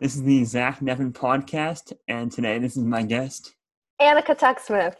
This 0.00 0.16
is 0.16 0.24
the 0.24 0.44
Zach 0.44 0.82
Nevin 0.82 1.12
podcast, 1.12 1.92
and 2.08 2.30
today 2.30 2.58
this 2.58 2.76
is 2.76 2.82
my 2.82 3.04
guest. 3.04 3.54
Annika 4.00 4.36
Tucksmith. 4.36 4.96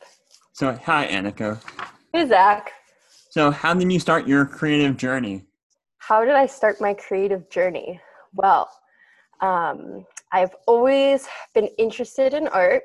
So, 0.52 0.72
hi, 0.72 1.08
Annika. 1.08 1.60
Hey, 2.12 2.28
Zach. 2.28 2.70
So, 3.28 3.50
how 3.50 3.74
did 3.74 3.90
you 3.90 3.98
start 3.98 4.28
your 4.28 4.46
creative 4.46 4.96
journey? 4.96 5.46
How 5.98 6.24
did 6.24 6.34
I 6.34 6.46
start 6.46 6.80
my 6.80 6.94
creative 6.94 7.50
journey? 7.50 8.00
Well, 8.34 8.70
um, 9.40 10.06
I've 10.30 10.54
always 10.68 11.26
been 11.54 11.68
interested 11.76 12.32
in 12.32 12.46
art, 12.46 12.84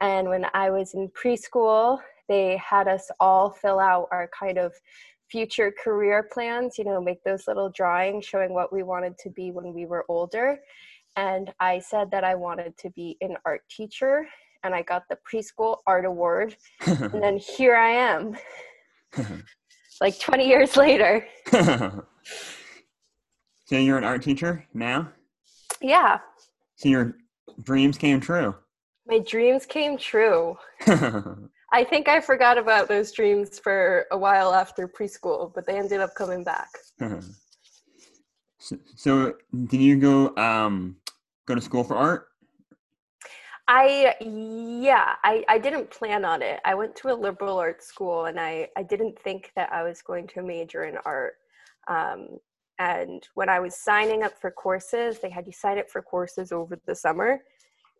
and 0.00 0.28
when 0.28 0.46
I 0.54 0.70
was 0.70 0.94
in 0.94 1.10
preschool, 1.20 1.98
they 2.28 2.58
had 2.58 2.86
us 2.86 3.10
all 3.18 3.50
fill 3.50 3.80
out 3.80 4.06
our 4.12 4.30
kind 4.38 4.56
of 4.56 4.72
future 5.28 5.72
career 5.82 6.28
plans, 6.32 6.78
you 6.78 6.84
know, 6.84 7.00
make 7.00 7.24
those 7.24 7.48
little 7.48 7.70
drawings 7.70 8.24
showing 8.24 8.54
what 8.54 8.72
we 8.72 8.84
wanted 8.84 9.18
to 9.18 9.30
be 9.30 9.50
when 9.50 9.74
we 9.74 9.84
were 9.84 10.04
older. 10.08 10.60
And 11.16 11.52
I 11.60 11.80
said 11.80 12.10
that 12.12 12.24
I 12.24 12.34
wanted 12.34 12.76
to 12.78 12.90
be 12.90 13.16
an 13.20 13.36
art 13.44 13.62
teacher, 13.68 14.26
and 14.62 14.74
I 14.74 14.82
got 14.82 15.04
the 15.08 15.18
preschool 15.30 15.78
art 15.86 16.04
award. 16.04 16.56
and 16.86 17.22
then 17.22 17.36
here 17.56 17.76
I 17.76 17.90
am, 17.90 18.36
like 20.00 20.18
20 20.18 20.46
years 20.46 20.76
later. 20.76 21.26
so, 21.50 22.04
you're 23.70 23.98
an 23.98 24.04
art 24.04 24.22
teacher 24.22 24.66
now? 24.74 25.08
Yeah. 25.80 26.18
So, 26.76 26.88
your 26.88 27.16
dreams 27.62 27.98
came 27.98 28.20
true? 28.20 28.54
My 29.06 29.18
dreams 29.18 29.66
came 29.66 29.98
true. 29.98 30.56
I 31.72 31.84
think 31.84 32.08
I 32.08 32.20
forgot 32.20 32.58
about 32.58 32.88
those 32.88 33.12
dreams 33.12 33.58
for 33.58 34.06
a 34.10 34.18
while 34.18 34.52
after 34.52 34.88
preschool, 34.88 35.52
but 35.54 35.66
they 35.66 35.78
ended 35.78 36.00
up 36.00 36.14
coming 36.14 36.44
back. 36.44 36.68
so, 38.58 38.78
so, 38.96 39.34
did 39.66 39.80
you 39.80 39.96
go 39.96 40.36
um, 40.36 40.96
go 41.50 41.54
to 41.56 41.60
school 41.60 41.84
for 41.84 41.96
art? 41.96 42.28
I 43.66 44.14
yeah, 44.20 45.14
I, 45.22 45.44
I 45.48 45.58
didn't 45.58 45.90
plan 45.90 46.24
on 46.24 46.42
it. 46.42 46.60
I 46.64 46.74
went 46.74 46.96
to 46.96 47.12
a 47.12 47.14
liberal 47.14 47.58
arts 47.58 47.86
school 47.86 48.26
and 48.26 48.38
I, 48.38 48.68
I 48.76 48.82
didn't 48.82 49.18
think 49.18 49.52
that 49.56 49.72
I 49.72 49.82
was 49.82 50.02
going 50.02 50.26
to 50.28 50.42
major 50.42 50.84
in 50.84 50.96
art. 51.04 51.34
Um, 51.88 52.38
and 52.78 53.28
when 53.34 53.48
I 53.48 53.60
was 53.60 53.76
signing 53.76 54.22
up 54.22 54.40
for 54.40 54.50
courses, 54.50 55.18
they 55.20 55.30
had 55.30 55.46
you 55.46 55.52
sign 55.52 55.78
up 55.78 55.90
for 55.90 56.02
courses 56.02 56.50
over 56.50 56.80
the 56.86 56.94
summer. 56.94 57.38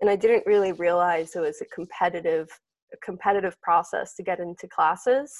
And 0.00 0.08
I 0.08 0.16
didn't 0.16 0.46
really 0.46 0.72
realize 0.72 1.36
it 1.36 1.40
was 1.40 1.60
a 1.60 1.66
competitive 1.66 2.48
a 2.92 2.96
competitive 2.96 3.60
process 3.60 4.14
to 4.14 4.24
get 4.24 4.40
into 4.40 4.66
classes. 4.66 5.32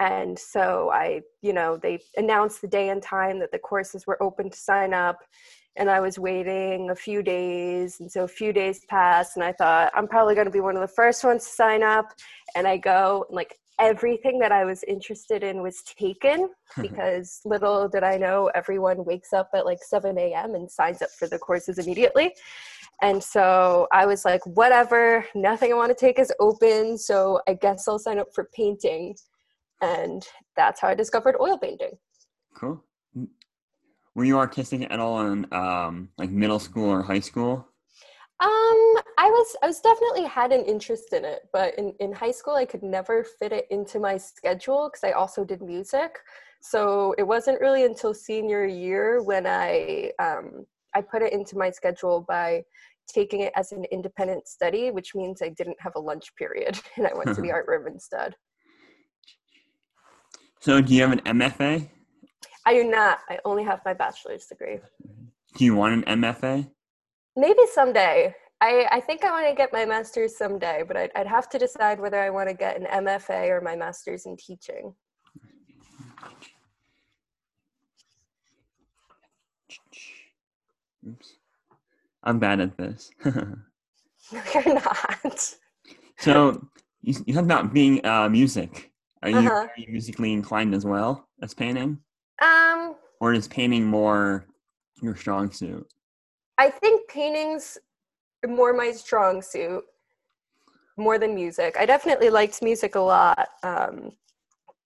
And 0.00 0.36
so 0.36 0.90
I, 0.92 1.20
you 1.42 1.52
know, 1.52 1.76
they 1.76 2.00
announced 2.16 2.60
the 2.60 2.66
day 2.66 2.88
and 2.88 3.00
time 3.00 3.38
that 3.38 3.52
the 3.52 3.60
courses 3.60 4.04
were 4.04 4.20
open 4.20 4.50
to 4.50 4.56
sign 4.56 4.92
up 4.92 5.20
and 5.76 5.88
I 5.90 6.00
was 6.00 6.18
waiting 6.18 6.90
a 6.90 6.94
few 6.94 7.22
days. 7.22 8.00
And 8.00 8.10
so 8.10 8.24
a 8.24 8.28
few 8.28 8.52
days 8.52 8.84
passed, 8.88 9.36
and 9.36 9.44
I 9.44 9.52
thought, 9.52 9.90
I'm 9.94 10.08
probably 10.08 10.34
going 10.34 10.46
to 10.46 10.52
be 10.52 10.60
one 10.60 10.76
of 10.76 10.82
the 10.82 10.88
first 10.88 11.24
ones 11.24 11.44
to 11.44 11.50
sign 11.50 11.82
up. 11.82 12.06
And 12.54 12.66
I 12.66 12.76
go, 12.76 13.24
and 13.28 13.36
like, 13.36 13.56
everything 13.80 14.38
that 14.38 14.52
I 14.52 14.64
was 14.64 14.84
interested 14.84 15.42
in 15.42 15.62
was 15.62 15.82
taken 15.82 16.50
because 16.80 17.40
little 17.44 17.88
did 17.88 18.04
I 18.04 18.16
know 18.16 18.50
everyone 18.54 19.04
wakes 19.04 19.32
up 19.32 19.48
at 19.54 19.64
like 19.64 19.82
7 19.82 20.16
a.m. 20.18 20.54
and 20.54 20.70
signs 20.70 21.02
up 21.02 21.10
for 21.18 21.26
the 21.26 21.38
courses 21.38 21.78
immediately. 21.78 22.34
And 23.00 23.22
so 23.22 23.88
I 23.92 24.06
was 24.06 24.24
like, 24.24 24.44
whatever, 24.46 25.26
nothing 25.34 25.72
I 25.72 25.76
want 25.76 25.88
to 25.88 25.94
take 25.94 26.18
is 26.18 26.32
open. 26.38 26.96
So 26.98 27.40
I 27.48 27.54
guess 27.54 27.88
I'll 27.88 27.98
sign 27.98 28.18
up 28.18 28.28
for 28.32 28.48
painting. 28.54 29.16
And 29.80 30.24
that's 30.54 30.80
how 30.80 30.88
I 30.88 30.94
discovered 30.94 31.36
oil 31.40 31.58
painting. 31.58 31.98
Cool 32.54 32.84
were 34.14 34.24
you 34.24 34.38
artistic 34.38 34.86
at 34.90 35.00
all 35.00 35.26
in 35.26 35.46
um, 35.52 36.08
like 36.18 36.30
middle 36.30 36.58
school 36.58 36.88
or 36.88 37.02
high 37.02 37.20
school? 37.20 37.66
Um, 38.40 38.98
I 39.18 39.28
was 39.30 39.56
I 39.62 39.66
was 39.66 39.80
definitely 39.80 40.24
had 40.24 40.50
an 40.50 40.64
interest 40.64 41.12
in 41.12 41.24
it, 41.24 41.42
but 41.52 41.78
in, 41.78 41.94
in 42.00 42.12
high 42.12 42.32
school 42.32 42.54
I 42.54 42.64
could 42.64 42.82
never 42.82 43.24
fit 43.24 43.52
it 43.52 43.66
into 43.70 44.00
my 44.00 44.16
schedule 44.16 44.90
because 44.90 45.04
I 45.04 45.12
also 45.12 45.44
did 45.44 45.62
music. 45.62 46.18
So 46.60 47.14
it 47.18 47.22
wasn't 47.22 47.60
really 47.60 47.84
until 47.84 48.12
senior 48.12 48.66
year 48.66 49.22
when 49.22 49.46
I 49.46 50.10
um, 50.18 50.66
I 50.94 51.02
put 51.02 51.22
it 51.22 51.32
into 51.32 51.56
my 51.56 51.70
schedule 51.70 52.24
by 52.28 52.64
taking 53.06 53.40
it 53.42 53.52
as 53.54 53.72
an 53.72 53.84
independent 53.92 54.48
study, 54.48 54.90
which 54.90 55.14
means 55.14 55.40
I 55.40 55.50
didn't 55.50 55.80
have 55.80 55.92
a 55.94 56.00
lunch 56.00 56.34
period 56.36 56.78
and 56.96 57.06
I 57.06 57.14
went 57.14 57.34
to 57.36 57.42
the 57.42 57.52
art 57.52 57.66
room 57.68 57.86
instead. 57.86 58.34
So 60.58 60.80
do 60.80 60.94
you 60.94 61.02
have 61.02 61.12
an 61.12 61.20
MFA? 61.20 61.88
I 62.64 62.74
do 62.74 62.84
not. 62.84 63.20
I 63.28 63.38
only 63.44 63.64
have 63.64 63.80
my 63.84 63.94
bachelor's 63.94 64.46
degree. 64.46 64.78
Do 65.56 65.64
you 65.64 65.74
want 65.74 66.06
an 66.06 66.22
MFA? 66.22 66.70
Maybe 67.36 67.60
someday. 67.72 68.34
I, 68.60 68.86
I 68.92 69.00
think 69.00 69.24
I 69.24 69.30
want 69.30 69.48
to 69.48 69.54
get 69.54 69.72
my 69.72 69.84
master's 69.84 70.36
someday, 70.36 70.84
but 70.86 70.96
I'd, 70.96 71.10
I'd 71.16 71.26
have 71.26 71.48
to 71.50 71.58
decide 71.58 71.98
whether 71.98 72.20
I 72.20 72.30
want 72.30 72.48
to 72.48 72.54
get 72.54 72.80
an 72.80 72.86
MFA 73.04 73.48
or 73.48 73.60
my 73.60 73.74
master's 73.74 74.26
in 74.26 74.36
teaching. 74.36 74.94
Oops. 81.08 81.34
I'm 82.22 82.38
bad 82.38 82.60
at 82.60 82.76
this. 82.76 83.10
no, 83.24 83.56
you're 84.54 84.74
not. 84.74 85.54
So 86.18 86.68
you, 87.00 87.14
you 87.26 87.34
talked 87.34 87.46
about 87.46 87.72
being 87.72 88.04
uh, 88.06 88.28
music. 88.28 88.92
Are 89.24 89.30
you, 89.30 89.38
uh-huh. 89.38 89.50
are 89.50 89.72
you 89.76 89.90
musically 89.90 90.32
inclined 90.32 90.72
as 90.72 90.84
well 90.84 91.28
as 91.42 91.52
painting? 91.54 91.98
Um, 92.42 92.96
or 93.20 93.32
is 93.32 93.46
painting 93.48 93.86
more 93.86 94.46
your 95.00 95.14
strong 95.16 95.50
suit? 95.52 95.86
I 96.58 96.70
think 96.70 97.08
painting's 97.08 97.78
more 98.46 98.72
my 98.72 98.90
strong 98.92 99.42
suit, 99.42 99.84
more 100.96 101.18
than 101.18 101.34
music. 101.34 101.76
I 101.78 101.86
definitely 101.86 102.30
liked 102.30 102.62
music 102.62 102.96
a 102.96 103.00
lot, 103.00 103.48
um, 103.62 104.10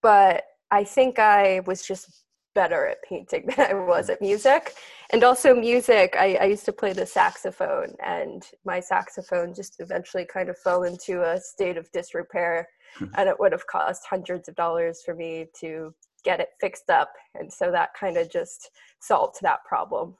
but 0.02 0.44
I 0.70 0.84
think 0.84 1.18
I 1.18 1.60
was 1.66 1.86
just 1.86 2.24
better 2.54 2.86
at 2.86 3.02
painting 3.02 3.46
than 3.56 3.70
I 3.70 3.74
was 3.74 4.10
at 4.10 4.20
music. 4.20 4.74
And 5.10 5.22
also, 5.22 5.54
music, 5.54 6.16
I, 6.18 6.34
I, 6.34 6.44
used 6.46 6.64
to 6.64 6.72
play 6.72 6.92
the 6.92 7.06
saxophone, 7.06 7.94
and 8.04 8.44
my 8.64 8.80
saxophone 8.80 9.54
just 9.54 9.76
eventually 9.78 10.24
kind 10.24 10.48
of 10.48 10.58
fell 10.58 10.82
into 10.82 11.22
a 11.22 11.40
state 11.40 11.76
of 11.76 11.90
disrepair. 11.92 12.68
Hmm. 12.98 13.06
and 13.16 13.28
it 13.28 13.38
would 13.38 13.52
have 13.52 13.66
cost 13.66 14.06
hundreds 14.08 14.48
of 14.48 14.54
dollars 14.54 15.02
for 15.04 15.14
me 15.14 15.46
to 15.60 15.92
get 16.26 16.40
it 16.40 16.48
fixed 16.60 16.90
up. 16.90 17.10
And 17.36 17.50
so 17.50 17.70
that 17.70 17.90
kind 17.98 18.18
of 18.18 18.30
just 18.30 18.70
solved 19.00 19.36
that 19.42 19.64
problem. 19.64 20.16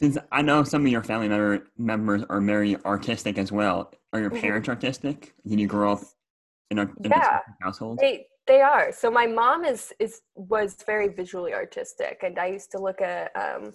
Since 0.00 0.18
I 0.32 0.42
know 0.42 0.64
some 0.64 0.84
of 0.84 0.90
your 0.90 1.04
family 1.04 1.28
member, 1.28 1.68
members 1.78 2.22
are 2.28 2.40
very 2.40 2.76
artistic 2.84 3.38
as 3.38 3.52
well, 3.52 3.92
are 4.12 4.20
your 4.20 4.30
mm-hmm. 4.30 4.40
parents 4.40 4.68
artistic? 4.68 5.32
Did 5.46 5.60
you 5.60 5.68
grow 5.68 5.92
up 5.92 6.00
in 6.72 6.80
a, 6.80 6.82
in 6.82 7.10
yeah, 7.10 7.38
household? 7.62 8.00
They, 8.00 8.26
they 8.46 8.60
are. 8.60 8.92
So 8.92 9.10
my 9.10 9.26
mom 9.26 9.64
is 9.64 9.92
is 9.98 10.22
was 10.34 10.76
very 10.86 11.08
visually 11.08 11.54
artistic, 11.54 12.20
and 12.22 12.38
I 12.38 12.46
used 12.46 12.70
to 12.72 12.78
look 12.78 13.00
at 13.00 13.34
um, 13.36 13.72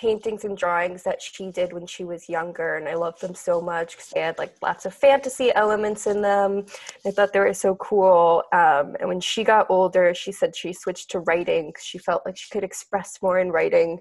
paintings 0.00 0.44
and 0.44 0.56
drawings 0.56 1.02
that 1.02 1.20
she 1.20 1.50
did 1.50 1.72
when 1.72 1.86
she 1.86 2.04
was 2.04 2.28
younger 2.28 2.76
and 2.76 2.88
i 2.88 2.94
loved 2.94 3.20
them 3.20 3.34
so 3.34 3.60
much 3.60 3.96
because 3.96 4.08
they 4.08 4.20
had 4.20 4.38
like 4.38 4.54
lots 4.62 4.86
of 4.86 4.94
fantasy 4.94 5.52
elements 5.54 6.06
in 6.06 6.22
them. 6.22 6.64
I 7.04 7.10
thought 7.10 7.32
they 7.32 7.40
were 7.40 7.52
so 7.52 7.74
cool. 7.76 8.42
Um, 8.52 8.96
and 8.98 9.08
when 9.08 9.20
she 9.20 9.44
got 9.44 9.66
older 9.68 10.14
she 10.14 10.32
said 10.32 10.56
she 10.56 10.72
switched 10.72 11.10
to 11.10 11.20
writing 11.20 11.68
because 11.68 11.84
she 11.84 11.98
felt 11.98 12.24
like 12.24 12.36
she 12.36 12.48
could 12.50 12.64
express 12.64 13.18
more 13.20 13.38
in 13.38 13.50
writing 13.50 13.98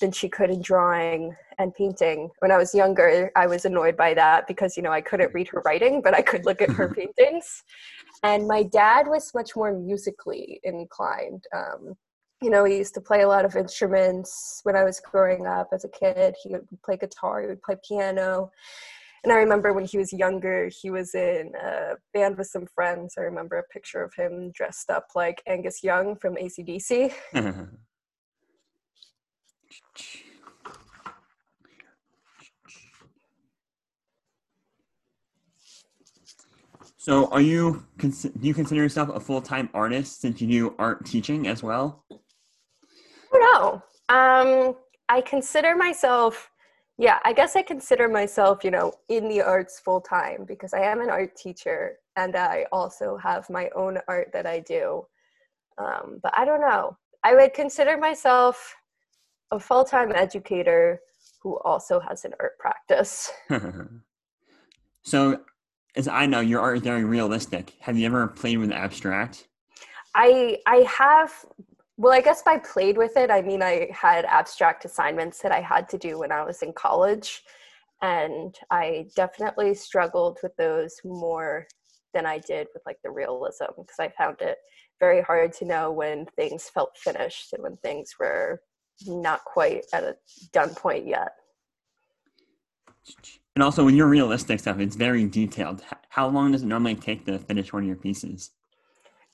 than 0.00 0.10
she 0.10 0.28
could 0.28 0.50
in 0.50 0.60
drawing 0.60 1.34
and 1.58 1.74
painting. 1.74 2.30
When 2.40 2.50
i 2.50 2.56
was 2.56 2.74
younger 2.74 3.30
i 3.36 3.46
was 3.46 3.64
annoyed 3.64 3.96
by 3.96 4.14
that 4.14 4.48
because 4.48 4.76
you 4.76 4.82
know 4.82 4.92
i 4.92 5.00
couldn't 5.00 5.32
read 5.32 5.48
her 5.48 5.62
writing 5.64 6.02
but 6.02 6.14
i 6.14 6.22
could 6.22 6.44
look 6.44 6.60
at 6.60 6.70
her 6.70 6.88
paintings 6.98 7.62
and 8.22 8.46
my 8.46 8.62
dad 8.62 9.06
was 9.06 9.32
much 9.34 9.56
more 9.56 9.72
musically 9.78 10.60
inclined 10.64 11.44
um, 11.54 11.94
you 12.42 12.50
know, 12.50 12.64
he 12.64 12.76
used 12.76 12.94
to 12.94 13.00
play 13.00 13.22
a 13.22 13.28
lot 13.28 13.44
of 13.44 13.56
instruments 13.56 14.60
when 14.64 14.76
I 14.76 14.84
was 14.84 15.00
growing 15.00 15.46
up 15.46 15.68
as 15.72 15.84
a 15.84 15.88
kid. 15.88 16.34
He 16.42 16.50
would 16.50 16.66
play 16.84 16.96
guitar, 16.96 17.40
he 17.40 17.48
would 17.48 17.62
play 17.62 17.76
piano. 17.86 18.50
And 19.24 19.32
I 19.32 19.36
remember 19.36 19.72
when 19.72 19.86
he 19.86 19.98
was 19.98 20.12
younger, 20.12 20.68
he 20.68 20.90
was 20.90 21.14
in 21.14 21.52
a 21.60 21.94
band 22.12 22.36
with 22.36 22.46
some 22.48 22.66
friends. 22.66 23.14
I 23.18 23.22
remember 23.22 23.56
a 23.56 23.72
picture 23.72 24.02
of 24.02 24.12
him 24.14 24.52
dressed 24.52 24.90
up 24.90 25.06
like 25.14 25.42
Angus 25.48 25.82
Young 25.82 26.14
from 26.16 26.36
ACDC. 26.36 27.12
so, 37.06 37.28
are 37.28 37.40
you 37.40 37.86
do 38.00 38.20
you 38.40 38.52
consider 38.52 38.82
yourself 38.82 39.10
a 39.10 39.20
full 39.20 39.40
time 39.40 39.70
artist 39.72 40.20
since 40.20 40.40
you 40.40 40.48
do 40.48 40.74
art 40.76 41.06
teaching 41.06 41.46
as 41.46 41.62
well? 41.62 42.04
know. 43.52 43.82
Um, 44.08 44.74
I 45.08 45.20
consider 45.20 45.76
myself, 45.76 46.50
yeah, 46.98 47.20
I 47.24 47.32
guess 47.32 47.54
I 47.54 47.62
consider 47.62 48.08
myself, 48.08 48.64
you 48.64 48.72
know, 48.72 48.92
in 49.08 49.28
the 49.28 49.40
arts 49.40 49.78
full 49.78 50.00
time 50.00 50.44
because 50.46 50.74
I 50.74 50.80
am 50.80 51.00
an 51.00 51.08
art 51.08 51.36
teacher 51.36 51.98
and 52.16 52.34
I 52.34 52.66
also 52.72 53.16
have 53.18 53.48
my 53.50 53.68
own 53.76 53.98
art 54.08 54.30
that 54.32 54.44
I 54.46 54.58
do. 54.58 55.06
Um, 55.78 56.18
but 56.24 56.36
I 56.36 56.44
don't 56.44 56.60
know. 56.60 56.96
I 57.22 57.34
would 57.34 57.54
consider 57.54 57.96
myself 57.96 58.74
a 59.52 59.60
full 59.60 59.84
time 59.84 60.10
educator 60.12 61.00
who 61.40 61.56
also 61.60 62.00
has 62.00 62.24
an 62.24 62.32
art 62.40 62.58
practice. 62.58 63.30
so, 65.04 65.40
as 65.96 66.06
I 66.06 66.26
know, 66.26 66.40
your 66.40 66.60
art 66.60 66.76
is 66.76 66.82
very 66.82 67.04
realistic. 67.04 67.74
Have 67.80 67.96
you 67.96 68.06
ever 68.06 68.26
played 68.28 68.58
with 68.58 68.70
abstract? 68.70 69.48
I 70.14 70.58
I 70.66 70.86
have 70.98 71.32
well, 71.98 72.12
I 72.12 72.20
guess 72.20 72.42
by 72.42 72.58
played 72.58 72.98
with 72.98 73.16
it, 73.16 73.30
I 73.30 73.40
mean 73.40 73.62
I 73.62 73.88
had 73.90 74.26
abstract 74.26 74.84
assignments 74.84 75.40
that 75.40 75.52
I 75.52 75.60
had 75.60 75.88
to 75.88 75.98
do 75.98 76.18
when 76.18 76.30
I 76.30 76.44
was 76.44 76.62
in 76.62 76.72
college. 76.74 77.42
And 78.02 78.54
I 78.70 79.06
definitely 79.16 79.74
struggled 79.74 80.38
with 80.42 80.54
those 80.56 81.00
more 81.04 81.66
than 82.12 82.26
I 82.26 82.38
did 82.38 82.68
with 82.74 82.82
like 82.84 82.98
the 83.02 83.10
realism 83.10 83.64
because 83.78 83.98
I 83.98 84.10
found 84.10 84.42
it 84.42 84.58
very 85.00 85.22
hard 85.22 85.52
to 85.54 85.64
know 85.64 85.90
when 85.90 86.26
things 86.36 86.68
felt 86.68 86.96
finished 86.96 87.54
and 87.54 87.62
when 87.62 87.78
things 87.78 88.14
were 88.20 88.60
not 89.06 89.44
quite 89.44 89.86
at 89.94 90.04
a 90.04 90.16
done 90.52 90.74
point 90.74 91.06
yet. 91.06 91.32
And 93.56 93.62
also, 93.62 93.86
when 93.86 93.96
you're 93.96 94.06
realistic 94.06 94.60
stuff, 94.60 94.78
it's 94.80 94.96
very 94.96 95.24
detailed. 95.24 95.82
How 96.10 96.28
long 96.28 96.52
does 96.52 96.62
it 96.62 96.66
normally 96.66 96.94
take 96.94 97.24
to 97.24 97.38
finish 97.38 97.72
one 97.72 97.84
of 97.84 97.86
your 97.86 97.96
pieces? 97.96 98.50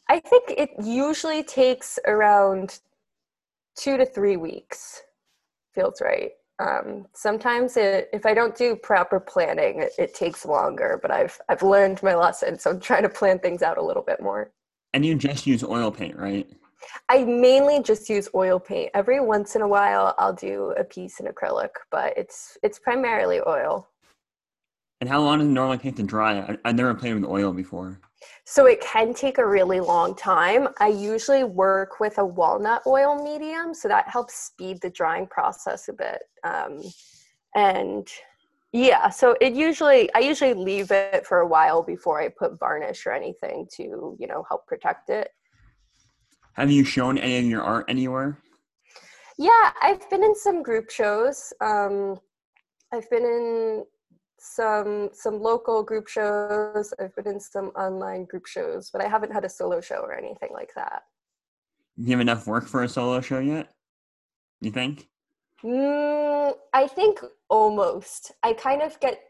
I 0.08 0.20
think 0.20 0.44
it 0.56 0.70
usually 0.80 1.42
takes 1.42 1.98
around 2.06 2.78
two 3.76 3.96
to 3.96 4.06
three 4.06 4.36
weeks. 4.36 5.02
Feels 5.74 6.00
right. 6.00 6.30
Um, 6.60 7.06
sometimes 7.14 7.76
it, 7.76 8.10
if 8.12 8.24
I 8.24 8.32
don't 8.32 8.56
do 8.56 8.76
proper 8.76 9.18
planning, 9.18 9.82
it, 9.82 9.92
it, 9.98 10.14
takes 10.14 10.46
longer. 10.46 11.00
But 11.02 11.10
I've 11.10 11.40
I've 11.48 11.64
learned 11.64 12.00
my 12.04 12.14
lesson, 12.14 12.56
so 12.60 12.70
I'm 12.70 12.78
trying 12.78 13.02
to 13.02 13.08
plan 13.08 13.40
things 13.40 13.60
out 13.60 13.76
a 13.76 13.82
little 13.82 14.04
bit 14.04 14.22
more. 14.22 14.52
And 14.94 15.04
you 15.04 15.16
just 15.16 15.48
use 15.48 15.64
oil 15.64 15.90
paint, 15.90 16.16
right? 16.16 16.48
I 17.08 17.24
mainly 17.24 17.82
just 17.82 18.08
use 18.08 18.28
oil 18.36 18.60
paint. 18.60 18.92
Every 18.94 19.18
once 19.18 19.56
in 19.56 19.62
a 19.62 19.68
while, 19.68 20.14
I'll 20.18 20.32
do 20.32 20.74
a 20.78 20.84
piece 20.84 21.18
in 21.18 21.26
acrylic, 21.26 21.70
but 21.90 22.16
it's 22.16 22.56
it's 22.62 22.78
primarily 22.78 23.40
oil. 23.48 23.88
And 25.02 25.08
how 25.08 25.20
long 25.20 25.40
does 25.40 25.48
it 25.48 25.50
normally 25.50 25.78
take 25.78 25.96
to 25.96 26.04
dry? 26.04 26.38
I, 26.38 26.56
I've 26.64 26.76
never 26.76 26.94
played 26.94 27.14
with 27.14 27.24
oil 27.24 27.52
before. 27.52 27.98
So 28.44 28.66
it 28.66 28.80
can 28.80 29.12
take 29.12 29.38
a 29.38 29.44
really 29.44 29.80
long 29.80 30.14
time. 30.14 30.68
I 30.78 30.90
usually 30.90 31.42
work 31.42 31.98
with 31.98 32.18
a 32.18 32.24
walnut 32.24 32.82
oil 32.86 33.20
medium, 33.20 33.74
so 33.74 33.88
that 33.88 34.08
helps 34.08 34.34
speed 34.34 34.78
the 34.80 34.90
drying 34.90 35.26
process 35.26 35.88
a 35.88 35.92
bit. 35.92 36.22
Um, 36.44 36.82
and 37.56 38.06
yeah, 38.72 39.10
so 39.10 39.34
it 39.40 39.54
usually 39.54 40.08
I 40.14 40.20
usually 40.20 40.54
leave 40.54 40.92
it 40.92 41.26
for 41.26 41.40
a 41.40 41.48
while 41.48 41.82
before 41.82 42.22
I 42.22 42.28
put 42.28 42.60
varnish 42.60 43.04
or 43.04 43.10
anything 43.10 43.66
to 43.78 44.16
you 44.20 44.28
know 44.28 44.44
help 44.48 44.68
protect 44.68 45.10
it. 45.10 45.30
Have 46.52 46.70
you 46.70 46.84
shown 46.84 47.18
any 47.18 47.38
of 47.38 47.44
your 47.46 47.64
art 47.64 47.86
anywhere? 47.88 48.38
Yeah, 49.36 49.72
I've 49.82 50.08
been 50.10 50.22
in 50.22 50.36
some 50.36 50.62
group 50.62 50.90
shows. 50.90 51.52
Um, 51.60 52.20
I've 52.92 53.10
been 53.10 53.24
in 53.24 53.84
some 54.42 55.08
some 55.12 55.40
local 55.40 55.82
group 55.82 56.08
shows. 56.08 56.92
I've 57.00 57.14
been 57.14 57.28
in 57.28 57.40
some 57.40 57.68
online 57.68 58.24
group 58.24 58.46
shows, 58.46 58.90
but 58.90 59.02
I 59.02 59.08
haven't 59.08 59.32
had 59.32 59.44
a 59.44 59.48
solo 59.48 59.80
show 59.80 60.00
or 60.00 60.12
anything 60.12 60.50
like 60.52 60.74
that. 60.74 61.04
You 61.96 62.10
have 62.10 62.20
enough 62.20 62.46
work 62.46 62.66
for 62.66 62.82
a 62.82 62.88
solo 62.88 63.20
show 63.20 63.38
yet? 63.38 63.70
You 64.60 64.72
think? 64.72 65.08
Mm, 65.62 66.54
I 66.72 66.88
think 66.88 67.20
almost. 67.48 68.32
I 68.42 68.52
kind 68.52 68.82
of 68.82 68.98
get, 68.98 69.20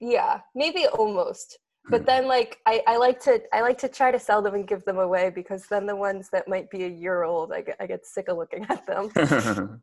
yeah, 0.00 0.40
maybe 0.54 0.86
almost. 0.88 1.58
But 1.88 2.02
hmm. 2.02 2.06
then, 2.06 2.26
like, 2.28 2.58
I, 2.66 2.82
I 2.86 2.96
like 2.98 3.20
to 3.20 3.42
I 3.54 3.62
like 3.62 3.78
to 3.78 3.88
try 3.88 4.10
to 4.10 4.18
sell 4.18 4.42
them 4.42 4.54
and 4.54 4.66
give 4.66 4.84
them 4.84 4.98
away 4.98 5.30
because 5.30 5.66
then 5.66 5.86
the 5.86 5.96
ones 5.96 6.28
that 6.32 6.48
might 6.48 6.70
be 6.70 6.84
a 6.84 6.88
year 6.88 7.22
old, 7.22 7.52
I 7.52 7.62
get 7.62 7.76
I 7.80 7.86
get 7.86 8.04
sick 8.04 8.28
of 8.28 8.36
looking 8.36 8.66
at 8.68 8.86
them. 8.86 9.10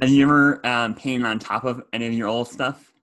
Have 0.00 0.10
you 0.10 0.24
ever 0.24 0.66
um, 0.66 0.96
painted 0.96 1.24
on 1.24 1.38
top 1.38 1.62
of 1.62 1.84
any 1.92 2.08
of 2.08 2.12
your 2.12 2.26
old 2.26 2.48
stuff? 2.48 2.93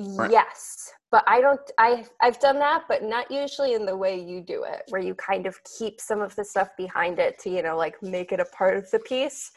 Right. 0.00 0.30
Yes, 0.30 0.92
but 1.10 1.24
I 1.26 1.40
don't. 1.40 1.60
I 1.78 2.04
I've 2.22 2.38
done 2.38 2.60
that, 2.60 2.84
but 2.88 3.02
not 3.02 3.30
usually 3.30 3.74
in 3.74 3.84
the 3.84 3.96
way 3.96 4.20
you 4.20 4.40
do 4.40 4.62
it, 4.62 4.82
where 4.90 5.02
you 5.02 5.14
kind 5.16 5.44
of 5.44 5.58
keep 5.78 6.00
some 6.00 6.20
of 6.20 6.36
the 6.36 6.44
stuff 6.44 6.68
behind 6.76 7.18
it 7.18 7.38
to 7.40 7.50
you 7.50 7.62
know 7.64 7.76
like 7.76 8.00
make 8.00 8.30
it 8.30 8.38
a 8.38 8.44
part 8.44 8.76
of 8.76 8.88
the 8.92 9.00
piece. 9.00 9.50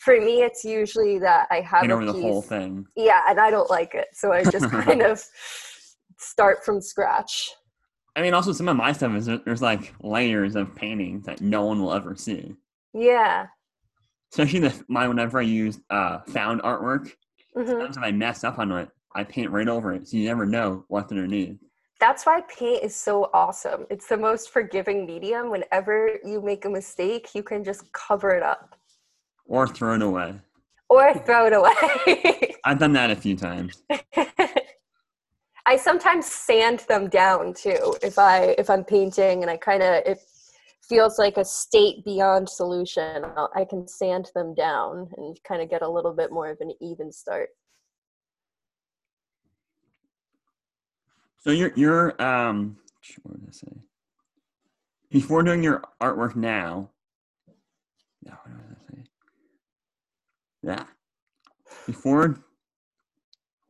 For 0.00 0.20
me, 0.20 0.42
it's 0.42 0.64
usually 0.64 1.20
that 1.20 1.46
I 1.50 1.60
have 1.60 1.88
over 1.88 2.04
the 2.04 2.12
whole 2.12 2.42
thing. 2.42 2.86
Yeah, 2.96 3.22
and 3.28 3.38
I 3.38 3.50
don't 3.50 3.70
like 3.70 3.94
it, 3.94 4.08
so 4.12 4.32
I 4.32 4.42
just 4.42 4.68
kind 4.70 5.02
of 5.02 5.22
start 6.18 6.64
from 6.64 6.80
scratch. 6.80 7.50
I 8.16 8.22
mean, 8.22 8.34
also 8.34 8.52
some 8.52 8.68
of 8.68 8.76
my 8.76 8.92
stuff 8.92 9.14
is 9.14 9.26
there's 9.26 9.62
like 9.62 9.94
layers 10.02 10.56
of 10.56 10.74
painting 10.74 11.20
that 11.22 11.40
no 11.40 11.64
one 11.66 11.80
will 11.80 11.92
ever 11.92 12.16
see. 12.16 12.54
Yeah. 12.92 13.46
Especially 14.32 14.60
the 14.60 14.84
my 14.88 15.06
whenever 15.08 15.38
I 15.38 15.42
use 15.42 15.78
uh, 15.90 16.20
found 16.28 16.62
artwork, 16.62 17.12
mm-hmm. 17.56 17.68
sometimes 17.68 17.96
if 17.96 18.02
I 18.02 18.12
mess 18.12 18.44
up 18.44 18.58
on 18.58 18.72
it, 18.72 18.88
I 19.14 19.24
paint 19.24 19.50
right 19.50 19.68
over 19.68 19.92
it, 19.92 20.08
so 20.08 20.16
you 20.16 20.26
never 20.26 20.44
know 20.46 20.84
what's 20.88 21.12
underneath. 21.12 21.58
That's 22.00 22.26
why 22.26 22.42
paint 22.42 22.82
is 22.82 22.94
so 22.94 23.30
awesome. 23.32 23.86
It's 23.88 24.08
the 24.08 24.16
most 24.16 24.50
forgiving 24.50 25.06
medium. 25.06 25.50
Whenever 25.50 26.18
you 26.24 26.42
make 26.42 26.64
a 26.64 26.68
mistake, 26.68 27.28
you 27.34 27.42
can 27.42 27.62
just 27.64 27.90
cover 27.92 28.30
it 28.30 28.42
up. 28.42 28.76
Or 29.46 29.66
throw 29.66 29.94
it 29.94 30.02
away. 30.02 30.34
Or 30.88 31.14
throw 31.14 31.46
it 31.46 31.52
away. 31.52 32.56
I've 32.64 32.78
done 32.78 32.92
that 32.94 33.10
a 33.10 33.16
few 33.16 33.36
times. 33.36 33.82
I 35.66 35.76
sometimes 35.76 36.26
sand 36.26 36.80
them 36.88 37.08
down 37.08 37.54
too. 37.54 37.96
If 38.02 38.18
I 38.18 38.54
if 38.58 38.68
I'm 38.68 38.84
painting 38.84 39.42
and 39.42 39.50
I 39.50 39.56
kind 39.56 39.82
of 39.82 40.02
it 40.04 40.18
feels 40.82 41.18
like 41.18 41.38
a 41.38 41.44
state 41.44 42.04
beyond 42.04 42.48
solution, 42.48 43.24
I'll, 43.24 43.50
I 43.54 43.64
can 43.64 43.88
sand 43.88 44.30
them 44.34 44.54
down 44.54 45.08
and 45.16 45.38
kind 45.42 45.62
of 45.62 45.70
get 45.70 45.80
a 45.80 45.88
little 45.88 46.12
bit 46.12 46.30
more 46.30 46.50
of 46.50 46.58
an 46.60 46.72
even 46.82 47.10
start. 47.10 47.48
So 51.44 51.50
you're 51.50 51.72
you're 51.76 52.20
um 52.22 52.78
what 53.22 53.38
did 53.38 53.48
I 53.48 53.52
say? 53.52 53.66
Before 55.10 55.42
doing 55.42 55.62
your 55.62 55.82
artwork 56.00 56.34
now. 56.34 56.90
No, 58.24 58.32
what 58.32 58.68
did 58.68 58.76
I 58.76 58.94
say? 58.94 59.04
Yeah. 60.62 60.84
Before 61.86 62.42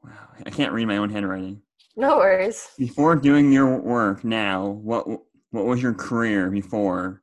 wow, 0.04 0.10
I 0.46 0.50
can't 0.50 0.72
read 0.72 0.86
my 0.86 0.98
own 0.98 1.10
handwriting. 1.10 1.62
No 1.96 2.18
worries. 2.18 2.70
Before 2.78 3.16
doing 3.16 3.52
your 3.52 3.76
work 3.76 4.22
now, 4.22 4.66
what 4.66 5.08
what 5.50 5.64
was 5.64 5.82
your 5.82 5.94
career 5.94 6.50
before? 6.50 7.22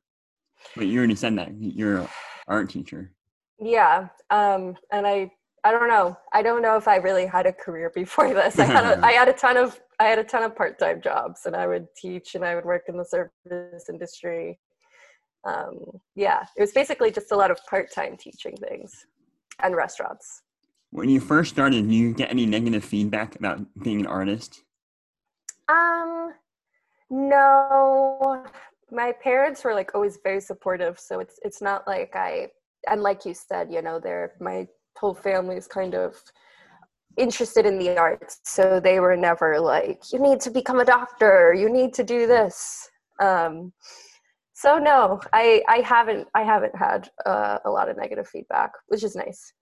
But 0.76 0.86
you 0.86 0.98
already 0.98 1.14
said 1.14 1.36
that 1.38 1.50
you're 1.58 2.00
an 2.00 2.08
art 2.46 2.68
teacher. 2.68 3.10
Yeah, 3.58 4.08
um, 4.28 4.76
and 4.90 5.06
I 5.06 5.30
I 5.64 5.70
don't 5.70 5.88
know. 5.88 6.16
I 6.32 6.42
don't 6.42 6.60
know 6.60 6.76
if 6.76 6.88
I 6.88 6.96
really 6.96 7.24
had 7.24 7.46
a 7.46 7.52
career 7.52 7.90
before 7.94 8.34
this. 8.34 8.58
I 8.58 8.64
had 8.64 8.84
a, 8.84 9.04
I 9.04 9.12
had 9.12 9.28
a 9.28 9.32
ton 9.32 9.56
of 9.56 9.80
I 10.02 10.06
had 10.06 10.18
a 10.18 10.24
ton 10.24 10.42
of 10.42 10.56
part 10.56 10.80
time 10.80 11.00
jobs, 11.00 11.46
and 11.46 11.54
I 11.54 11.68
would 11.68 11.86
teach 11.96 12.34
and 12.34 12.44
I 12.44 12.56
would 12.56 12.64
work 12.64 12.82
in 12.88 12.96
the 12.96 13.04
service 13.04 13.88
industry. 13.88 14.58
Um, 15.44 15.78
yeah, 16.16 16.44
it 16.56 16.60
was 16.60 16.72
basically 16.72 17.12
just 17.12 17.30
a 17.30 17.36
lot 17.36 17.52
of 17.52 17.64
part 17.70 17.92
time 17.94 18.16
teaching 18.16 18.56
things 18.56 19.06
and 19.62 19.76
restaurants. 19.76 20.42
When 20.90 21.08
you 21.08 21.20
first 21.20 21.52
started, 21.52 21.88
did 21.88 21.94
you 21.94 22.14
get 22.14 22.30
any 22.30 22.46
negative 22.46 22.84
feedback 22.84 23.36
about 23.36 23.60
being 23.80 24.00
an 24.00 24.06
artist? 24.08 24.64
Um, 25.68 26.32
no. 27.08 28.44
My 28.90 29.12
parents 29.12 29.62
were 29.62 29.74
like 29.74 29.94
always 29.94 30.18
very 30.24 30.40
supportive, 30.40 30.98
so 30.98 31.20
it's 31.20 31.38
it's 31.44 31.62
not 31.62 31.86
like 31.86 32.16
I 32.16 32.48
and 32.90 33.02
like 33.02 33.24
you 33.24 33.34
said, 33.34 33.72
you 33.72 33.82
know, 33.82 34.00
they're 34.00 34.32
my 34.40 34.66
whole 34.98 35.14
family 35.14 35.56
is 35.56 35.68
kind 35.68 35.94
of 35.94 36.20
interested 37.16 37.66
in 37.66 37.78
the 37.78 37.96
arts 37.96 38.40
so 38.44 38.80
they 38.80 39.00
were 39.00 39.16
never 39.16 39.60
like 39.60 40.00
you 40.12 40.18
need 40.18 40.40
to 40.40 40.50
become 40.50 40.80
a 40.80 40.84
doctor 40.84 41.54
you 41.54 41.68
need 41.70 41.92
to 41.94 42.04
do 42.04 42.26
this. 42.26 42.88
Um, 43.20 43.72
so 44.54 44.78
no 44.78 45.20
i 45.32 45.62
i 45.68 45.78
haven't 45.78 46.28
i 46.34 46.42
haven't 46.42 46.74
had 46.76 47.08
uh, 47.26 47.58
a 47.64 47.70
lot 47.70 47.88
of 47.88 47.96
negative 47.96 48.28
feedback 48.28 48.70
which 48.88 49.04
is 49.04 49.14
nice. 49.16 49.52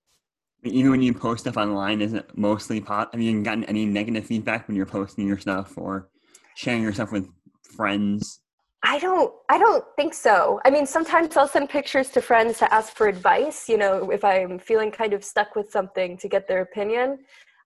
Even 0.63 0.91
when 0.91 1.01
you 1.01 1.15
post 1.15 1.43
stuff 1.45 1.57
online 1.57 2.03
is 2.03 2.13
it 2.13 2.27
mostly 2.37 2.81
pot 2.81 3.09
have 3.13 3.21
you 3.21 3.43
gotten 3.43 3.65
any 3.65 3.87
negative 3.87 4.27
feedback 4.27 4.69
when 4.69 4.77
you're 4.77 4.87
posting 4.87 5.27
your 5.27 5.39
stuff 5.39 5.77
or 5.77 6.09
sharing 6.55 6.83
your 6.83 6.93
stuff 6.93 7.13
with 7.13 7.29
friends 7.63 8.41
I 8.83 8.99
don't 8.99 9.33
I 9.49 9.59
don't 9.59 9.85
think 9.97 10.15
so. 10.15 10.61
I 10.65 10.71
mean, 10.71 10.87
sometimes 10.87 11.37
I'll 11.37 11.49
send 11.49 11.69
pictures 11.69 12.09
to 12.11 12.23
friends 12.23 12.59
to 12.59 12.73
ask 12.73 12.95
for 12.95 13.09
advice, 13.09 13.69
you 13.69 13.77
know, 13.77 14.11
if 14.11 14.25
I'm 14.25 14.59
feeling 14.59 14.91
kind 14.91 15.13
of 15.13 15.23
stuck 15.23 15.55
with 15.55 15.71
something 15.71 16.17
to 16.19 16.29
get 16.29 16.49
their 16.49 16.63
opinion. 16.63 17.19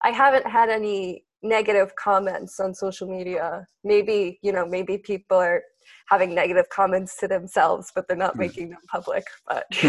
I 0.03 0.11
haven't 0.11 0.47
had 0.47 0.71
any 0.71 1.25
negative 1.43 1.95
comments 1.95 2.59
on 2.59 2.75
social 2.75 3.09
media. 3.09 3.67
Maybe, 3.85 4.39
you 4.43 4.53
know, 4.53 4.67
maybe 4.67 4.99
people 4.99 5.37
are 5.37 5.63
having 6.09 6.35
negative 6.35 6.69
comments 6.69 7.17
to 7.19 7.29
themselves, 7.29 7.93
but 7.95 8.09
they're 8.09 8.17
not 8.17 8.33
hmm. 8.33 8.41
making 8.41 8.71
them 8.71 8.81
public. 8.89 9.25
But 9.47 9.67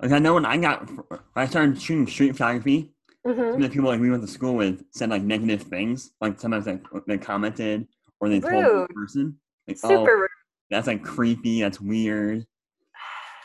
like 0.00 0.10
I 0.10 0.18
know 0.18 0.34
when 0.34 0.46
I 0.46 0.56
got 0.56 0.88
when 0.90 1.20
I 1.36 1.46
started 1.46 1.80
shooting 1.80 2.08
street 2.08 2.32
photography, 2.32 2.92
mm-hmm. 3.24 3.60
the 3.62 3.68
people 3.68 3.88
like 3.88 4.00
we 4.00 4.10
went 4.10 4.22
to 4.22 4.28
school 4.28 4.56
with 4.56 4.84
said 4.90 5.10
like 5.10 5.22
negative 5.22 5.62
things. 5.62 6.10
Like 6.20 6.40
sometimes 6.40 6.66
like 6.66 6.82
they 7.06 7.18
commented 7.18 7.86
or 8.18 8.28
they 8.28 8.40
Rude. 8.40 8.50
told 8.50 8.88
the 8.88 8.94
person 8.94 9.38
like, 9.80 9.92
oh, 9.92 10.02
Super 10.02 10.12
oh, 10.12 10.20
rude. 10.20 10.28
That's 10.70 10.86
like 10.86 11.02
creepy. 11.02 11.60
That's 11.60 11.80
weird. 11.80 12.46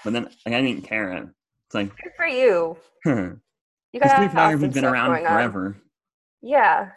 But 0.03 0.13
then 0.13 0.23
like, 0.45 0.55
I 0.55 0.61
didn't 0.61 0.83
care. 0.83 1.11
It's 1.13 1.75
like 1.75 1.89
good 2.01 2.13
for 2.15 2.27
you. 2.27 2.77
you 3.05 3.13
You 3.13 3.39
Because 3.93 4.11
gotta 4.11 4.29
street 4.29 4.39
have 4.39 4.73
been 4.73 4.85
around 4.85 5.09
going 5.09 5.25
on. 5.25 5.33
forever. 5.33 5.77
Yeah. 6.41 6.89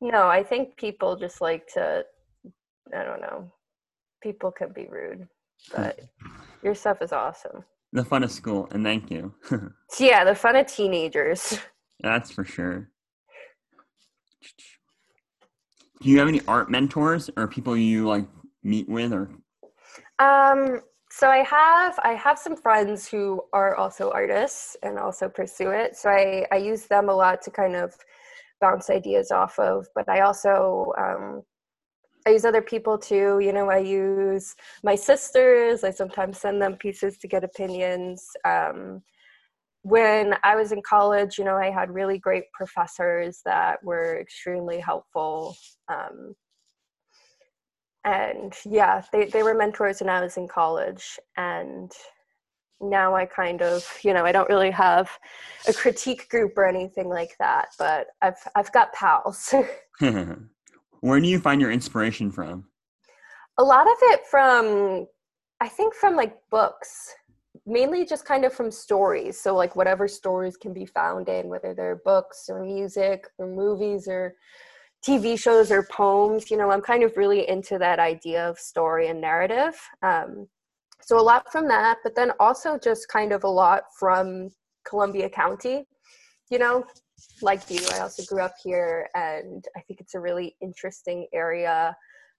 No, 0.00 0.26
I 0.28 0.42
think 0.42 0.76
people 0.76 1.16
just 1.16 1.40
like 1.40 1.66
to, 1.74 2.04
I 2.94 3.04
don't 3.04 3.20
know. 3.20 3.50
People 4.22 4.50
can 4.50 4.72
be 4.72 4.86
rude, 4.90 5.26
but 5.74 6.00
your 6.62 6.74
stuff 6.74 7.00
is 7.00 7.12
awesome. 7.12 7.64
The 7.92 8.04
fun 8.04 8.24
of 8.24 8.30
school, 8.30 8.68
and 8.72 8.84
thank 8.84 9.10
you. 9.10 9.32
Yeah, 9.98 10.24
the 10.24 10.34
fun 10.34 10.56
of 10.56 10.66
teenagers. 10.66 11.58
That's 12.00 12.30
for 12.30 12.44
sure. 12.44 12.90
Do 16.06 16.12
you 16.12 16.20
have 16.20 16.28
any 16.28 16.40
art 16.46 16.70
mentors 16.70 17.28
or 17.36 17.48
people 17.48 17.76
you 17.76 18.06
like 18.06 18.26
meet 18.62 18.88
with 18.88 19.12
or 19.12 19.28
Um, 20.20 20.80
so 21.10 21.28
I 21.28 21.38
have 21.38 21.98
I 21.98 22.12
have 22.12 22.38
some 22.38 22.54
friends 22.54 23.08
who 23.08 23.42
are 23.52 23.74
also 23.74 24.12
artists 24.12 24.76
and 24.84 25.00
also 25.00 25.28
pursue 25.28 25.70
it. 25.70 25.96
So 25.96 26.08
I 26.08 26.46
I 26.52 26.58
use 26.58 26.86
them 26.86 27.08
a 27.08 27.12
lot 27.12 27.42
to 27.42 27.50
kind 27.50 27.74
of 27.74 27.92
bounce 28.60 28.88
ideas 28.88 29.32
off 29.32 29.58
of. 29.58 29.88
But 29.96 30.08
I 30.08 30.20
also 30.20 30.92
um, 30.96 31.42
I 32.24 32.30
use 32.30 32.44
other 32.44 32.62
people 32.62 32.96
too. 32.98 33.40
You 33.40 33.52
know, 33.52 33.68
I 33.68 33.78
use 33.78 34.54
my 34.84 34.94
sisters. 34.94 35.82
I 35.82 35.90
sometimes 35.90 36.38
send 36.38 36.62
them 36.62 36.76
pieces 36.76 37.18
to 37.18 37.26
get 37.26 37.42
opinions. 37.42 38.30
Um, 38.44 39.02
when 39.86 40.34
I 40.42 40.56
was 40.56 40.72
in 40.72 40.82
college, 40.82 41.38
you 41.38 41.44
know, 41.44 41.56
I 41.56 41.70
had 41.70 41.94
really 41.94 42.18
great 42.18 42.44
professors 42.52 43.40
that 43.44 43.82
were 43.84 44.18
extremely 44.18 44.80
helpful. 44.80 45.56
Um, 45.88 46.34
and 48.04 48.52
yeah, 48.64 49.02
they, 49.12 49.26
they 49.26 49.42
were 49.42 49.54
mentors 49.54 50.00
when 50.00 50.10
I 50.10 50.20
was 50.20 50.36
in 50.36 50.48
college. 50.48 51.18
And 51.36 51.92
now 52.80 53.14
I 53.14 53.26
kind 53.26 53.62
of, 53.62 53.86
you 54.02 54.12
know, 54.12 54.24
I 54.24 54.32
don't 54.32 54.48
really 54.48 54.70
have 54.70 55.10
a 55.68 55.72
critique 55.72 56.28
group 56.28 56.52
or 56.56 56.66
anything 56.66 57.08
like 57.08 57.36
that, 57.38 57.68
but 57.78 58.08
I've, 58.22 58.38
I've 58.54 58.72
got 58.72 58.92
pals. 58.92 59.54
where 61.00 61.20
do 61.20 61.28
you 61.28 61.38
find 61.38 61.60
your 61.60 61.70
inspiration 61.70 62.30
from? 62.30 62.64
a 63.58 63.64
lot 63.64 63.86
of 63.86 63.96
it 64.02 64.20
from, 64.30 65.06
I 65.60 65.68
think 65.68 65.94
from 65.94 66.16
like 66.16 66.34
books, 66.50 67.14
mainly 67.66 68.06
just 68.06 68.24
kind 68.24 68.44
of 68.44 68.52
from 68.52 68.70
stories. 68.70 69.40
So 69.40 69.54
like 69.54 69.74
whatever 69.74 70.06
stories 70.06 70.56
can 70.56 70.72
be 70.72 70.86
found 70.86 71.28
in, 71.28 71.48
whether 71.48 71.74
they're 71.74 72.00
books 72.04 72.48
or 72.48 72.62
music 72.62 73.26
or 73.38 73.48
movies 73.48 74.06
or 74.06 74.34
TV 75.06 75.38
shows 75.38 75.70
or 75.70 75.86
poems, 75.90 76.50
you 76.50 76.56
know, 76.56 76.70
I'm 76.70 76.80
kind 76.80 77.02
of 77.02 77.16
really 77.16 77.48
into 77.48 77.78
that 77.78 77.98
idea 77.98 78.48
of 78.48 78.58
story 78.58 79.08
and 79.08 79.20
narrative. 79.20 79.74
Um, 80.02 80.48
so 81.02 81.18
a 81.18 81.22
lot 81.22 81.50
from 81.52 81.68
that, 81.68 81.98
but 82.02 82.14
then 82.14 82.32
also 82.40 82.78
just 82.78 83.08
kind 83.08 83.32
of 83.32 83.44
a 83.44 83.48
lot 83.48 83.82
from 83.98 84.50
Columbia 84.88 85.28
County, 85.28 85.86
you 86.50 86.58
know, 86.58 86.84
like 87.42 87.68
you, 87.70 87.80
I 87.92 88.00
also 88.00 88.22
grew 88.24 88.42
up 88.42 88.54
here 88.62 89.08
and 89.14 89.64
I 89.76 89.80
think 89.80 90.00
it's 90.00 90.14
a 90.14 90.20
really 90.20 90.56
interesting 90.62 91.26
area. 91.32 91.96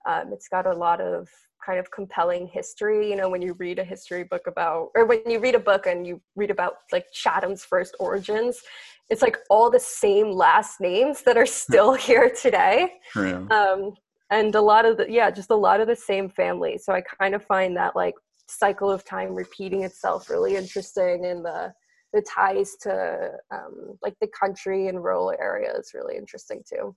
Um, 0.08 0.32
it's 0.34 0.48
got 0.48 0.66
a 0.66 0.74
lot 0.74 1.02
of 1.02 1.28
kind 1.68 1.80
of 1.80 1.92
compelling 1.92 2.48
history. 2.48 3.10
You 3.10 3.18
know, 3.18 3.30
when 3.30 3.42
you 3.42 3.54
read 3.54 3.78
a 3.78 3.84
history 3.84 4.24
book 4.24 4.48
about, 4.48 4.90
or 4.96 5.06
when 5.06 5.22
you 5.30 5.40
read 5.40 5.56
a 5.56 5.60
book 5.60 5.86
and 5.86 6.08
you 6.08 6.22
read 6.36 6.50
about 6.50 6.76
like 6.92 7.06
Chatham's 7.12 7.66
first 7.66 7.96
origins, 8.00 8.62
it's 9.10 9.22
like 9.22 9.38
all 9.50 9.70
the 9.70 9.80
same 9.80 10.32
last 10.32 10.80
names 10.80 11.22
that 11.24 11.38
are 11.38 11.46
still 11.64 11.94
here 11.94 12.30
today. 12.30 12.94
True. 13.12 13.48
Um, 13.52 13.94
and 14.32 14.56
a 14.56 14.62
lot 14.62 14.86
of 14.86 14.98
the, 14.98 15.10
yeah, 15.10 15.30
just 15.30 15.52
a 15.52 15.56
lot 15.56 15.80
of 15.82 15.88
the 15.88 15.96
same 15.96 16.30
family. 16.30 16.78
So 16.78 16.94
I 16.94 17.02
kind 17.02 17.36
of 17.36 17.44
find 17.44 17.76
that 17.78 17.96
like 17.96 18.16
cycle 18.48 18.90
of 18.90 19.04
time 19.04 19.34
repeating 19.34 19.84
itself 19.84 20.30
really 20.30 20.56
interesting 20.56 21.26
and 21.26 21.44
the, 21.44 21.74
the 22.14 22.22
ties 22.22 22.76
to 22.82 23.32
um, 23.52 23.98
like 24.02 24.16
the 24.22 24.30
country 24.40 24.88
and 24.88 25.04
rural 25.04 25.34
areas 25.40 25.92
really 25.94 26.16
interesting 26.18 26.62
too. 26.68 26.96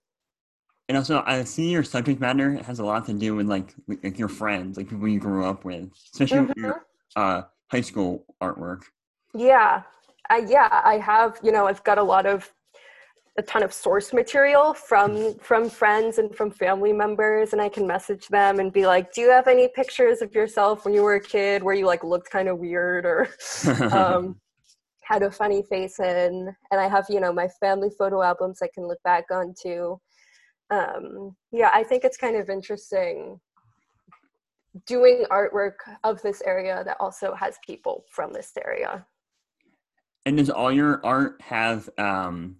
And 0.91 0.97
also, 0.97 1.23
I 1.25 1.45
see 1.45 1.71
your 1.71 1.85
subject 1.85 2.21
matter 2.21 2.55
has 2.65 2.81
a 2.81 2.85
lot 2.85 3.07
to 3.07 3.13
do 3.13 3.37
with 3.37 3.47
like 3.47 3.77
like 4.03 4.19
your 4.19 4.27
friends, 4.27 4.77
like 4.77 4.89
people 4.89 5.07
you 5.07 5.21
grew 5.21 5.45
up 5.45 5.65
with, 5.65 5.89
especially 6.13 6.41
with 6.41 6.57
your 6.57 6.85
uh, 7.15 7.43
high 7.71 7.81
school 7.81 8.25
artwork. 8.43 8.81
Yeah, 9.33 9.83
I, 10.29 10.39
yeah, 10.49 10.83
I 10.85 10.99
have. 10.99 11.39
You 11.45 11.53
know, 11.53 11.69
I've 11.69 11.85
got 11.85 11.99
a 11.99 12.03
lot 12.03 12.27
of 12.27 12.53
a 13.39 13.43
ton 13.43 13.63
of 13.63 13.73
source 13.73 14.13
material 14.13 14.75
from 14.75 15.39
from 15.39 15.71
friends 15.71 16.19
and 16.19 16.35
from 16.35 16.51
family 16.51 16.93
members, 16.93 17.53
and 17.53 17.63
I 17.63 17.69
can 17.69 17.87
message 17.87 18.27
them 18.27 18.59
and 18.59 18.73
be 18.73 18.85
like, 18.85 19.13
"Do 19.13 19.21
you 19.21 19.31
have 19.31 19.47
any 19.47 19.69
pictures 19.69 20.23
of 20.23 20.35
yourself 20.35 20.85
when 20.85 20.93
you 20.93 21.05
were 21.05 21.15
a 21.15 21.23
kid 21.23 21.63
where 21.63 21.77
you 21.77 21.87
like 21.87 22.03
looked 22.03 22.33
kind 22.33 22.49
of 22.49 22.59
weird 22.59 23.07
or 23.07 23.29
um, 23.93 24.41
had 25.03 25.23
a 25.23 25.31
funny 25.31 25.63
face 25.71 26.01
in?" 26.01 26.53
And 26.73 26.81
I 26.81 26.89
have, 26.89 27.07
you 27.09 27.21
know, 27.21 27.33
my 27.33 27.47
family 27.61 27.91
photo 27.97 28.23
albums 28.23 28.59
I 28.61 28.69
can 28.75 28.89
look 28.89 29.01
back 29.05 29.27
on 29.31 29.55
too. 29.57 30.01
Um, 30.71 31.37
yeah, 31.53 31.71
I 31.73 31.83
think 31.83 32.05
it's 32.05 32.17
kind 32.17 32.37
of 32.37 32.49
interesting 32.49 33.41
doing 34.87 35.25
artwork 35.31 35.75
of 36.05 36.23
this 36.23 36.43
area 36.43 36.83
that 36.85 36.97
also 37.01 37.35
has 37.35 37.59
people 37.67 38.05
from 38.11 38.33
this 38.33 38.53
area. 38.65 39.05
and 40.27 40.37
does 40.37 40.51
all 40.51 40.71
your 40.71 41.05
art 41.05 41.41
have 41.43 41.89
um, 41.99 42.57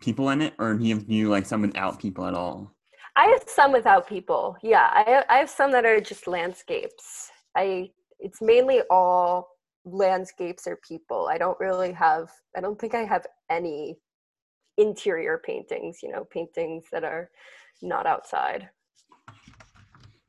people 0.00 0.30
in 0.30 0.42
it, 0.42 0.54
or 0.58 0.74
do 0.74 0.84
you 0.84 0.96
have 0.96 1.10
you 1.10 1.28
like 1.28 1.46
some 1.46 1.62
without 1.62 2.00
people 2.00 2.26
at 2.26 2.34
all? 2.34 2.74
I 3.16 3.26
have 3.26 3.44
some 3.46 3.72
without 3.72 4.08
people. 4.08 4.56
Yeah, 4.62 4.88
I 4.92 5.24
I 5.28 5.36
have 5.38 5.50
some 5.50 5.70
that 5.72 5.84
are 5.84 6.00
just 6.00 6.26
landscapes. 6.26 7.30
I 7.56 7.90
it's 8.18 8.40
mainly 8.42 8.82
all 8.90 9.48
landscapes 9.84 10.66
or 10.66 10.78
people. 10.86 11.28
I 11.30 11.38
don't 11.38 11.58
really 11.60 11.92
have 11.92 12.30
I 12.56 12.60
don't 12.60 12.78
think 12.80 12.94
I 12.94 13.04
have 13.04 13.26
any 13.50 13.98
interior 14.76 15.40
paintings, 15.44 16.02
you 16.02 16.10
know, 16.10 16.24
paintings 16.24 16.84
that 16.92 17.04
are 17.04 17.30
not 17.82 18.06
outside. 18.06 18.68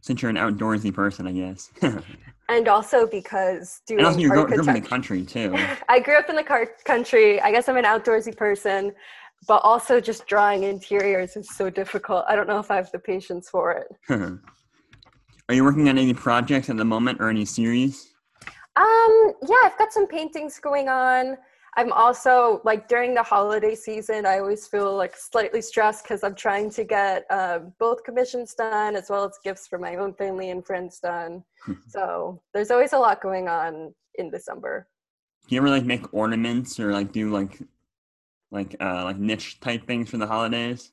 Since 0.02 0.22
you're 0.22 0.30
an 0.30 0.38
outdoorsy 0.38 0.94
person, 0.94 1.28
I 1.28 1.32
guess. 1.32 1.72
And 2.48 2.68
also 2.68 3.08
because 3.08 3.82
doing 3.88 4.00
and 4.00 4.08
also, 4.08 4.20
you 4.20 4.30
grew 4.30 4.46
grew 4.46 4.62
up 4.62 4.68
in 4.68 4.74
the 4.76 4.88
country 4.88 5.24
too. 5.24 5.56
I 5.90 6.00
grew 6.00 6.18
up 6.18 6.30
in 6.30 6.36
the 6.36 6.44
car- 6.44 6.76
country. 6.86 7.42
I 7.42 7.52
guess 7.52 7.68
I'm 7.68 7.78
an 7.78 7.86
outdoorsy 7.86 8.38
person, 8.38 8.94
but 9.48 9.62
also 9.64 10.00
just 10.00 10.28
drawing 10.28 10.64
interiors 10.64 11.36
is 11.36 11.50
so 11.56 11.70
difficult. 11.70 12.26
I 12.28 12.36
don't 12.36 12.48
know 12.48 12.60
if 12.60 12.70
I 12.70 12.76
have 12.76 12.92
the 12.92 13.00
patience 13.00 13.50
for 13.50 13.72
it. 13.72 13.88
Are 15.50 15.54
you 15.54 15.64
working 15.64 15.90
on 15.90 15.98
any 15.98 16.14
projects 16.14 16.70
at 16.70 16.78
the 16.78 16.86
moment 16.86 17.20
or 17.20 17.30
any 17.30 17.46
series? 17.46 18.14
Um, 18.76 19.34
yeah, 19.48 19.62
I've 19.64 19.78
got 19.78 19.94
some 19.94 20.08
paintings 20.08 20.60
going 20.60 20.90
on. 20.90 21.38
I'm 21.78 21.92
also 21.92 22.62
like 22.64 22.88
during 22.88 23.14
the 23.14 23.24
holiday 23.24 23.76
season, 23.76 24.26
I 24.26 24.40
always 24.40 24.66
feel 24.66 24.96
like 24.96 25.16
slightly 25.18 25.62
stressed 25.62 26.04
because 26.04 26.24
I'm 26.24 26.36
trying 26.36 26.70
to 26.72 26.86
get 26.86 27.26
um, 27.30 27.74
both 27.80 28.04
commissions 28.04 28.54
done 28.54 28.96
as 28.96 29.10
well 29.10 29.26
as 29.26 29.38
gifts 29.44 29.68
for 29.68 29.78
my 29.78 29.96
own 29.98 30.14
family 30.14 30.52
and 30.52 30.66
friends 30.66 31.00
done. 31.00 31.44
so 31.88 32.42
there's 32.54 32.72
always 32.72 32.94
a 32.94 32.98
lot 32.98 33.22
going 33.22 33.50
on 33.50 33.94
in 34.18 34.32
December. 34.32 34.88
Do 35.48 35.56
you 35.56 35.62
ever 35.62 35.70
like 35.70 35.84
make 35.84 36.14
ornaments 36.14 36.80
or 36.80 36.92
like 36.92 37.12
do 37.12 37.30
like 37.30 37.62
like 38.52 38.76
uh 38.80 39.04
like 39.04 39.18
niche 39.18 39.60
type 39.60 39.86
things 39.86 40.10
for 40.10 40.18
the 40.18 40.28
holidays? 40.28 40.92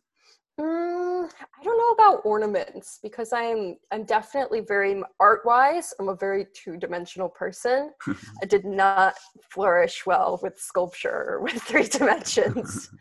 Mm, 0.62 1.28
I 1.28 1.64
don't 1.64 1.76
know 1.76 2.04
about 2.04 2.24
ornaments 2.24 3.00
because 3.02 3.32
I'm 3.32 3.76
I'm 3.90 4.04
definitely 4.04 4.60
very 4.60 5.02
art 5.18 5.40
wise. 5.44 5.92
I'm 5.98 6.08
a 6.08 6.14
very 6.14 6.46
two 6.54 6.76
dimensional 6.76 7.28
person. 7.28 7.90
I 8.42 8.46
did 8.46 8.64
not 8.64 9.14
flourish 9.50 10.06
well 10.06 10.38
with 10.40 10.60
sculpture 10.60 11.40
with 11.42 11.60
three 11.62 11.88
dimensions. 11.88 12.90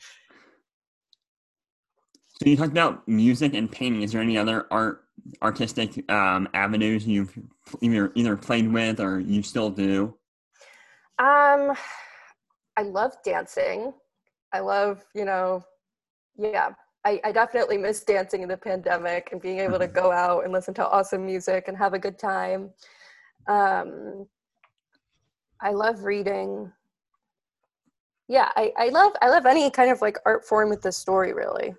So 2.41 2.49
you 2.49 2.57
talked 2.57 2.71
about 2.71 3.07
music 3.07 3.53
and 3.53 3.71
painting. 3.71 4.01
Is 4.01 4.13
there 4.13 4.21
any 4.21 4.35
other 4.35 4.65
art 4.71 5.03
artistic 5.43 6.09
um, 6.11 6.49
avenues 6.55 7.05
you've 7.05 7.37
either 7.81 8.11
either 8.15 8.35
played 8.35 8.73
with 8.73 8.99
or 8.99 9.19
you 9.19 9.43
still 9.43 9.69
do? 9.69 10.15
Um, 11.19 11.73
I 12.77 12.81
love 12.81 13.13
dancing. 13.23 13.93
I 14.51 14.61
love, 14.61 15.05
you 15.13 15.23
know, 15.23 15.63
yeah. 16.35 16.71
I, 17.03 17.19
I 17.23 17.31
definitely 17.31 17.77
miss 17.77 18.03
dancing 18.03 18.43
in 18.43 18.49
the 18.49 18.57
pandemic 18.57 19.29
and 19.31 19.41
being 19.41 19.59
able 19.59 19.79
to 19.79 19.87
go 19.87 20.11
out 20.11 20.43
and 20.43 20.53
listen 20.53 20.73
to 20.75 20.87
awesome 20.87 21.25
music 21.25 21.67
and 21.67 21.77
have 21.77 21.93
a 21.93 21.99
good 21.99 22.19
time. 22.19 22.69
Um, 23.47 24.27
I 25.61 25.71
love 25.71 26.03
reading. 26.03 26.71
Yeah, 28.27 28.49
I, 28.55 28.71
I 28.77 28.89
love 28.89 29.13
I 29.21 29.29
love 29.29 29.45
any 29.45 29.69
kind 29.69 29.91
of 29.91 30.01
like 30.01 30.17
art 30.25 30.45
form 30.45 30.69
with 30.69 30.81
the 30.81 30.91
story 30.91 31.33
really. 31.33 31.75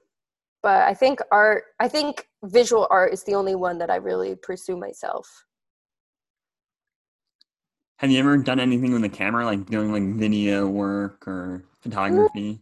But 0.63 0.83
I 0.83 0.95
think 0.95 1.21
art 1.31 1.65
I 1.81 1.89
think 1.89 2.29
visual 2.45 2.87
art 2.91 3.13
is 3.13 3.25
the 3.25 3.35
only 3.35 3.55
one 3.55 3.79
that 3.79 3.91
I 3.91 3.97
really 3.97 4.35
pursue 4.37 4.77
myself. 4.77 5.47
Have 7.99 8.11
you 8.11 8.19
ever 8.19 8.37
done 8.37 8.59
anything 8.59 8.93
with 8.93 9.03
the 9.03 9.09
camera, 9.09 9.45
like 9.45 9.67
doing 9.67 9.93
like 9.93 10.17
video 10.17 10.67
work 10.67 11.27
or 11.29 11.63
photography? 11.81 12.62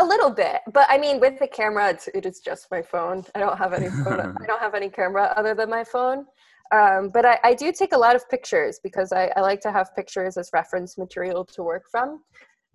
A 0.00 0.04
little 0.04 0.30
bit, 0.30 0.60
but 0.72 0.86
I 0.88 0.96
mean, 0.96 1.18
with 1.18 1.40
the 1.40 1.48
camera, 1.48 1.90
it's, 1.90 2.08
it 2.14 2.24
is 2.24 2.38
just 2.38 2.70
my 2.70 2.80
phone. 2.80 3.24
I 3.34 3.40
don't 3.40 3.58
have 3.58 3.72
any 3.72 3.88
phone. 3.88 4.36
I 4.42 4.46
don't 4.46 4.60
have 4.60 4.74
any 4.74 4.88
camera 4.88 5.34
other 5.36 5.54
than 5.54 5.68
my 5.70 5.82
phone. 5.82 6.24
Um, 6.70 7.10
but 7.12 7.24
I, 7.24 7.38
I 7.42 7.54
do 7.54 7.72
take 7.72 7.92
a 7.92 7.98
lot 7.98 8.14
of 8.14 8.28
pictures 8.28 8.78
because 8.82 9.12
I, 9.12 9.32
I 9.36 9.40
like 9.40 9.60
to 9.62 9.72
have 9.72 9.94
pictures 9.96 10.36
as 10.36 10.50
reference 10.52 10.98
material 10.98 11.44
to 11.46 11.62
work 11.62 11.84
from. 11.90 12.22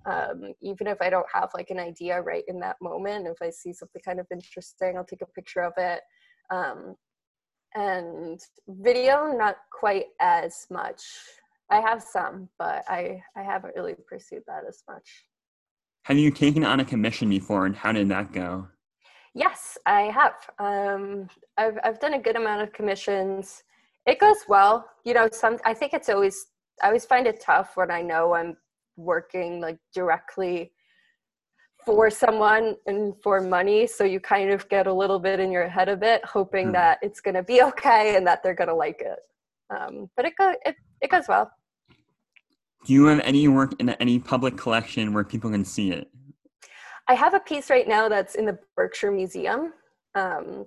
Um, 0.05 0.53
even 0.61 0.87
if 0.87 1.01
I 1.01 1.09
don't 1.09 1.25
have 1.33 1.51
like 1.53 1.69
an 1.69 1.79
idea 1.79 2.21
right 2.21 2.43
in 2.47 2.59
that 2.59 2.75
moment, 2.81 3.27
if 3.27 3.41
I 3.41 3.51
see 3.51 3.71
something 3.71 4.01
kind 4.03 4.19
of 4.19 4.27
interesting, 4.31 4.97
I'll 4.97 5.05
take 5.05 5.21
a 5.21 5.27
picture 5.27 5.61
of 5.61 5.73
it. 5.77 6.01
Um, 6.49 6.95
and 7.75 8.39
video, 8.67 9.31
not 9.31 9.57
quite 9.71 10.07
as 10.19 10.67
much. 10.69 11.01
I 11.69 11.79
have 11.79 12.03
some, 12.03 12.49
but 12.59 12.83
I, 12.89 13.23
I 13.37 13.43
haven't 13.43 13.75
really 13.75 13.95
pursued 14.07 14.43
that 14.47 14.63
as 14.67 14.83
much. 14.89 15.23
Have 16.03 16.17
you 16.17 16.31
taken 16.31 16.65
on 16.65 16.81
a 16.81 16.85
commission 16.85 17.29
before 17.29 17.65
and 17.65 17.75
how 17.75 17.93
did 17.93 18.09
that 18.09 18.33
go? 18.33 18.67
Yes, 19.33 19.77
I 19.85 20.01
have. 20.03 20.33
Um, 20.59 21.29
I've, 21.57 21.79
I've 21.83 21.99
done 21.99 22.15
a 22.15 22.19
good 22.19 22.35
amount 22.35 22.61
of 22.61 22.73
commissions. 22.73 23.63
It 24.05 24.19
goes 24.19 24.39
well. 24.49 24.85
You 25.05 25.13
know, 25.13 25.29
some, 25.31 25.57
I 25.65 25.73
think 25.73 25.93
it's 25.93 26.09
always, 26.09 26.47
I 26.83 26.87
always 26.87 27.05
find 27.05 27.25
it 27.25 27.39
tough 27.39 27.71
when 27.75 27.89
I 27.89 28.01
know 28.01 28.33
I'm 28.33 28.57
working 28.97 29.61
like 29.61 29.77
directly 29.93 30.73
for 31.85 32.09
someone 32.09 32.75
and 32.85 33.13
for 33.23 33.39
money 33.39 33.87
so 33.87 34.03
you 34.03 34.19
kind 34.19 34.51
of 34.51 34.67
get 34.69 34.87
a 34.87 34.93
little 34.93 35.19
bit 35.19 35.39
in 35.39 35.51
your 35.51 35.67
head 35.67 35.89
of 35.89 36.03
it 36.03 36.23
hoping 36.23 36.67
mm. 36.67 36.73
that 36.73 36.97
it's 37.01 37.19
going 37.19 37.33
to 37.33 37.43
be 37.43 37.61
okay 37.61 38.15
and 38.15 38.25
that 38.25 38.41
they're 38.41 38.53
going 38.53 38.69
to 38.69 38.75
like 38.75 39.01
it 39.01 39.19
um, 39.75 40.09
but 40.15 40.25
it, 40.25 40.33
go, 40.37 40.53
it, 40.65 40.75
it 41.01 41.09
goes 41.09 41.25
well 41.27 41.51
do 42.85 42.93
you 42.93 43.05
have 43.05 43.19
any 43.21 43.47
work 43.47 43.73
in 43.79 43.89
any 43.89 44.19
public 44.19 44.57
collection 44.57 45.13
where 45.13 45.23
people 45.23 45.49
can 45.49 45.65
see 45.65 45.91
it? 45.91 46.09
I 47.07 47.13
have 47.13 47.33
a 47.33 47.39
piece 47.39 47.69
right 47.69 47.87
now 47.87 48.07
that's 48.07 48.35
in 48.35 48.45
the 48.45 48.57
berkshire 48.75 49.11
museum 49.11 49.73
um, 50.15 50.65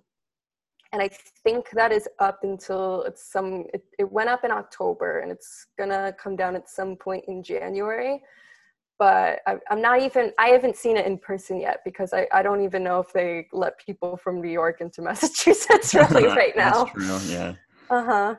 and 0.93 1.03
i 1.03 1.09
think 1.43 1.69
that 1.71 1.93
is 1.93 2.09
up 2.19 2.41
until 2.43 3.03
it's 3.03 3.31
some 3.31 3.65
it, 3.75 3.85
it 3.99 4.11
went 4.11 4.29
up 4.29 4.45
in 4.45 4.51
october 4.51 5.21
and 5.21 5.31
it's 5.31 5.67
gonna 5.79 6.15
come 6.19 6.37
down 6.37 6.55
at 6.55 6.69
some 6.69 6.97
point 6.97 7.25
in 7.29 7.43
january 7.43 8.23
but 8.99 9.41
I, 9.47 9.57
am 9.71 9.83
not 9.83 10.01
even 10.01 10.33
i 10.39 10.49
haven't 10.49 10.77
seen 10.77 10.97
it 10.97 11.07
in 11.07 11.19
person 11.19 11.61
yet 11.61 11.81
because 11.85 12.13
I, 12.13 12.27
I 12.33 12.43
don't 12.43 12.63
even 12.63 12.83
know 12.83 13.01
if 13.01 13.13
they 13.13 13.47
let 13.53 13.79
people 13.79 14.17
from 14.17 14.41
new 14.41 14.51
york 14.51 14.81
into 14.81 15.03
massachusetts 15.09 15.95
really 15.95 16.27
right 16.43 16.57
now. 16.57 16.85
That's 16.85 16.93
true, 16.93 17.35
yeah. 17.35 17.55
Uh-huh 17.91 18.37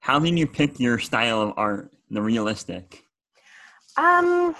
how 0.00 0.18
did 0.18 0.38
you 0.38 0.46
pick 0.46 0.78
your 0.80 0.98
style 0.98 1.40
of 1.40 1.54
art 1.56 1.92
the 2.10 2.22
realistic? 2.22 3.04
Um 3.96 4.54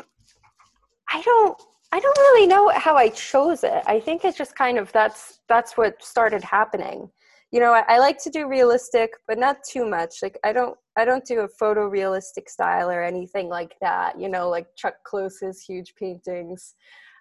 i 1.10 1.22
don't 1.22 1.60
i 1.92 1.98
don't 1.98 2.18
really 2.18 2.46
know 2.46 2.68
how 2.70 2.96
i 2.96 3.08
chose 3.08 3.64
it. 3.64 3.82
I 3.86 4.00
think 4.00 4.24
it's 4.24 4.36
just 4.36 4.56
kind 4.56 4.78
of 4.78 4.92
that's 4.92 5.40
that's 5.48 5.76
what 5.76 6.02
started 6.02 6.42
happening. 6.42 7.10
You 7.50 7.60
know 7.60 7.72
I, 7.72 7.84
I, 7.88 7.98
like 7.98 8.22
to 8.24 8.30
do 8.30 8.46
realistic 8.46 9.10
but 9.26 9.38
not 9.38 9.58
too 9.64 9.86
much. 9.88 10.16
Like 10.22 10.38
i 10.44 10.52
don't 10.52 10.76
i 10.96 11.04
don't 11.04 11.24
do 11.24 11.40
a 11.40 11.48
photorealistic 11.48 12.48
style 12.48 12.90
or 12.90 13.02
anything 13.02 13.48
like 13.48 13.74
that. 13.80 14.20
You 14.20 14.28
know 14.28 14.48
like 14.50 14.66
chuck 14.76 14.96
close's 15.04 15.62
huge 15.62 15.94
paintings. 15.94 16.74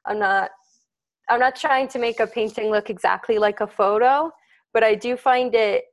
I'm 0.06 0.20
not 0.20 0.52
i'm 1.30 1.40
not 1.40 1.56
trying 1.56 1.88
to 1.90 2.00
make 2.00 2.20
a 2.20 2.28
painting 2.28 2.70
look 2.72 2.90
exactly 2.90 3.38
like 3.38 3.60
a 3.62 3.68
photo 3.68 4.32
but 4.74 4.84
i 4.84 4.96
do 4.96 5.18
find 5.18 5.54
it 5.56 5.86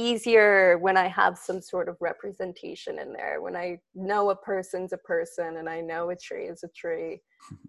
easier 0.00 0.78
when 0.78 0.96
i 0.96 1.06
have 1.06 1.36
some 1.36 1.60
sort 1.60 1.88
of 1.88 1.96
representation 2.00 2.98
in 2.98 3.12
there 3.12 3.42
when 3.42 3.56
i 3.56 3.78
know 3.94 4.30
a 4.30 4.36
person's 4.36 4.92
a 4.92 4.98
person 4.98 5.58
and 5.58 5.68
i 5.68 5.80
know 5.80 6.10
a 6.10 6.16
tree 6.16 6.44
is 6.44 6.62
a 6.62 6.68
tree 6.68 7.20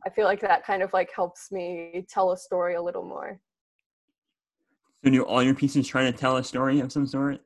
i 0.05 0.09
feel 0.09 0.25
like 0.25 0.39
that 0.39 0.65
kind 0.65 0.81
of 0.81 0.93
like 0.93 1.09
helps 1.15 1.51
me 1.51 2.05
tell 2.09 2.31
a 2.31 2.37
story 2.37 2.75
a 2.75 2.81
little 2.81 3.03
more 3.03 3.39
so 5.03 5.09
do 5.09 5.23
all 5.23 5.41
your 5.41 5.55
pieces 5.55 5.87
try 5.87 6.03
to 6.03 6.15
tell 6.15 6.37
a 6.37 6.43
story 6.43 6.79
of 6.79 6.91
some 6.91 7.07
sort? 7.07 7.41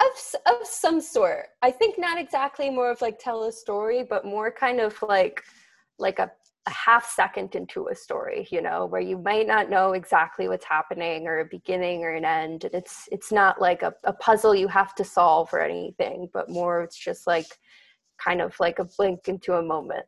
Of, 0.00 0.34
of 0.46 0.66
some 0.66 1.00
sort. 1.00 1.46
I 1.62 1.70
think 1.70 1.98
not 1.98 2.18
exactly 2.18 2.68
more 2.68 2.90
of 2.90 3.00
like 3.00 3.18
tell 3.18 3.44
a 3.44 3.52
story, 3.52 4.04
but 4.08 4.24
more 4.24 4.50
kind 4.50 4.80
of 4.80 5.00
like 5.02 5.42
like 5.98 6.18
a, 6.18 6.30
a 6.66 6.70
half 6.70 7.10
second 7.10 7.54
into 7.54 7.88
a 7.88 7.94
story, 7.94 8.46
you 8.50 8.62
know, 8.62 8.86
where 8.86 9.00
you 9.00 9.18
might 9.18 9.46
not 9.46 9.68
know 9.68 9.92
exactly 9.92 10.48
what's 10.48 10.64
happening 10.64 11.26
or 11.26 11.40
a 11.40 11.44
beginning 11.44 12.04
or 12.04 12.10
an 12.10 12.24
end. 12.24 12.64
And 12.64 12.74
it's 12.74 13.08
it's 13.10 13.32
not 13.32 13.60
like 13.60 13.82
a, 13.82 13.92
a 14.04 14.12
puzzle 14.12 14.54
you 14.54 14.68
have 14.68 14.94
to 14.96 15.04
solve 15.04 15.52
or 15.52 15.60
anything, 15.60 16.28
but 16.32 16.48
more 16.48 16.82
it's 16.82 16.96
just 16.96 17.26
like 17.26 17.46
kind 18.18 18.40
of 18.40 18.54
like 18.60 18.78
a 18.78 18.84
blink 18.84 19.26
into 19.26 19.54
a 19.54 19.62
moment. 19.62 20.06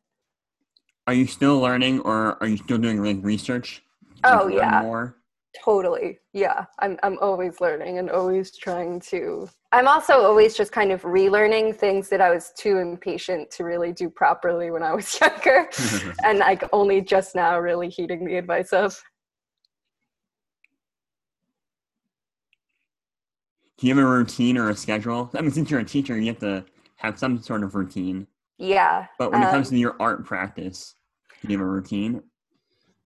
Are 1.07 1.15
you 1.15 1.27
still 1.27 1.59
learning 1.59 2.01
or 2.01 2.41
are 2.41 2.47
you 2.47 2.57
still 2.57 2.79
doing 2.79 3.03
like 3.03 3.19
research? 3.23 3.83
Oh 4.23 4.47
yeah. 4.47 4.83
More? 4.83 5.17
Totally. 5.63 6.19
Yeah. 6.33 6.65
I'm 6.81 6.99
I'm 7.03 7.19
always 7.21 7.61
learning 7.61 7.99
and 7.99 8.11
always 8.11 8.57
trying 8.57 9.01
to 9.01 9.49
I'm 9.73 9.89
also 9.89 10.15
always 10.23 10.57
just 10.57 10.73
kind 10.73 10.93
of 10.93 11.03
relearning 11.03 11.75
things 11.75 12.09
that 12.11 12.21
I 12.21 12.31
was 12.31 12.53
too 12.57 12.79
impatient 12.79 13.51
to 13.53 13.65
really 13.65 13.93
do 13.93 14.09
properly 14.09 14.71
when 14.71 14.83
I 14.83 14.95
was 14.95 15.21
younger 15.21 15.69
and 16.25 16.39
like 16.39 16.63
only 16.73 17.01
just 17.01 17.35
now 17.35 17.59
really 17.59 17.89
heeding 17.89 18.25
the 18.25 18.37
advice 18.37 18.73
of. 18.73 19.01
Do 23.79 23.89
you 23.89 23.95
have 23.97 24.05
a 24.05 24.09
routine 24.09 24.57
or 24.57 24.71
a 24.71 24.77
schedule? 24.77 25.31
I 25.35 25.41
mean, 25.41 25.51
since 25.51 25.71
you're 25.71 25.81
a 25.81 25.85
teacher, 25.85 26.17
you 26.17 26.29
have 26.29 26.39
to 26.39 26.65
have 26.97 27.19
some 27.19 27.43
sort 27.43 27.65
of 27.65 27.75
routine. 27.75 28.29
Yeah. 28.59 29.07
But 29.19 29.33
when 29.33 29.43
it 29.43 29.51
comes 29.51 29.69
um, 29.69 29.73
to 29.73 29.79
your 29.79 29.97
art 29.99 30.25
practice, 30.25 30.95
do 31.43 31.53
you 31.53 31.59
have 31.59 31.67
a 31.67 31.69
routine? 31.69 32.23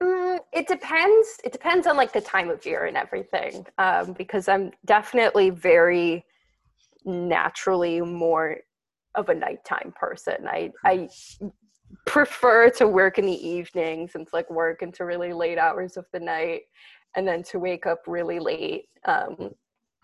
It 0.00 0.66
depends 0.66 1.38
it 1.44 1.52
depends 1.52 1.86
on 1.86 1.96
like 1.96 2.12
the 2.12 2.20
time 2.20 2.50
of 2.50 2.64
year 2.64 2.86
and 2.86 2.96
everything 2.96 3.66
um, 3.78 4.12
because 4.12 4.48
i'm 4.48 4.70
definitely 4.86 5.50
very 5.50 6.24
naturally 7.04 8.00
more 8.00 8.56
of 9.14 9.28
a 9.28 9.34
nighttime 9.34 9.92
person. 9.98 10.46
I 10.46 10.70
i 10.84 11.08
prefer 12.06 12.70
to 12.70 12.86
work 12.86 13.18
in 13.18 13.26
the 13.26 13.48
evenings 13.48 14.12
and 14.14 14.26
to 14.26 14.36
like 14.36 14.50
work 14.50 14.82
into 14.82 15.04
really 15.04 15.32
late 15.32 15.58
hours 15.58 15.96
of 15.96 16.04
the 16.12 16.20
night 16.20 16.62
and 17.16 17.26
then 17.26 17.42
to 17.42 17.58
wake 17.58 17.86
up 17.86 18.02
really 18.06 18.38
late 18.38 18.84
um, 19.06 19.50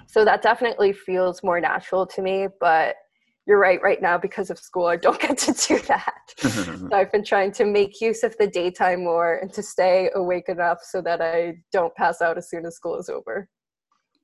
so 0.06 0.24
that 0.24 0.40
definitely 0.40 0.92
feels 0.92 1.42
more 1.42 1.60
natural 1.60 2.06
to 2.06 2.22
me 2.22 2.48
but 2.58 2.96
you're 3.46 3.58
right 3.58 3.80
right 3.82 4.00
now 4.00 4.16
because 4.16 4.50
of 4.50 4.58
school 4.58 4.86
i 4.86 4.96
don't 4.96 5.20
get 5.26 5.38
to 5.38 5.52
do 5.52 5.78
that. 5.80 6.12
So 6.44 6.88
i've 6.92 7.12
been 7.12 7.24
trying 7.24 7.52
to 7.52 7.64
make 7.64 8.00
use 8.00 8.22
of 8.22 8.36
the 8.38 8.46
daytime 8.46 9.04
more 9.04 9.36
and 9.36 9.52
to 9.52 9.62
stay 9.62 10.10
awake 10.14 10.48
enough 10.48 10.78
so 10.82 11.00
that 11.02 11.20
i 11.20 11.56
don't 11.72 11.94
pass 11.94 12.20
out 12.20 12.38
as 12.38 12.48
soon 12.48 12.66
as 12.66 12.76
school 12.76 12.98
is 12.98 13.08
over. 13.08 13.48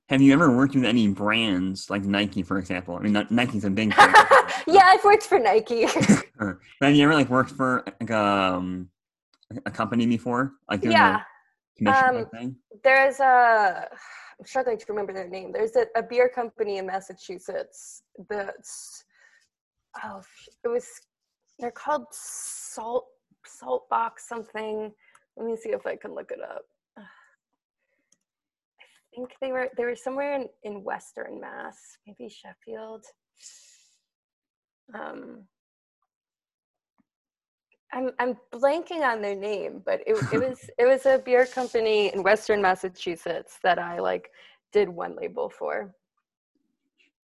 Have 0.09 0.21
you 0.21 0.33
ever 0.33 0.55
worked 0.57 0.75
with 0.75 0.85
any 0.85 1.09
brands 1.09 1.89
like 1.89 2.03
nike 2.03 2.43
for 2.43 2.59
example? 2.59 2.97
I 2.97 3.01
mean 3.01 3.27
nike's 3.31 3.65
a 3.65 3.71
big 3.71 3.95
yeah 4.67 4.87
i've 4.87 5.05
worked 5.05 5.25
for 5.25 5.39
nike. 5.39 5.87
Have 5.87 6.95
you 6.95 7.05
ever 7.05 7.15
like 7.15 7.29
worked 7.29 7.53
for 7.53 7.85
like 8.01 8.11
um 8.11 8.89
a 9.67 9.71
company 9.71 10.07
before? 10.07 10.53
Like 10.69 10.85
yeah. 10.85 11.23
um, 11.87 12.27
there's 12.83 13.21
a 13.21 13.89
I'm 14.41 14.47
struggling 14.47 14.79
to 14.79 14.87
remember 14.89 15.13
their 15.13 15.29
name. 15.29 15.53
There's 15.53 15.77
a, 15.77 15.87
a 15.95 16.03
beer 16.03 16.31
company 16.35 16.79
in 16.79 16.87
Massachusetts 16.87 18.03
that's 18.29 19.05
oh 20.05 20.23
it 20.65 20.69
was 20.69 20.87
they're 21.59 21.71
called 21.71 22.07
salt 22.11 23.07
salt 23.45 23.89
box 23.89 24.29
something 24.29 24.93
let 25.37 25.47
me 25.47 25.57
see 25.57 25.71
if 25.71 25.87
i 25.87 25.97
can 25.97 26.15
look 26.15 26.31
it 26.31 26.41
up 26.43 26.65
i 26.99 27.03
think 29.15 29.31
they 29.41 29.53
were 29.53 29.69
they 29.77 29.85
were 29.85 29.97
somewhere 29.97 30.35
in, 30.35 30.49
in 30.65 30.85
western 30.85 31.41
mass 31.41 31.77
maybe 32.07 32.29
sheffield 32.29 33.05
um 34.95 35.45
I'm 37.93 38.11
I'm 38.19 38.37
blanking 38.53 39.03
on 39.03 39.21
their 39.21 39.35
name, 39.35 39.83
but 39.85 40.01
it 40.07 40.17
it 40.33 40.39
was 40.49 40.71
it 40.79 40.85
was 40.85 41.07
a 41.07 41.19
beer 41.19 41.47
company 41.47 42.13
in 42.13 42.23
Western 42.23 42.63
Massachusetts 42.63 43.59
that 43.63 43.79
I 43.79 43.99
like 43.99 44.31
did 44.73 44.89
one 44.89 45.17
label 45.17 45.49
for. 45.49 45.93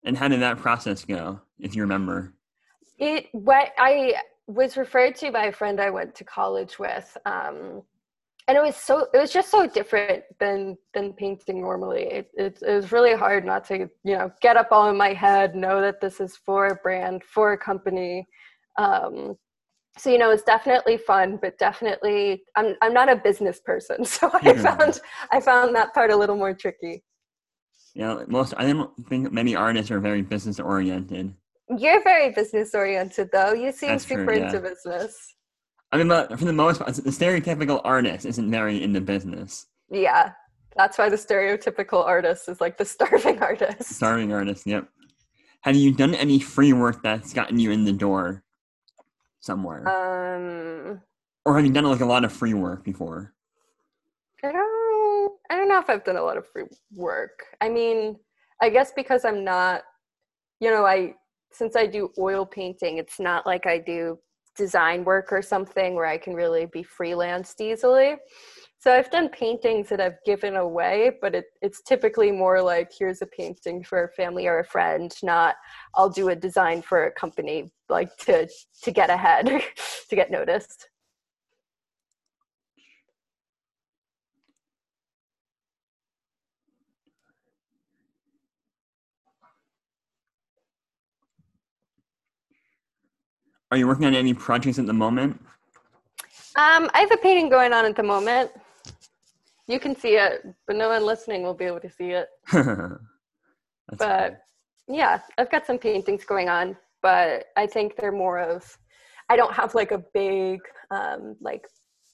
And 0.03 0.17
how 0.17 0.27
did 0.27 0.41
that 0.41 0.57
process 0.57 1.03
go, 1.03 1.41
if 1.59 1.75
you 1.75 1.81
remember? 1.81 2.33
It 2.97 3.27
what 3.31 3.71
I 3.77 4.15
was 4.47 4.77
referred 4.77 5.15
to 5.17 5.31
by 5.31 5.45
a 5.45 5.51
friend 5.51 5.79
I 5.79 5.89
went 5.89 6.15
to 6.15 6.23
college 6.23 6.79
with, 6.79 7.15
um, 7.25 7.83
and 8.47 8.57
it 8.57 8.61
was 8.61 8.75
so 8.75 9.07
it 9.13 9.17
was 9.17 9.31
just 9.31 9.51
so 9.51 9.67
different 9.67 10.23
than 10.39 10.77
than 10.93 11.13
painting 11.13 11.61
normally. 11.61 12.03
It, 12.03 12.31
it, 12.35 12.59
it 12.61 12.73
was 12.73 12.91
really 12.91 13.15
hard 13.15 13.45
not 13.45 13.65
to 13.65 13.89
you 14.03 14.17
know 14.17 14.31
get 14.41 14.57
up 14.57 14.69
all 14.71 14.89
in 14.89 14.97
my 14.97 15.13
head, 15.13 15.55
know 15.55 15.81
that 15.81 16.01
this 16.01 16.19
is 16.19 16.35
for 16.37 16.67
a 16.67 16.75
brand, 16.75 17.23
for 17.23 17.53
a 17.53 17.57
company. 17.57 18.25
Um, 18.77 19.37
so 19.97 20.11
you 20.11 20.17
know 20.17 20.29
it's 20.29 20.43
definitely 20.43 20.97
fun 20.97 21.37
but 21.41 21.57
definitely 21.57 22.43
i'm 22.55 22.75
i'm 22.81 22.93
not 22.93 23.09
a 23.09 23.15
business 23.15 23.59
person 23.59 24.05
so 24.15 24.29
i 24.33 24.53
found 24.53 24.99
i 25.31 25.39
found 25.39 25.75
that 25.75 25.93
part 25.93 26.11
a 26.11 26.15
little 26.15 26.35
more 26.35 26.53
tricky 26.53 27.03
yeah 27.95 28.13
you 28.13 28.19
know, 28.19 28.25
most 28.27 28.53
i 28.57 28.65
don't 28.71 28.91
think 29.07 29.31
many 29.31 29.55
artists 29.55 29.91
are 29.91 29.99
very 29.99 30.21
business 30.21 30.59
oriented 30.59 31.33
you're 31.77 32.03
very 32.03 32.31
business 32.31 32.73
oriented, 32.73 33.29
though. 33.31 33.53
You 33.53 33.71
seem 33.71 33.89
That's 33.89 34.05
super 34.05 34.25
true, 34.25 34.37
yeah. 34.37 34.45
into 34.45 34.59
business. 34.59 35.35
I 35.91 35.97
mean, 35.97 36.07
but 36.07 36.37
for 36.37 36.45
the 36.45 36.53
most 36.53 36.79
part, 36.79 36.93
the 36.93 37.09
stereotypical 37.09 37.81
artist 37.83 38.25
isn't 38.25 38.51
very 38.51 38.83
into 38.83 39.01
business. 39.01 39.67
Yeah, 39.89 40.33
that's 40.75 40.97
why 40.97 41.09
the 41.09 41.15
stereotypical 41.15 42.05
artist 42.05 42.49
is 42.49 42.59
like 42.59 42.77
the 42.77 42.85
starving 42.85 43.39
artist. 43.41 43.83
Starving 43.95 44.33
artist, 44.33 44.67
yep. 44.67 44.87
Have 45.61 45.75
you 45.75 45.93
done 45.93 46.13
any 46.13 46.39
free 46.39 46.73
work 46.73 47.01
that's 47.03 47.33
gotten 47.33 47.59
you 47.59 47.71
in 47.71 47.83
the 47.83 47.93
door? 47.93 48.43
somewhere? 49.47 49.87
Um, 49.87 51.01
or 51.45 51.55
have 51.55 51.65
you 51.65 51.71
done 51.71 51.85
like 51.85 52.01
a 52.01 52.05
lot 52.05 52.25
of 52.25 52.31
free 52.31 52.53
work 52.53 52.83
before? 52.83 53.33
I 54.43 54.51
don't. 54.51 55.33
I 55.49 55.55
don't 55.55 55.69
know 55.69 55.79
if 55.79 55.89
I've 55.89 56.03
done 56.03 56.17
a 56.17 56.21
lot 56.21 56.37
of 56.37 56.45
free 56.47 56.65
work. 56.93 57.43
I 57.61 57.69
mean, 57.69 58.17
I 58.61 58.69
guess 58.69 58.91
because 58.95 59.25
I'm 59.25 59.43
not, 59.43 59.83
you 60.59 60.69
know, 60.69 60.85
I 60.85 61.15
since 61.51 61.75
I 61.75 61.85
do 61.85 62.11
oil 62.17 62.45
painting, 62.45 62.97
it's 62.97 63.19
not 63.19 63.45
like 63.45 63.65
I 63.65 63.77
do 63.77 64.19
design 64.55 65.03
work 65.03 65.31
or 65.31 65.41
something 65.41 65.95
where 65.95 66.05
I 66.05 66.17
can 66.17 66.33
really 66.33 66.65
be 66.65 66.83
freelanced 66.83 67.61
easily. 67.61 68.15
So 68.79 68.93
I've 68.93 69.09
done 69.09 69.29
paintings 69.29 69.89
that 69.89 69.99
I've 69.99 70.23
given 70.25 70.55
away, 70.55 71.11
but 71.21 71.33
it, 71.33 71.45
it's 71.61 71.81
typically 71.81 72.31
more 72.31 72.61
like 72.61 72.91
here's 72.97 73.21
a 73.21 73.25
painting 73.25 73.83
for 73.83 74.03
a 74.03 74.09
family 74.09 74.47
or 74.47 74.59
a 74.59 74.65
friend, 74.65 75.11
not 75.23 75.55
I'll 75.95 76.09
do 76.09 76.29
a 76.29 76.35
design 76.35 76.81
for 76.81 77.05
a 77.05 77.11
company 77.11 77.71
like 77.89 78.15
to 78.17 78.47
to 78.83 78.91
get 78.91 79.09
ahead, 79.09 79.47
to 80.09 80.15
get 80.15 80.29
noticed. 80.29 80.89
Are 93.71 93.77
you 93.77 93.87
working 93.87 94.05
on 94.05 94.15
any 94.15 94.33
projects 94.33 94.79
at 94.79 94.85
the 94.85 94.93
moment? 94.93 95.39
Um, 96.55 96.89
I 96.93 97.01
have 97.01 97.11
a 97.11 97.17
painting 97.17 97.49
going 97.49 97.73
on 97.73 97.85
at 97.85 97.95
the 97.95 98.03
moment. 98.03 98.51
You 99.67 99.79
can 99.79 99.95
see 99.95 100.15
it, 100.15 100.45
but 100.65 100.75
no 100.75 100.89
one 100.89 101.05
listening 101.05 101.43
will 101.43 101.53
be 101.53 101.65
able 101.65 101.81
to 101.81 101.89
see 101.89 102.11
it. 102.11 102.29
But 103.97 104.41
cool. 104.87 104.97
yeah, 104.97 105.19
I've 105.37 105.49
got 105.49 105.65
some 105.65 105.77
paintings 105.77 106.25
going 106.25 106.49
on, 106.49 106.75
but 107.01 107.45
I 107.55 107.67
think 107.67 107.95
they're 107.95 108.11
more 108.11 108.37
of 108.37 108.77
I 109.29 109.35
don't 109.35 109.53
have 109.53 109.75
like 109.75 109.91
a 109.91 110.03
big 110.13 110.59
um, 110.91 111.37
like 111.39 111.65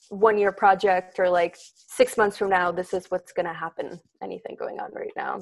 one 0.10 0.38
year 0.38 0.52
project 0.52 1.20
or 1.20 1.30
like 1.30 1.58
six 1.58 2.18
months 2.18 2.38
from 2.38 2.50
now 2.50 2.72
this 2.72 2.94
is 2.94 3.06
what's 3.10 3.32
going 3.32 3.46
to 3.46 3.54
happen 3.54 4.00
anything 4.22 4.56
going 4.60 4.80
on 4.80 4.92
right 4.94 5.14
now 5.16 5.40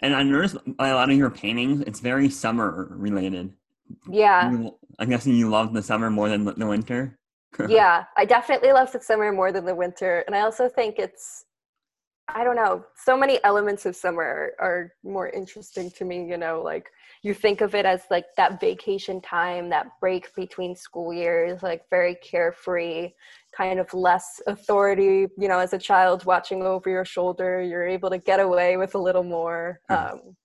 And 0.00 0.14
I 0.14 0.22
noticed 0.22 0.56
by 0.78 0.88
a 0.88 0.94
lot 0.94 1.10
of 1.10 1.16
your 1.16 1.30
paintings, 1.30 1.82
it's 1.86 2.00
very 2.00 2.30
summer 2.30 2.88
related. 2.90 3.52
Yeah 4.10 4.50
You- 4.50 4.76
I'm 4.98 5.08
guessing 5.08 5.34
you 5.34 5.48
love 5.48 5.72
the 5.72 5.82
summer 5.82 6.10
more 6.10 6.28
than 6.28 6.44
the 6.44 6.66
winter. 6.66 7.16
yeah 7.68 8.04
i 8.16 8.24
definitely 8.24 8.72
love 8.72 8.92
the 8.92 9.00
summer 9.00 9.32
more 9.32 9.50
than 9.50 9.64
the 9.64 9.74
winter 9.74 10.22
and 10.26 10.36
i 10.36 10.40
also 10.40 10.68
think 10.68 10.98
it's 10.98 11.44
i 12.28 12.44
don't 12.44 12.54
know 12.54 12.84
so 12.94 13.16
many 13.16 13.42
elements 13.42 13.86
of 13.86 13.96
summer 13.96 14.52
are 14.60 14.92
more 15.02 15.28
interesting 15.30 15.90
to 15.90 16.04
me 16.04 16.24
you 16.24 16.36
know 16.36 16.62
like 16.62 16.88
you 17.22 17.34
think 17.34 17.60
of 17.60 17.74
it 17.74 17.84
as 17.84 18.02
like 18.10 18.26
that 18.36 18.60
vacation 18.60 19.20
time 19.20 19.68
that 19.68 19.86
break 20.00 20.32
between 20.36 20.76
school 20.76 21.12
years 21.12 21.60
like 21.62 21.82
very 21.90 22.14
carefree 22.22 23.10
kind 23.56 23.80
of 23.80 23.92
less 23.92 24.40
authority 24.46 25.26
you 25.36 25.48
know 25.48 25.58
as 25.58 25.72
a 25.72 25.78
child 25.78 26.24
watching 26.24 26.62
over 26.62 26.88
your 26.88 27.04
shoulder 27.04 27.60
you're 27.60 27.86
able 27.86 28.08
to 28.10 28.18
get 28.18 28.38
away 28.38 28.76
with 28.76 28.94
a 28.94 28.98
little 28.98 29.24
more 29.24 29.80
um, 29.88 30.36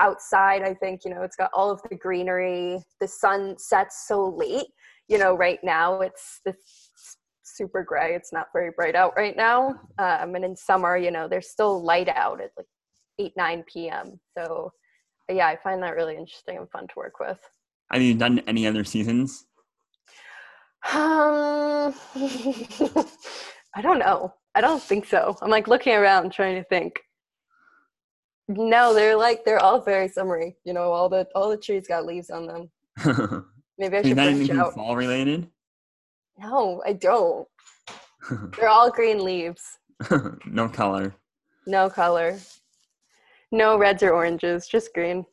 outside 0.00 0.62
i 0.62 0.74
think 0.74 1.02
you 1.04 1.10
know 1.12 1.22
it's 1.22 1.36
got 1.36 1.50
all 1.54 1.70
of 1.70 1.80
the 1.88 1.96
greenery. 1.96 2.82
The 3.00 3.08
sun 3.08 3.56
sets 3.58 4.06
so 4.06 4.28
late 4.36 4.66
you 5.08 5.18
know 5.18 5.34
right 5.36 5.58
now 5.62 6.00
it's 6.00 6.40
it's 6.46 7.18
super 7.42 7.84
gray. 7.84 8.14
It's 8.14 8.32
not 8.32 8.48
very 8.54 8.70
bright 8.74 8.96
out 8.96 9.12
right 9.16 9.36
now. 9.36 9.74
Um, 9.98 10.34
and 10.34 10.44
in 10.44 10.56
summer 10.56 10.96
you 10.96 11.10
know 11.10 11.28
there's 11.28 11.50
still 11.50 11.82
light 11.82 12.08
out 12.08 12.40
at 12.40 12.50
like 12.56 12.66
8 13.18 13.32
9 13.36 13.64
p.m 13.72 14.20
so 14.36 14.72
yeah 15.28 15.46
i 15.46 15.56
find 15.56 15.80
that 15.82 15.94
really 15.94 16.16
interesting 16.16 16.56
and 16.58 16.70
fun 16.70 16.86
to 16.88 16.94
work 16.96 17.20
with. 17.20 17.38
Have 17.92 18.02
you 18.02 18.14
done 18.14 18.40
any 18.46 18.66
other 18.66 18.84
seasons? 18.84 19.46
um 20.92 21.94
i 23.74 23.80
don't 23.80 23.98
know. 23.98 24.32
I 24.54 24.60
don't 24.60 24.82
think 24.82 25.06
so. 25.06 25.36
I'm 25.42 25.50
like 25.50 25.66
looking 25.66 25.94
around 25.94 26.32
trying 26.32 26.54
to 26.56 26.64
think 26.68 27.00
no 28.48 28.92
they're 28.94 29.16
like 29.16 29.44
they're 29.44 29.58
all 29.62 29.80
very 29.80 30.08
summery 30.08 30.56
you 30.64 30.72
know 30.72 30.92
all 30.92 31.08
the 31.08 31.26
all 31.34 31.48
the 31.48 31.56
trees 31.56 31.88
got 31.88 32.04
leaves 32.04 32.30
on 32.30 32.46
them 32.46 32.70
maybe 33.78 33.96
i 33.96 34.02
should 34.02 34.16
done 34.16 34.26
branch 34.26 34.36
anything 34.36 34.58
out 34.58 34.74
fall 34.74 34.96
related? 34.96 35.48
no 36.38 36.82
i 36.86 36.92
don't 36.92 37.48
they're 38.56 38.68
all 38.68 38.90
green 38.90 39.22
leaves 39.24 39.78
no 40.46 40.68
color. 40.68 41.14
No 41.66 41.88
color. 41.88 42.38
No 43.52 43.78
reds 43.78 44.02
or 44.02 44.12
oranges, 44.12 44.66
just 44.66 44.92
green. 44.94 45.24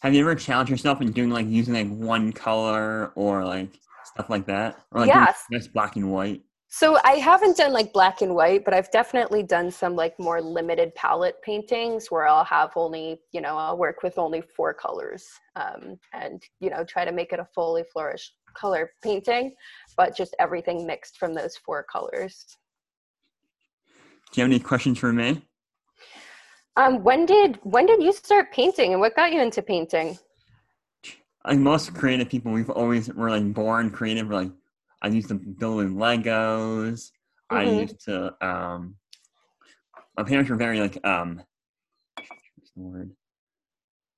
Have 0.00 0.12
you 0.14 0.20
ever 0.20 0.34
challenged 0.34 0.70
yourself 0.70 1.00
in 1.00 1.12
doing 1.12 1.30
like 1.30 1.46
using 1.46 1.74
like 1.74 1.88
one 1.88 2.32
color 2.32 3.12
or 3.14 3.44
like 3.44 3.78
stuff 4.04 4.28
like 4.28 4.46
that? 4.46 4.84
Or 4.90 5.00
like 5.02 5.08
Yes. 5.08 5.44
just 5.52 5.72
black 5.72 5.96
and 5.96 6.10
white? 6.10 6.42
So 6.76 6.98
I 7.04 7.12
haven't 7.12 7.56
done 7.56 7.72
like 7.72 7.92
black 7.92 8.20
and 8.20 8.34
white, 8.34 8.64
but 8.64 8.74
I've 8.74 8.90
definitely 8.90 9.44
done 9.44 9.70
some 9.70 9.94
like 9.94 10.18
more 10.18 10.42
limited 10.42 10.92
palette 10.96 11.40
paintings 11.40 12.08
where 12.10 12.26
I'll 12.26 12.42
have 12.42 12.72
only, 12.74 13.20
you 13.30 13.40
know, 13.40 13.56
I'll 13.56 13.78
work 13.78 14.02
with 14.02 14.18
only 14.18 14.42
four 14.56 14.74
colors 14.74 15.24
um, 15.54 16.00
and, 16.12 16.42
you 16.58 16.70
know, 16.70 16.82
try 16.82 17.04
to 17.04 17.12
make 17.12 17.32
it 17.32 17.38
a 17.38 17.46
fully 17.54 17.84
flourished 17.92 18.32
color 18.56 18.90
painting, 19.04 19.54
but 19.96 20.16
just 20.16 20.34
everything 20.40 20.84
mixed 20.84 21.16
from 21.16 21.32
those 21.32 21.56
four 21.56 21.84
colors. 21.84 22.44
Do 24.32 24.40
you 24.40 24.42
have 24.42 24.50
any 24.50 24.58
questions 24.58 24.98
for 24.98 25.12
me? 25.12 25.46
Um, 26.74 27.04
when 27.04 27.24
did 27.24 27.60
when 27.62 27.86
did 27.86 28.02
you 28.02 28.12
start 28.12 28.50
painting 28.52 28.90
and 28.90 29.00
what 29.00 29.14
got 29.14 29.32
you 29.32 29.40
into 29.40 29.62
painting? 29.62 30.18
Like 31.46 31.58
most 31.60 31.94
creative 31.94 32.28
people, 32.28 32.50
we've 32.50 32.68
always 32.68 33.14
were 33.14 33.30
like 33.30 33.54
born 33.54 33.90
creative. 33.90 34.26
We're 34.26 34.34
like 34.34 34.50
I 35.04 35.08
used 35.08 35.28
to 35.28 35.34
build 35.34 35.76
with 35.76 35.92
Legos. 35.94 37.10
I 37.50 37.64
Mhm. 37.64 37.80
used 37.82 38.00
to 38.06 38.34
um 38.44 38.96
my 40.16 40.24
parents 40.24 40.48
were 40.48 40.56
very 40.56 40.80
like 40.80 40.98
um 41.06 41.42
what's 42.56 42.70
the 42.74 42.80
word? 42.82 43.10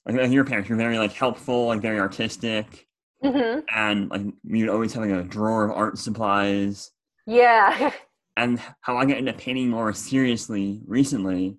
Like 0.07 0.17
like, 0.17 0.31
your 0.31 0.45
parents 0.45 0.71
were 0.71 0.77
very 0.77 0.97
like 0.99 1.13
helpful, 1.13 1.67
like 1.67 1.81
very 1.83 1.99
artistic. 1.99 2.87
hmm 3.21 3.61
And 3.75 4.11
like 4.11 4.23
would 4.45 4.69
always 4.69 4.93
have 4.95 5.03
like 5.05 5.13
a 5.13 5.25
drawer 5.25 5.65
of 5.65 5.73
art 5.73 5.99
supplies. 5.99 6.93
Yeah. 7.27 7.91
and 8.37 8.61
how 8.83 8.97
I 8.97 9.07
got 9.07 9.19
into 9.19 9.33
painting 9.33 9.69
more 9.71 9.93
seriously 9.93 10.83
recently 10.87 11.59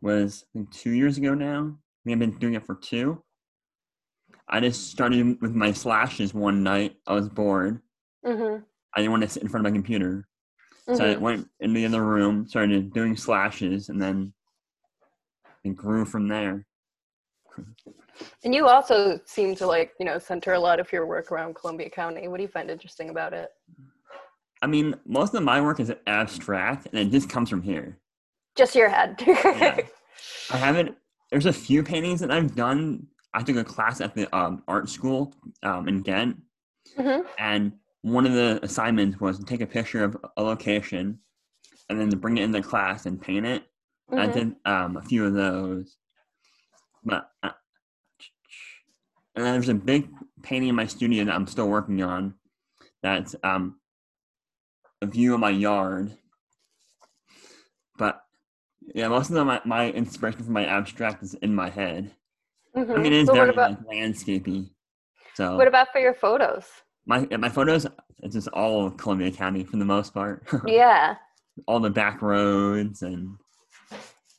was 0.00 0.44
I 0.44 0.58
think 0.58 0.72
two 0.72 0.90
years 0.90 1.16
ago 1.16 1.34
now. 1.34 1.78
We 2.04 2.10
have 2.12 2.18
been 2.18 2.38
doing 2.38 2.54
it 2.54 2.66
for 2.66 2.74
two. 2.74 3.22
I 4.48 4.60
just 4.60 4.90
started 4.90 5.40
with 5.42 5.54
my 5.54 5.72
slashes 5.72 6.34
one 6.34 6.62
night. 6.64 6.96
I 7.06 7.12
was 7.14 7.28
bored. 7.28 7.82
Hmm 8.24 8.56
I 8.94 9.00
didn't 9.00 9.10
want 9.12 9.22
to 9.22 9.28
sit 9.28 9.42
in 9.42 9.48
front 9.48 9.66
of 9.66 9.72
my 9.72 9.76
computer. 9.76 10.26
So 10.94 11.04
I 11.04 11.14
hmm 11.14 11.22
went 11.22 11.48
into 11.60 11.80
the 11.80 11.86
other 11.86 12.02
room, 12.02 12.46
started 12.48 12.92
doing 12.92 13.16
slashes, 13.16 13.90
and 13.90 14.00
then 14.00 14.32
it 15.64 15.76
grew 15.76 16.04
from 16.06 16.28
there. 16.28 16.64
And 18.44 18.54
you 18.54 18.66
also 18.66 19.20
seem 19.26 19.54
to 19.56 19.66
like, 19.66 19.92
you 20.00 20.06
know, 20.06 20.18
center 20.18 20.54
a 20.54 20.58
lot 20.58 20.80
of 20.80 20.90
your 20.92 21.06
work 21.06 21.30
around 21.30 21.54
Columbia 21.56 21.90
County. 21.90 22.26
What 22.28 22.38
do 22.38 22.42
you 22.42 22.48
find 22.48 22.70
interesting 22.70 23.10
about 23.10 23.34
it? 23.34 23.50
I 24.62 24.66
mean, 24.66 24.94
most 25.06 25.34
of 25.34 25.42
my 25.42 25.60
work 25.60 25.78
is 25.78 25.92
abstract, 26.06 26.86
and 26.86 26.98
it 26.98 27.10
just 27.10 27.28
comes 27.28 27.48
from 27.50 27.62
here. 27.62 27.98
Just 28.56 28.74
your 28.74 28.88
head. 28.88 29.16
Yeah. 29.26 29.80
I 30.50 30.56
haven't. 30.56 30.96
There's 31.30 31.46
a 31.46 31.52
few 31.52 31.82
paintings 31.82 32.20
that 32.20 32.30
I've 32.30 32.54
done. 32.56 33.06
I 33.34 33.42
took 33.42 33.56
a 33.56 33.64
class 33.64 34.00
at 34.00 34.14
the 34.14 34.34
um, 34.34 34.62
art 34.66 34.88
school 34.88 35.34
um, 35.62 35.86
in 35.88 36.00
Ghent, 36.00 36.40
hmm 36.96 37.20
and 37.38 37.72
one 38.02 38.26
of 38.26 38.32
the 38.32 38.60
assignments 38.62 39.20
was 39.20 39.38
to 39.38 39.44
take 39.44 39.60
a 39.60 39.66
picture 39.66 40.04
of 40.04 40.16
a 40.36 40.42
location, 40.42 41.18
and 41.88 42.00
then 42.00 42.10
to 42.10 42.16
bring 42.16 42.38
it 42.38 42.44
in 42.44 42.52
the 42.52 42.62
class 42.62 43.06
and 43.06 43.20
paint 43.20 43.46
it. 43.46 43.64
I 44.16 44.26
hmm 44.26 44.32
did 44.32 44.56
um, 44.64 44.96
a 44.96 45.02
few 45.02 45.26
of 45.26 45.34
those, 45.34 45.96
but 47.04 47.30
uh, 47.42 47.50
and 49.34 49.44
then 49.44 49.52
there's 49.54 49.68
a 49.68 49.74
big 49.74 50.08
painting 50.42 50.70
in 50.70 50.74
my 50.74 50.86
studio 50.86 51.24
that 51.24 51.34
I'm 51.34 51.46
still 51.46 51.68
working 51.68 52.02
on. 52.02 52.34
That's 53.02 53.36
um, 53.44 53.78
a 55.02 55.06
view 55.06 55.34
of 55.34 55.40
my 55.40 55.50
yard, 55.50 56.16
but 57.96 58.20
yeah, 58.94 59.08
most 59.08 59.28
of 59.28 59.34
the, 59.34 59.44
my 59.44 59.60
my 59.64 59.90
inspiration 59.90 60.42
for 60.42 60.50
my 60.50 60.64
abstract 60.64 61.22
is 61.22 61.34
in 61.34 61.54
my 61.54 61.68
head. 61.70 62.12
I 62.74 62.98
mean, 62.98 63.12
it's 63.12 63.26
so 63.26 63.34
very 63.34 63.50
about 63.50 63.70
like, 63.70 63.86
landscapey. 63.86 64.70
So 65.34 65.56
what 65.56 65.68
about 65.68 65.92
for 65.92 66.00
your 66.00 66.14
photos? 66.14 66.64
My 67.08 67.26
my 67.38 67.48
photos, 67.48 67.86
it's 68.22 68.34
just 68.34 68.48
all 68.48 68.86
of 68.86 68.96
Columbia 68.96 69.32
County 69.32 69.64
for 69.64 69.76
the 69.78 69.84
most 69.84 70.14
part. 70.14 70.46
Yeah. 70.66 71.16
all 71.66 71.80
the 71.80 71.90
back 71.90 72.22
roads 72.22 73.02
and 73.02 73.36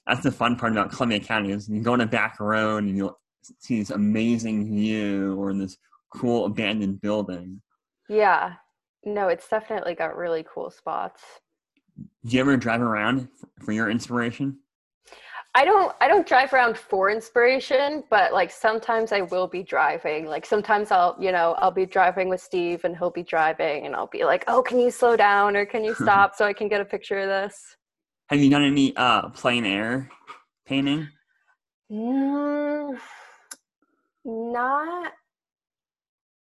that's 0.08 0.23
the 0.23 0.32
fun 0.32 0.55
part 0.55 0.71
about 0.71 0.91
Columbia 0.91 1.19
County 1.19 1.51
is 1.51 1.67
you 1.67 1.82
go 1.82 1.93
on 1.93 2.01
a 2.01 2.05
back 2.08 2.39
road 2.39 2.84
and 2.86 2.95
you'll 2.95 3.19
see 3.60 3.79
this 3.79 3.89
amazing 3.89 4.73
view 4.73 5.36
or 5.38 5.53
this 5.53 5.77
cool 6.15 6.45
abandoned 6.45 7.01
building. 7.01 7.62
Yeah. 8.08 8.53
No, 9.05 9.27
it's 9.27 9.47
definitely 9.49 9.95
got 9.95 10.15
really 10.15 10.45
cool 10.51 10.71
spots. 10.71 11.21
Do 12.25 12.36
you 12.36 12.39
ever 12.39 12.58
drive 12.58 12.82
around 12.82 13.27
for 13.63 13.71
your 13.71 13.89
inspiration? 13.89 14.58
I 15.55 15.65
don't 15.65 15.95
I 15.99 16.07
don't 16.07 16.27
drive 16.27 16.53
around 16.53 16.77
for 16.77 17.09
inspiration, 17.09 18.03
but 18.09 18.33
like 18.33 18.51
sometimes 18.51 19.12
I 19.12 19.21
will 19.21 19.47
be 19.47 19.63
driving. 19.63 20.25
Like 20.25 20.45
sometimes 20.45 20.91
I'll, 20.91 21.15
you 21.19 21.31
know, 21.31 21.55
I'll 21.57 21.71
be 21.71 21.88
driving 21.88 22.29
with 22.29 22.41
Steve 22.41 22.85
and 22.85 22.95
he'll 22.95 23.09
be 23.09 23.23
driving 23.23 23.85
and 23.85 23.95
I'll 23.95 24.07
be 24.07 24.23
like, 24.25 24.43
"Oh, 24.47 24.62
can 24.62 24.79
you 24.79 24.91
slow 24.91 25.15
down 25.17 25.57
or 25.57 25.65
can 25.65 25.83
you 25.83 25.95
stop 26.01 26.35
so 26.35 26.45
I 26.45 26.53
can 26.53 26.67
get 26.67 26.81
a 26.81 26.85
picture 26.85 27.19
of 27.19 27.27
this?" 27.27 27.75
Have 28.29 28.39
you 28.39 28.49
done 28.49 28.63
any 28.63 28.95
uh 28.95 29.29
plein 29.29 29.65
air 29.65 30.09
painting? 30.67 31.07
Mm, 31.91 32.99
not 34.25 35.13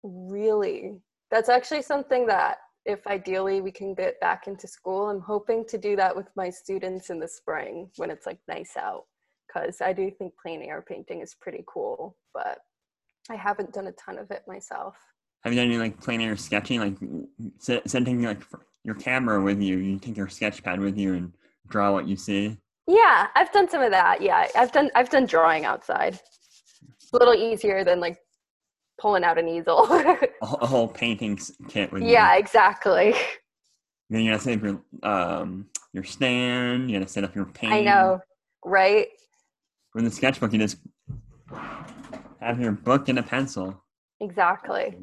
really. 0.02 1.00
That's 1.30 1.48
actually 1.48 1.82
something 1.82 2.26
that 2.26 2.58
if 2.86 3.06
ideally 3.06 3.60
we 3.60 3.72
can 3.72 3.94
get 3.94 4.18
back 4.20 4.46
into 4.46 4.68
school, 4.68 5.10
I'm 5.10 5.20
hoping 5.20 5.64
to 5.66 5.76
do 5.76 5.96
that 5.96 6.14
with 6.14 6.28
my 6.36 6.48
students 6.48 7.10
in 7.10 7.18
the 7.18 7.28
spring 7.28 7.90
when 7.96 8.10
it's 8.10 8.26
like 8.26 8.38
nice 8.48 8.76
out. 8.78 9.04
Because 9.46 9.80
I 9.80 9.92
do 9.92 10.10
think 10.10 10.34
plein 10.40 10.62
air 10.62 10.84
painting 10.86 11.20
is 11.20 11.34
pretty 11.40 11.64
cool, 11.66 12.16
but 12.32 12.58
I 13.30 13.34
haven't 13.34 13.72
done 13.72 13.88
a 13.88 13.92
ton 13.92 14.18
of 14.18 14.30
it 14.30 14.42
myself. 14.46 14.94
Have 15.42 15.52
you 15.52 15.58
done 15.60 15.68
any 15.68 15.78
like 15.78 16.00
plein 16.00 16.20
air 16.20 16.36
sketching, 16.36 16.80
like 16.80 16.94
s- 17.60 17.82
sending 17.90 18.22
like 18.22 18.42
your 18.84 18.94
camera 18.94 19.42
with 19.42 19.60
you? 19.60 19.78
You 19.78 19.98
take 19.98 20.16
your 20.16 20.28
sketch 20.28 20.62
pad 20.62 20.80
with 20.80 20.96
you 20.96 21.14
and 21.14 21.32
draw 21.68 21.92
what 21.92 22.06
you 22.06 22.16
see. 22.16 22.56
Yeah, 22.86 23.26
I've 23.34 23.50
done 23.52 23.68
some 23.68 23.82
of 23.82 23.90
that. 23.90 24.22
Yeah, 24.22 24.46
I've 24.54 24.70
done 24.72 24.90
I've 24.94 25.10
done 25.10 25.26
drawing 25.26 25.64
outside. 25.64 26.20
It's 27.00 27.12
a 27.12 27.18
little 27.18 27.34
easier 27.34 27.84
than 27.84 27.98
like 28.00 28.18
pulling 28.98 29.24
out 29.24 29.38
an 29.38 29.48
easel. 29.48 29.86
a, 29.90 30.18
a 30.42 30.66
whole 30.66 30.88
painting 30.88 31.38
kit 31.68 31.92
with 31.92 32.02
yeah, 32.02 32.34
you. 32.34 32.40
exactly. 32.40 33.14
Then 34.08 34.22
you 34.22 34.30
gotta 34.30 34.42
set 34.42 34.58
up 34.58 34.62
your 34.62 34.80
um 35.02 35.66
your 35.92 36.04
stand. 36.04 36.90
You 36.90 36.98
gotta 36.98 37.10
set 37.10 37.24
up 37.24 37.34
your 37.34 37.46
paint. 37.46 37.72
I 37.72 37.80
know, 37.82 38.20
right? 38.64 39.08
With 39.94 40.04
the 40.04 40.10
sketchbook, 40.10 40.52
you 40.52 40.58
just 40.58 40.78
have 42.40 42.60
your 42.60 42.72
book 42.72 43.08
and 43.08 43.18
a 43.18 43.22
pencil. 43.22 43.82
Exactly. 44.20 44.96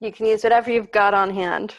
You 0.00 0.12
can 0.12 0.26
use 0.26 0.42
whatever 0.42 0.70
you've 0.70 0.92
got 0.92 1.14
on 1.14 1.32
hand. 1.32 1.74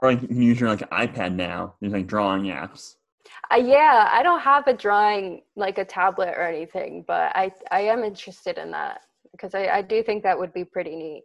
Or 0.00 0.12
like 0.12 0.22
you 0.22 0.28
can 0.28 0.42
use 0.42 0.60
your 0.60 0.68
like 0.68 0.88
iPad 0.90 1.34
now. 1.34 1.74
There's 1.80 1.92
like 1.92 2.06
drawing 2.06 2.44
apps. 2.44 2.94
Uh, 3.50 3.56
yeah, 3.56 4.08
I 4.10 4.22
don't 4.22 4.40
have 4.40 4.66
a 4.66 4.72
drawing 4.72 5.42
like 5.56 5.78
a 5.78 5.84
tablet 5.84 6.34
or 6.36 6.42
anything, 6.42 7.04
but 7.06 7.32
I 7.34 7.52
I 7.70 7.80
am 7.82 8.04
interested 8.04 8.58
in 8.58 8.70
that 8.72 9.02
because 9.38 9.54
I, 9.54 9.68
I 9.68 9.82
do 9.82 10.02
think 10.02 10.22
that 10.24 10.38
would 10.38 10.52
be 10.52 10.64
pretty 10.64 10.96
neat. 10.96 11.22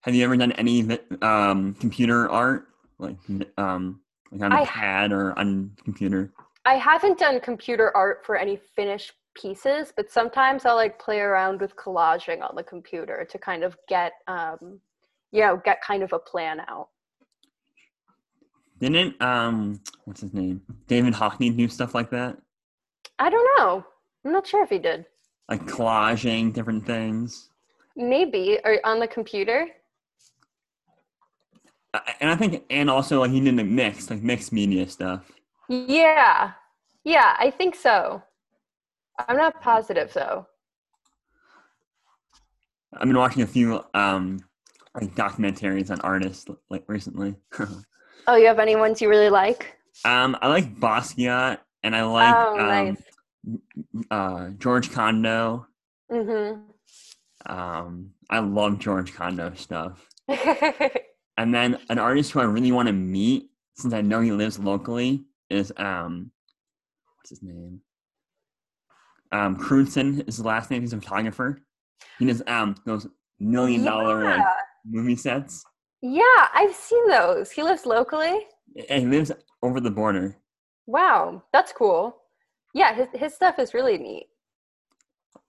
Have 0.00 0.14
you 0.14 0.24
ever 0.24 0.36
done 0.36 0.52
any 0.52 0.98
um, 1.20 1.74
computer 1.74 2.28
art, 2.30 2.68
like 2.98 3.16
um, 3.56 4.00
like 4.32 4.42
on 4.42 4.52
a 4.52 4.62
I- 4.62 4.64
pad 4.64 5.12
or 5.12 5.38
on 5.38 5.72
computer? 5.84 6.32
I 6.64 6.74
haven't 6.74 7.18
done 7.18 7.40
computer 7.40 7.94
art 7.96 8.24
for 8.24 8.36
any 8.36 8.56
finished 8.76 9.12
pieces, 9.34 9.92
but 9.96 10.10
sometimes 10.10 10.64
I'll 10.64 10.76
like 10.76 10.98
play 10.98 11.18
around 11.18 11.60
with 11.60 11.74
collaging 11.76 12.40
on 12.48 12.54
the 12.54 12.62
computer 12.62 13.26
to 13.28 13.38
kind 13.38 13.64
of 13.64 13.76
get 13.88 14.12
um 14.28 14.80
you 15.32 15.40
know, 15.40 15.60
get 15.64 15.80
kind 15.82 16.02
of 16.02 16.12
a 16.12 16.18
plan 16.18 16.60
out. 16.68 16.88
Didn't 18.78 19.20
um, 19.22 19.80
what's 20.04 20.20
his 20.20 20.34
name, 20.34 20.60
David 20.88 21.14
Hockney 21.14 21.56
do 21.56 21.68
stuff 21.68 21.94
like 21.94 22.10
that, 22.10 22.36
I 23.18 23.30
don't 23.30 23.48
know. 23.56 23.84
I'm 24.24 24.32
not 24.32 24.46
sure 24.46 24.62
if 24.62 24.70
he 24.70 24.78
did. 24.78 25.06
Like 25.48 25.66
collaging 25.66 26.52
different 26.52 26.86
things? 26.86 27.50
Maybe 27.96 28.58
or 28.64 28.78
on 28.84 29.00
the 29.00 29.06
computer. 29.06 29.68
And 32.20 32.30
I 32.30 32.36
think, 32.36 32.64
and 32.70 32.88
also 32.88 33.20
like 33.20 33.30
he 33.30 33.40
did 33.40 33.56
the 33.56 33.64
mix, 33.64 34.08
like 34.10 34.22
mixed 34.22 34.52
media 34.52 34.88
stuff. 34.88 35.30
Yeah. 35.68 36.52
Yeah, 37.04 37.36
I 37.38 37.50
think 37.50 37.74
so. 37.74 38.22
I'm 39.18 39.36
not 39.36 39.60
positive 39.60 40.12
though. 40.12 40.46
I've 42.94 43.06
been 43.06 43.16
watching 43.16 43.42
a 43.42 43.46
few 43.46 43.84
um, 43.94 44.40
like 44.94 45.14
documentaries 45.14 45.90
on 45.90 46.00
artists 46.00 46.46
like 46.70 46.84
recently. 46.88 47.36
Oh, 48.28 48.36
you 48.36 48.46
have 48.46 48.60
any 48.60 48.76
ones 48.76 49.02
you 49.02 49.08
really 49.08 49.30
like? 49.30 49.76
um, 50.04 50.36
I 50.40 50.48
like 50.48 50.76
Basquiat, 50.76 51.58
and 51.82 51.96
I 51.96 52.04
like 52.04 52.34
oh, 52.34 52.60
um, 52.60 52.68
nice. 52.68 53.02
Uh, 54.10 54.50
George 54.58 54.90
Condo. 54.92 55.66
Mhm. 56.10 56.62
Um, 57.46 58.10
I 58.30 58.38
love 58.38 58.78
George 58.78 59.14
Condo 59.14 59.52
stuff. 59.54 60.08
And 61.38 61.54
then 61.54 61.78
an 61.88 61.98
artist 61.98 62.30
who 62.32 62.40
I 62.40 62.44
really 62.44 62.72
want 62.72 62.88
to 62.88 62.92
meet, 62.92 63.50
since 63.74 63.94
I 63.94 64.02
know 64.02 64.20
he 64.20 64.32
lives 64.32 64.58
locally, 64.58 65.24
is 65.48 65.72
um, 65.78 66.30
what's 67.16 67.30
his 67.30 67.42
name? 67.42 67.80
Um, 69.32 69.56
Crewdson 69.56 70.28
is 70.28 70.36
the 70.36 70.46
last 70.46 70.70
name. 70.70 70.82
He's 70.82 70.92
a 70.92 71.00
photographer. 71.00 71.62
He 72.18 72.26
does 72.26 72.42
um 72.46 72.76
those 72.84 73.06
million 73.40 73.82
dollar 73.82 74.22
like 74.22 74.44
movie 74.84 75.16
sets. 75.16 75.64
Yeah, 76.02 76.48
I've 76.52 76.74
seen 76.74 77.08
those. 77.08 77.50
He 77.50 77.62
lives 77.62 77.86
locally. 77.86 78.46
And 78.90 79.02
he 79.02 79.06
lives 79.08 79.32
over 79.62 79.80
the 79.80 79.90
border. 79.90 80.36
Wow, 80.86 81.44
that's 81.52 81.72
cool. 81.72 82.16
Yeah, 82.74 82.94
his 82.94 83.08
his 83.14 83.34
stuff 83.34 83.58
is 83.58 83.74
really 83.74 83.98
neat. 83.98 84.28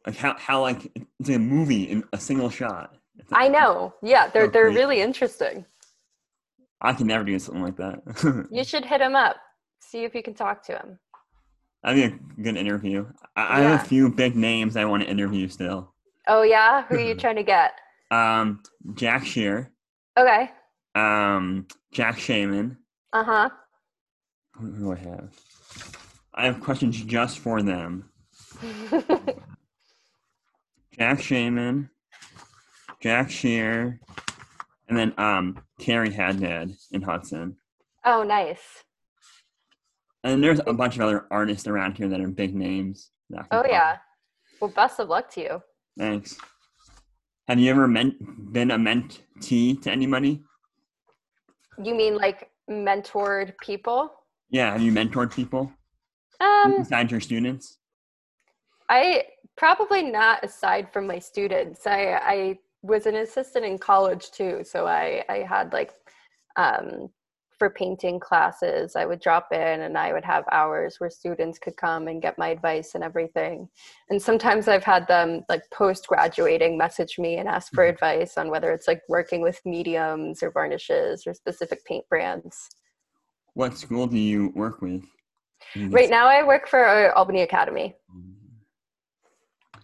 Like 0.06 0.16
how 0.18 0.36
how 0.38 0.62
like 0.62 0.92
it's 1.20 1.30
a 1.30 1.40
movie 1.40 1.84
in 1.84 2.04
a 2.14 2.18
single 2.20 2.50
shot. 2.50 2.96
I 3.32 3.48
know. 3.48 3.94
Yeah, 4.02 4.28
they're 4.28 4.46
So 4.48 4.52
they're 4.52 4.66
great. 4.66 4.76
really 4.76 5.02
interesting. 5.02 5.66
I 6.82 6.94
can 6.94 7.08
never 7.08 7.24
do 7.24 7.40
something 7.40 7.64
like 7.64 7.78
that. 7.78 8.48
You 8.52 8.64
should 8.66 8.84
hit 8.86 9.00
him 9.02 9.16
up. 9.16 9.38
See 9.80 10.04
if 10.04 10.14
you 10.16 10.22
can 10.24 10.34
talk 10.34 10.64
to 10.66 10.74
him. 10.74 11.00
That'd 11.84 11.98
be 12.12 12.16
a 12.16 12.42
good 12.44 12.58
interview. 12.58 13.06
I, 13.36 13.60
I 13.60 13.62
have 13.62 13.82
a 13.82 13.86
few 13.86 14.10
big 14.10 14.36
names 14.36 14.76
I 14.76 14.86
want 14.86 15.04
to 15.04 15.10
interview 15.10 15.48
still. 15.48 15.94
Oh 16.28 16.42
yeah, 16.42 16.84
who 16.84 16.96
are 16.96 17.00
you 17.00 17.16
trying 17.24 17.36
to 17.38 17.44
get? 17.44 17.74
Um, 18.12 18.62
Jack 18.96 19.26
Shear, 19.26 19.72
Okay. 20.18 20.52
um, 20.96 21.68
Jack 21.94 22.18
Shainman. 22.18 22.78
Uh 23.14 23.24
huh. 23.24 23.50
Who, 24.58 24.72
who 24.72 24.84
do 24.86 24.92
I 24.94 24.96
have? 25.10 25.30
I 26.36 26.46
have 26.46 26.62
questions 26.62 27.02
just 27.04 27.39
for 27.39 27.62
them. 27.62 28.10
Jack 30.98 31.19
Shainman, 31.19 31.89
Jack 33.02 33.30
Shear, 33.30 34.00
and 34.88 34.98
then 34.98 35.13
um 35.17 35.63
Carrie 35.80 36.12
Haddad 36.12 36.76
in 36.91 37.02
Hudson. 37.02 37.58
oh, 38.06 38.24
nice. 38.24 38.84
And 40.24 40.43
there's 40.43 40.62
a 40.65 40.74
bunch 40.74 40.96
of 40.96 41.02
other 41.02 41.26
artists 41.30 41.67
around 41.67 41.98
here 41.98 42.08
that 42.08 42.22
are 42.22 42.30
big 42.30 42.56
names. 42.56 43.12
that 43.30 43.39
I 43.39 43.43
can 43.43 43.65
Oh 43.65 43.69
yeah. 43.69 43.98
Well, 44.60 44.72
best 44.72 45.00
of 45.00 45.10
luck 45.10 45.30
to 45.32 45.41
you. 45.41 45.62
Thanks. 45.98 46.38
Have 47.48 47.60
you 47.60 47.69
ever 47.69 47.88
meant, 47.88 48.15
been 48.54 48.72
a 48.72 48.78
mentee 48.78 49.82
to 49.82 49.91
anybody? 49.91 50.41
You 51.84 51.93
mean 51.93 52.15
like 52.15 52.50
mentored 52.69 53.54
people? 53.62 54.13
Yeah, 54.50 54.72
have 54.72 54.82
you 54.82 54.93
mentored 54.93 55.34
people 55.34 55.72
Um, 56.39 56.78
besides 56.80 57.12
your 57.12 57.22
students? 57.22 57.78
I 58.89 59.26
probably 59.56 60.04
not 60.04 60.43
aside 60.43 60.91
from 60.91 61.08
my 61.08 61.19
students. 61.19 61.86
I 61.88 62.19
I 62.22 62.60
was 62.82 63.06
an 63.06 63.15
assistant 63.15 63.65
in 63.65 63.78
college 63.78 64.32
too, 64.32 64.63
so 64.63 64.88
I 64.88 65.24
I 65.30 65.38
had 65.39 65.74
like 65.74 65.91
um 66.56 67.10
for 67.63 67.69
painting 67.69 68.19
classes, 68.19 68.96
I 68.96 69.06
would 69.06 69.22
drop 69.22 69.54
in 69.54 69.82
and 69.82 69.98
I 69.98 70.12
would 70.12 70.26
have 70.26 70.43
hours 70.52 70.96
where 70.98 71.10
students 71.10 71.60
could 71.60 71.78
come 71.78 72.08
and 72.08 72.22
get 72.22 72.38
my 72.38 72.50
advice 72.50 72.96
and 72.96 73.04
everything. 73.04 73.69
And 74.10 74.22
sometimes 74.22 74.67
I've 74.67 74.84
had 74.84 75.08
them 75.08 75.46
like 75.48 75.63
post 75.72 76.08
graduating 76.08 76.78
message 76.78 77.17
me 77.17 77.38
and 77.38 77.48
ask 77.48 77.74
for 77.74 77.86
advice 77.86 78.38
on 78.38 78.50
whether 78.50 78.72
it's 78.72 78.88
like 78.88 79.02
working 79.08 79.41
with 79.41 79.62
mediums 79.65 80.43
or 80.43 80.52
varnishes 80.52 81.26
or 81.26 81.34
specific 81.34 81.86
paint 81.86 82.08
brands. 82.10 82.69
What 83.54 83.78
school 83.78 84.08
do 84.08 84.17
you 84.17 84.52
work 84.56 84.82
with? 84.82 85.04
You 85.76 85.89
Right 85.89 86.10
now 86.10 86.28
I 86.28 86.43
work 86.43 86.67
for 86.67 86.86
uh, 86.86 87.13
Albany 87.13 87.41
Academy. 87.41 87.95
Mm-hmm. 88.10 89.80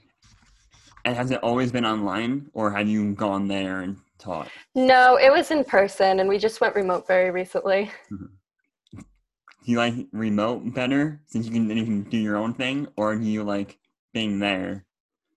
And 1.06 1.16
has 1.16 1.32
it 1.32 1.40
always 1.42 1.72
been 1.72 1.86
online, 1.86 2.50
or 2.54 2.72
have 2.72 2.88
you 2.88 3.14
gone 3.14 3.48
there 3.48 3.82
and 3.82 3.98
taught? 4.18 4.50
No, 4.76 5.18
it 5.18 5.32
was 5.32 5.52
in 5.52 5.64
person 5.64 6.20
and 6.20 6.30
we 6.30 6.38
just 6.38 6.62
went 6.62 6.76
remote 6.76 7.08
very 7.08 7.32
recently. 7.32 7.92
Mm-hmm. 8.12 8.26
Do 9.66 9.72
you 9.72 9.78
like 9.78 9.94
remote 10.14 10.74
better 10.74 11.22
since 11.28 11.46
you 11.46 11.52
can 11.52 11.68
then 11.68 11.78
you 11.78 11.86
can 11.86 12.04
do 12.04 12.18
your 12.18 12.38
own 12.38 12.54
thing, 12.54 12.88
or 12.96 13.16
do 13.16 13.26
you 13.26 13.44
like 13.44 13.78
being 14.14 14.40
there? 14.40 14.86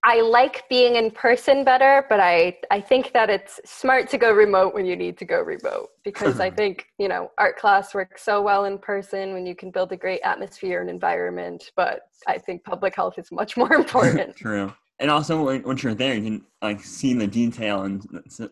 I 0.04 0.20
like 0.20 0.68
being 0.68 0.96
in 0.96 1.10
person 1.10 1.64
better, 1.64 2.04
but 2.08 2.18
I, 2.18 2.58
I 2.70 2.80
think 2.80 3.12
that 3.12 3.30
it's 3.30 3.60
smart 3.64 4.08
to 4.10 4.18
go 4.18 4.32
remote 4.32 4.74
when 4.74 4.84
you 4.84 4.96
need 4.96 5.16
to 5.18 5.24
go 5.24 5.40
remote 5.40 5.90
because 6.04 6.40
I 6.40 6.50
think, 6.50 6.86
you 6.98 7.08
know, 7.08 7.30
art 7.38 7.56
class 7.56 7.94
works 7.94 8.22
so 8.22 8.42
well 8.42 8.64
in 8.64 8.78
person 8.78 9.32
when 9.32 9.46
you 9.46 9.54
can 9.54 9.70
build 9.70 9.92
a 9.92 9.96
great 9.96 10.20
atmosphere 10.24 10.80
and 10.80 10.90
environment, 10.90 11.70
but 11.76 12.00
I 12.26 12.38
think 12.38 12.64
public 12.64 12.96
health 12.96 13.18
is 13.18 13.30
much 13.30 13.56
more 13.56 13.72
important. 13.74 14.36
True. 14.36 14.72
And 14.98 15.10
also, 15.10 15.44
when, 15.44 15.62
once 15.62 15.82
you're 15.82 15.94
there, 15.94 16.14
you 16.14 16.22
can 16.22 16.44
like 16.60 16.82
see 16.84 17.14
the 17.14 17.26
detail 17.26 17.84
in 17.84 18.02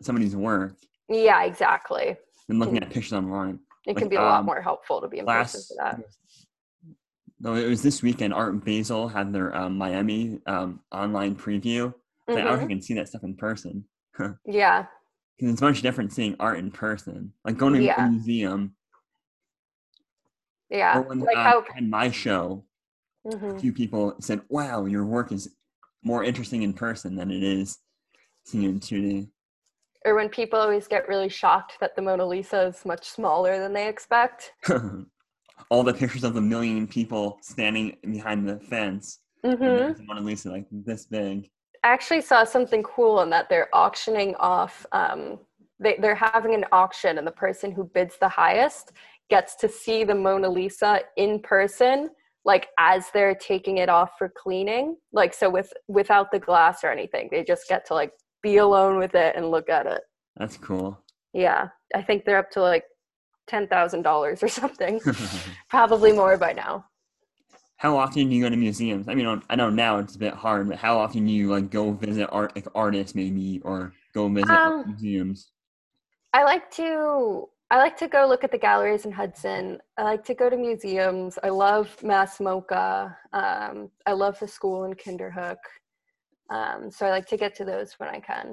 somebody's 0.01 0.35
work 0.35 0.75
yeah, 1.11 1.43
exactly. 1.43 2.15
And 2.49 2.59
looking 2.59 2.77
at 2.77 2.89
pictures 2.89 3.13
online. 3.13 3.59
It 3.85 3.95
Like, 3.95 3.97
can 3.97 4.09
be 4.09 4.15
a 4.15 4.21
lot 4.21 4.39
um, 4.41 4.45
more 4.45 4.61
helpful 4.61 5.01
to 5.01 5.07
be 5.07 5.19
in 5.19 5.25
person 5.25 5.61
for 5.67 5.83
that. 5.83 5.99
No, 7.43 7.55
it 7.55 7.67
was 7.67 7.81
this 7.81 8.03
weekend. 8.03 8.35
Art 8.35 8.63
Basel 8.63 9.07
had 9.07 9.33
their 9.33 9.55
um, 9.55 9.75
Miami 9.75 10.39
um, 10.45 10.79
online 10.91 11.35
preview. 11.35 11.91
It's 12.27 12.35
Like, 12.35 12.45
I 12.45 12.51
wish 12.51 12.61
I 12.61 12.67
can 12.67 12.81
see 12.81 12.93
that 12.93 13.07
stuff 13.07 13.23
in 13.23 13.35
person. 13.35 13.85
Yeah. 14.45 14.85
Because 15.37 15.53
it's 15.53 15.61
much 15.61 15.81
different 15.81 16.13
seeing 16.13 16.35
art 16.39 16.59
in 16.59 16.69
person. 16.69 17.33
Like 17.43 17.57
going 17.57 17.73
to 17.73 17.81
Yeah. 17.81 18.05
a 18.05 18.11
museum. 18.11 18.75
Yeah. 20.69 20.99
Or 20.99 21.01
when 21.01 21.19
like 21.21 21.35
um, 21.35 21.43
how 21.43 21.59
I 21.61 21.73
had 21.73 21.89
my 21.89 22.11
show, 22.11 22.63
a 23.25 23.29
mhm. 23.29 23.59
few 23.59 23.73
people 23.73 24.13
said, 24.19 24.41
wow, 24.49 24.85
your 24.85 25.03
work 25.05 25.31
is 25.31 25.49
more 26.03 26.23
interesting 26.23 26.61
in 26.61 26.73
person 26.73 27.15
than 27.15 27.31
it 27.31 27.41
is 27.41 27.79
seen 28.45 28.63
in 28.63 28.79
2D. 28.79 29.29
or 30.05 30.13
when 30.15 30.29
people 30.29 30.59
always 30.59 30.87
get 30.87 31.07
really 31.07 31.29
shocked 31.29 31.77
that 31.79 31.95
the 31.95 32.01
Mona 32.03 32.25
Lisa 32.25 32.67
is 32.67 32.85
much 32.85 33.09
smaller 33.09 33.57
than 33.59 33.73
they 33.73 33.87
expect. 33.87 34.53
All 35.69 35.83
the 35.83 35.93
pictures 35.93 36.23
of 36.23 36.33
the 36.33 36.41
million 36.41 36.87
people 36.87 37.39
standing 37.41 37.97
behind 38.11 38.47
the 38.47 38.59
fence. 38.59 39.19
and 39.43 39.59
hmm 39.59 40.05
Mona 40.05 40.21
Lisa 40.21 40.49
like 40.49 40.65
this 40.71 41.05
big. 41.05 41.49
I 41.83 41.87
actually 41.87 42.21
saw 42.21 42.43
something 42.43 42.83
cool 42.83 43.21
in 43.21 43.29
that 43.31 43.49
they're 43.49 43.69
auctioning 43.73 44.35
off. 44.35 44.85
Um, 44.91 45.39
they, 45.79 45.97
they're 45.99 46.15
having 46.15 46.53
an 46.53 46.65
auction, 46.71 47.17
and 47.17 47.25
the 47.25 47.31
person 47.31 47.71
who 47.71 47.85
bids 47.85 48.17
the 48.19 48.29
highest 48.29 48.91
gets 49.29 49.55
to 49.55 49.67
see 49.67 50.03
the 50.03 50.13
Mona 50.13 50.49
Lisa 50.49 51.01
in 51.17 51.39
person, 51.39 52.09
like 52.45 52.67
as 52.77 53.05
they're 53.13 53.33
taking 53.33 53.77
it 53.77 53.89
off 53.89 54.11
for 54.17 54.31
cleaning. 54.37 54.97
Like 55.11 55.33
so, 55.33 55.49
with 55.49 55.73
without 55.87 56.31
the 56.31 56.39
glass 56.39 56.83
or 56.83 56.91
anything, 56.91 57.29
they 57.31 57.43
just 57.43 57.67
get 57.67 57.85
to 57.87 57.95
like 57.95 58.11
be 58.43 58.57
alone 58.57 58.97
with 58.97 59.15
it 59.15 59.35
and 59.35 59.49
look 59.49 59.69
at 59.69 59.87
it. 59.87 60.01
That's 60.37 60.57
cool. 60.57 60.99
Yeah, 61.33 61.69
I 61.95 62.01
think 62.01 62.25
they're 62.25 62.37
up 62.37 62.51
to 62.51 62.61
like 62.61 62.83
ten 63.53 63.63
thousand 63.73 64.01
dollars 64.09 64.37
or 64.45 64.47
something. 64.61 64.95
Probably 65.75 66.11
more 66.21 66.35
by 66.45 66.53
now. 66.63 66.73
how 67.83 67.91
often 68.03 68.21
do 68.29 68.33
you 68.35 68.41
go 68.45 68.49
to 68.55 68.61
museums? 68.67 69.05
I 69.11 69.13
mean, 69.17 69.27
I 69.51 69.55
know 69.59 69.69
now 69.85 69.93
it's 70.01 70.15
a 70.19 70.23
bit 70.27 70.35
hard, 70.45 70.63
but 70.69 70.77
how 70.85 70.93
often 71.03 71.21
do 71.27 71.33
you 71.39 71.45
like 71.55 71.67
go 71.79 71.83
visit 72.07 72.27
art, 72.37 72.49
like 72.57 72.67
artists 72.83 73.13
maybe, 73.21 73.47
or 73.69 73.77
go 74.17 74.23
visit 74.39 74.57
Um, 74.65 74.75
museums? 74.91 75.37
I 76.39 76.41
like 76.51 76.65
to 76.79 76.87
I 77.73 77.77
like 77.85 77.95
to 78.03 78.07
go 78.15 78.21
look 78.31 78.43
at 78.47 78.51
the 78.55 78.63
galleries 78.67 79.05
in 79.07 79.13
Hudson. 79.21 79.63
I 79.99 80.03
like 80.11 80.23
to 80.29 80.35
go 80.41 80.45
to 80.53 80.57
museums. 80.69 81.31
I 81.47 81.49
love 81.65 81.87
MASS 82.11 82.33
MoCA. 82.45 82.89
Um, 83.41 83.75
I 84.09 84.13
love 84.23 84.35
the 84.39 84.47
school 84.57 84.79
in 84.87 84.93
Kinderhook. 85.03 85.61
Um, 86.57 86.79
so 86.95 86.99
I 87.07 87.11
like 87.17 87.27
to 87.33 87.37
get 87.43 87.51
to 87.59 87.63
those 87.71 87.89
when 87.99 88.09
I 88.17 88.19
can. 88.29 88.47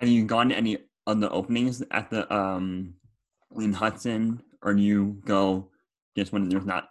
Have 0.00 0.08
you 0.08 0.24
gone 0.34 0.48
to 0.50 0.56
any 0.56 0.74
of 1.10 1.20
the 1.20 1.30
openings 1.30 1.82
at 1.90 2.10
the 2.10 2.32
um 2.34 2.94
in 3.56 3.72
Hudson, 3.72 4.42
or 4.62 4.74
do 4.74 4.82
you 4.82 5.20
go 5.24 5.68
just 6.16 6.32
when 6.32 6.48
there's 6.48 6.66
not 6.66 6.90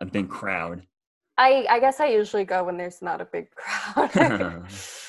a 0.00 0.06
big 0.06 0.28
crowd? 0.28 0.86
I, 1.38 1.66
I 1.68 1.80
guess 1.80 2.00
I 2.00 2.06
usually 2.06 2.44
go 2.44 2.64
when 2.64 2.78
there's 2.78 3.02
not 3.02 3.20
a 3.20 3.26
big 3.26 3.48
crowd. 3.50 4.62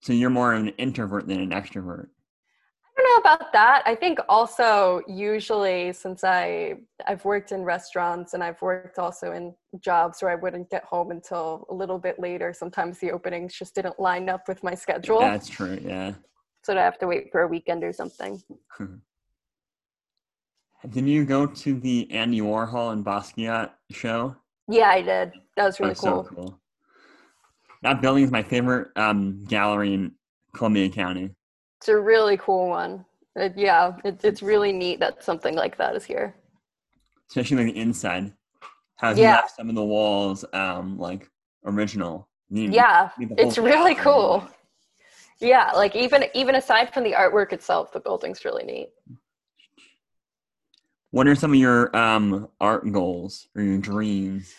So 0.00 0.12
you're 0.12 0.30
more 0.30 0.54
of 0.54 0.62
an 0.62 0.68
introvert 0.78 1.26
than 1.26 1.40
an 1.40 1.50
extrovert. 1.50 2.06
I 2.96 3.02
don't 3.02 3.24
know 3.24 3.30
about 3.30 3.52
that. 3.52 3.82
I 3.84 3.94
think 3.94 4.18
also 4.28 5.02
usually 5.06 5.92
since 5.92 6.24
I 6.24 6.76
I've 7.06 7.24
worked 7.24 7.52
in 7.52 7.62
restaurants 7.62 8.34
and 8.34 8.42
I've 8.42 8.60
worked 8.62 8.98
also 8.98 9.32
in 9.32 9.54
jobs 9.80 10.22
where 10.22 10.32
I 10.32 10.34
wouldn't 10.34 10.70
get 10.70 10.84
home 10.84 11.10
until 11.10 11.66
a 11.68 11.74
little 11.74 11.98
bit 11.98 12.18
later. 12.18 12.52
Sometimes 12.52 12.98
the 12.98 13.12
openings 13.12 13.54
just 13.54 13.74
didn't 13.74 14.00
line 14.00 14.28
up 14.28 14.48
with 14.48 14.64
my 14.64 14.74
schedule, 14.74 15.20
That's 15.20 15.48
true. 15.48 15.78
Yeah. 15.84 16.14
So 16.68 16.76
I 16.78 16.82
have 16.82 16.98
to 16.98 17.06
wait 17.06 17.32
for 17.32 17.40
a 17.40 17.48
weekend 17.48 17.82
or 17.82 17.92
something. 17.94 18.42
Did 20.90 21.06
you 21.06 21.24
go 21.24 21.46
to 21.46 21.80
the 21.80 22.08
Andy 22.12 22.40
Warhol 22.42 22.92
and 22.92 23.02
Basquiat 23.04 23.70
show? 23.90 24.36
Yeah, 24.68 24.90
I 24.90 25.00
did. 25.02 25.32
That 25.56 25.64
was 25.64 25.80
really 25.80 25.90
That's 25.90 26.00
cool. 26.00 26.24
so 26.28 26.34
cool. 26.34 26.60
That 27.82 28.00
building 28.02 28.22
is 28.24 28.30
my 28.30 28.42
favorite 28.42 28.88
um, 28.96 29.44
gallery 29.48 29.94
in 29.94 30.12
Columbia 30.54 30.88
County. 30.90 31.30
It's 31.80 31.88
a 31.88 31.96
really 31.98 32.36
cool 32.36 32.68
one. 32.68 33.04
It, 33.34 33.54
yeah, 33.56 33.96
it, 34.04 34.20
it's 34.24 34.42
really 34.42 34.72
neat 34.72 35.00
that 35.00 35.24
something 35.24 35.54
like 35.54 35.76
that 35.78 35.96
is 35.96 36.04
here. 36.04 36.34
especially 37.30 37.64
like 37.64 37.74
the 37.74 37.80
inside. 37.80 38.32
How 38.96 39.14
he 39.14 39.22
Yeah. 39.22 39.36
left 39.36 39.56
some 39.56 39.68
of 39.70 39.74
the 39.74 39.84
walls 39.84 40.44
um 40.52 40.98
like 40.98 41.28
original. 41.64 42.28
You- 42.50 42.70
Yeah, 42.70 43.10
it's 43.18 43.58
really 43.58 43.94
cool. 43.94 44.46
Yeah, 45.40 45.70
like 45.72 45.94
even 45.94 46.24
even 46.34 46.56
aside 46.56 46.92
from 46.92 47.04
the 47.04 47.12
artwork 47.12 47.52
itself, 47.52 47.92
the 47.92 48.00
building's 48.00 48.44
really 48.44 48.64
neat. 48.64 48.90
What 51.10 51.26
are 51.26 51.34
some 51.34 51.52
of 51.52 51.58
your 51.58 51.94
um 51.96 52.48
art 52.60 52.90
goals 52.92 53.48
or 53.54 53.62
your 53.62 53.78
dreams? 53.78 54.54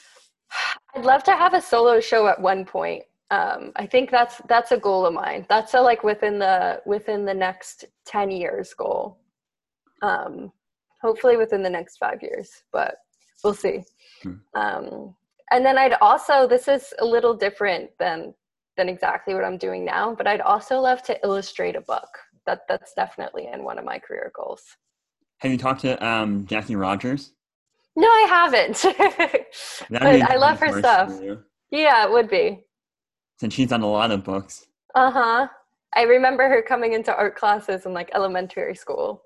I'd 0.95 1.05
love 1.05 1.23
to 1.25 1.35
have 1.35 1.53
a 1.53 1.61
solo 1.61 1.99
show 1.99 2.27
at 2.27 2.41
one 2.41 2.65
point. 2.65 3.03
Um, 3.31 3.71
I 3.75 3.85
think 3.85 4.09
that's 4.09 4.41
that's 4.47 4.71
a 4.71 4.77
goal 4.77 5.05
of 5.05 5.13
mine. 5.13 5.45
That's 5.49 5.73
a 5.73 5.81
like 5.81 6.03
within 6.03 6.39
the 6.39 6.81
within 6.85 7.25
the 7.25 7.33
next 7.33 7.85
ten 8.05 8.31
years 8.31 8.73
goal. 8.73 9.19
Um, 10.01 10.51
hopefully 11.01 11.37
within 11.37 11.61
the 11.61 11.69
next 11.69 11.97
five 11.97 12.23
years, 12.23 12.49
but 12.71 12.95
we'll 13.43 13.53
see. 13.53 13.83
Hmm. 14.23 14.33
Um, 14.55 15.15
and 15.51 15.65
then 15.65 15.77
I'd 15.77 15.93
also 16.01 16.47
this 16.47 16.67
is 16.67 16.93
a 16.99 17.05
little 17.05 17.35
different 17.35 17.91
than 17.99 18.33
than 18.79 18.87
exactly 18.89 19.33
what 19.33 19.43
I'm 19.43 19.57
doing 19.57 19.83
now, 19.83 20.15
but 20.15 20.25
I'd 20.25 20.39
also 20.39 20.79
love 20.79 21.03
to 21.03 21.19
illustrate 21.21 21.75
a 21.75 21.81
book. 21.81 22.07
That 22.45 22.61
that's 22.69 22.93
definitely 22.93 23.49
in 23.53 23.63
one 23.65 23.77
of 23.77 23.83
my 23.83 23.99
career 23.99 24.31
goals. 24.33 24.63
Have 25.39 25.51
you 25.51 25.57
talked 25.57 25.81
to 25.81 25.91
um 26.05 26.45
Jackie 26.47 26.77
Rogers? 26.77 27.33
No, 27.97 28.07
I 28.07 28.25
haven't. 28.29 28.77
But 29.89 30.31
I 30.31 30.35
love 30.37 30.59
her 30.61 30.79
stuff. 30.79 31.11
yeah, 31.71 32.05
it 32.05 32.11
would 32.11 32.29
be. 32.29 32.63
Since 33.39 33.53
she's 33.53 33.67
done 33.67 33.81
a 33.81 33.91
lot 33.91 34.11
of 34.11 34.23
books. 34.23 34.65
Uh 34.95 35.11
huh. 35.11 35.47
I 35.95 36.03
remember 36.03 36.47
her 36.47 36.61
coming 36.61 36.93
into 36.93 37.13
art 37.13 37.35
classes 37.35 37.85
in 37.85 37.93
like 37.93 38.09
elementary 38.13 38.75
school. 38.75 39.23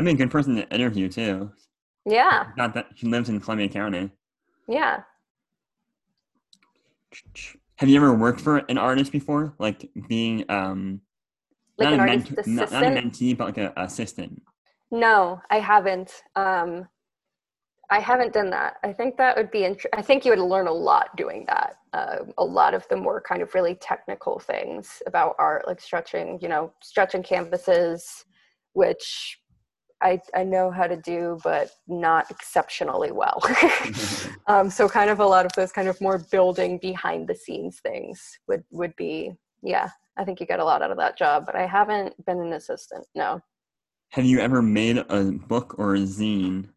Be 0.00 0.10
a 0.10 0.14
good 0.14 0.30
person 0.30 0.54
to 0.56 0.68
interview 0.72 1.08
too. 1.08 1.50
Yeah, 2.06 2.46
Not 2.56 2.74
that 2.74 2.86
she 2.94 3.06
lives 3.06 3.28
in 3.28 3.40
Columbia 3.40 3.68
County. 3.68 4.10
yeah. 4.68 5.02
Have 7.82 7.88
you 7.88 7.96
ever 7.96 8.14
worked 8.14 8.40
for 8.40 8.58
an 8.58 8.78
artist 8.78 9.10
before? 9.10 9.54
Like 9.58 9.90
being 10.06 10.44
um 10.48 11.00
Like 11.78 11.86
not 11.86 11.94
an 11.94 12.00
a 12.00 12.04
mentor, 12.04 12.36
not, 12.46 12.70
not 12.70 12.84
a 12.84 12.86
mentee, 12.86 13.36
but 13.36 13.46
like 13.46 13.58
an 13.58 13.72
assistant. 13.76 14.40
No, 14.92 15.42
I 15.50 15.58
haven't. 15.58 16.22
Um, 16.36 16.86
I 17.90 17.98
haven't 17.98 18.34
done 18.34 18.50
that. 18.50 18.76
I 18.84 18.92
think 18.92 19.16
that 19.16 19.36
would 19.36 19.50
be. 19.50 19.64
Int- 19.64 19.86
I 19.92 20.00
think 20.00 20.24
you 20.24 20.30
would 20.30 20.38
learn 20.38 20.68
a 20.68 20.72
lot 20.72 21.16
doing 21.16 21.44
that. 21.48 21.78
Uh, 21.92 22.18
a 22.38 22.44
lot 22.44 22.72
of 22.72 22.86
the 22.88 22.94
more 22.94 23.20
kind 23.20 23.42
of 23.42 23.52
really 23.52 23.74
technical 23.74 24.38
things 24.38 25.02
about 25.08 25.34
art, 25.40 25.66
like 25.66 25.80
stretching. 25.80 26.38
You 26.40 26.50
know, 26.50 26.72
stretching 26.84 27.24
canvases, 27.24 28.24
which 28.74 29.40
I 30.02 30.20
I 30.34 30.44
know 30.44 30.70
how 30.70 30.86
to 30.86 30.96
do, 30.96 31.38
but 31.42 31.70
not 31.86 32.30
exceptionally 32.30 33.12
well. 33.12 33.40
um, 34.46 34.68
so 34.70 34.88
kind 34.88 35.10
of 35.10 35.20
a 35.20 35.26
lot 35.26 35.46
of 35.46 35.52
those 35.52 35.72
kind 35.72 35.88
of 35.88 36.00
more 36.00 36.18
building 36.18 36.78
behind 36.78 37.28
the 37.28 37.34
scenes 37.34 37.80
things 37.80 38.38
would 38.48 38.64
would 38.70 38.94
be. 38.96 39.32
Yeah, 39.62 39.88
I 40.16 40.24
think 40.24 40.40
you 40.40 40.46
get 40.46 40.60
a 40.60 40.64
lot 40.64 40.82
out 40.82 40.90
of 40.90 40.98
that 40.98 41.16
job, 41.16 41.46
but 41.46 41.54
I 41.54 41.66
haven't 41.66 42.14
been 42.26 42.40
an 42.40 42.52
assistant. 42.52 43.06
No. 43.14 43.40
Have 44.10 44.24
you 44.24 44.40
ever 44.40 44.60
made 44.60 44.98
a 44.98 45.32
book 45.32 45.76
or 45.78 45.94
a 45.94 46.00
zine 46.00 46.68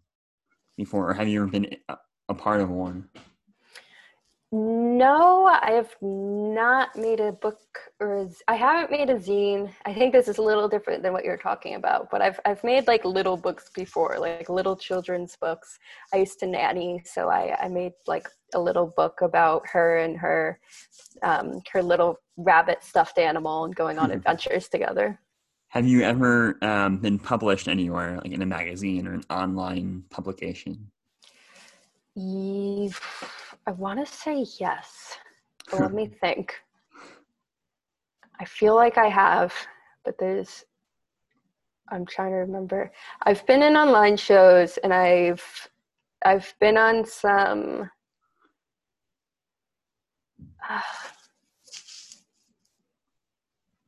before, 0.77 1.09
or 1.09 1.13
have 1.13 1.27
you 1.27 1.41
ever 1.41 1.51
been 1.51 1.75
a, 1.89 1.97
a 2.29 2.33
part 2.33 2.61
of 2.61 2.69
one? 2.69 3.09
No, 4.57 5.47
I 5.47 5.71
have 5.71 5.93
not 6.01 6.95
made 6.95 7.19
a 7.19 7.33
book 7.33 7.59
or 7.99 8.19
a 8.19 8.29
z- 8.29 8.37
I 8.47 8.55
haven't 8.55 8.89
made 8.89 9.09
a 9.09 9.15
zine. 9.19 9.69
I 9.85 9.93
think 9.93 10.13
this 10.13 10.29
is 10.29 10.37
a 10.37 10.41
little 10.41 10.69
different 10.69 11.03
than 11.03 11.11
what 11.11 11.25
you're 11.25 11.35
talking 11.35 11.75
about, 11.75 12.09
but 12.09 12.21
I've 12.21 12.39
I've 12.45 12.63
made 12.63 12.87
like 12.87 13.03
little 13.03 13.35
books 13.35 13.69
before, 13.75 14.15
like 14.17 14.47
little 14.47 14.77
children's 14.77 15.35
books. 15.35 15.77
I 16.13 16.17
used 16.17 16.39
to 16.39 16.47
nanny, 16.47 17.01
so 17.03 17.27
I 17.29 17.57
I 17.65 17.67
made 17.67 17.91
like 18.07 18.29
a 18.53 18.59
little 18.59 18.87
book 18.87 19.19
about 19.21 19.67
her 19.73 19.97
and 19.97 20.15
her 20.17 20.57
um 21.21 21.59
her 21.73 21.83
little 21.83 22.17
rabbit 22.37 22.81
stuffed 22.81 23.17
animal 23.17 23.65
and 23.65 23.75
going 23.75 23.99
on 23.99 24.11
adventures 24.11 24.69
together. 24.69 25.19
Have 25.67 25.85
you 25.85 26.03
ever 26.03 26.57
um, 26.61 26.99
been 26.99 27.19
published 27.19 27.67
anywhere, 27.67 28.21
like 28.23 28.31
in 28.31 28.41
a 28.41 28.45
magazine 28.45 29.05
or 29.05 29.15
an 29.15 29.25
online 29.29 30.05
publication? 30.09 30.91
Ye- 32.15 32.93
I 33.67 33.71
want 33.71 34.05
to 34.05 34.11
say 34.11 34.45
yes. 34.59 35.17
But 35.71 35.81
let 35.81 35.93
me 35.93 36.07
think. 36.07 36.55
I 38.39 38.45
feel 38.45 38.75
like 38.75 38.97
I 38.97 39.07
have, 39.07 39.53
but 40.03 40.17
there's. 40.19 40.65
I'm 41.89 42.05
trying 42.05 42.31
to 42.31 42.37
remember. 42.37 42.91
I've 43.23 43.45
been 43.45 43.63
in 43.63 43.75
online 43.75 44.17
shows, 44.17 44.77
and 44.77 44.93
I've, 44.93 45.43
I've 46.23 46.53
been 46.59 46.77
on 46.77 47.05
some. 47.05 47.89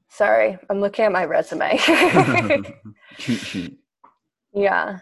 Sorry, 0.09 0.57
I'm 0.69 0.81
looking 0.81 1.05
at 1.05 1.11
my 1.11 1.25
resume. 1.25 1.77
Yeah. 4.53 4.99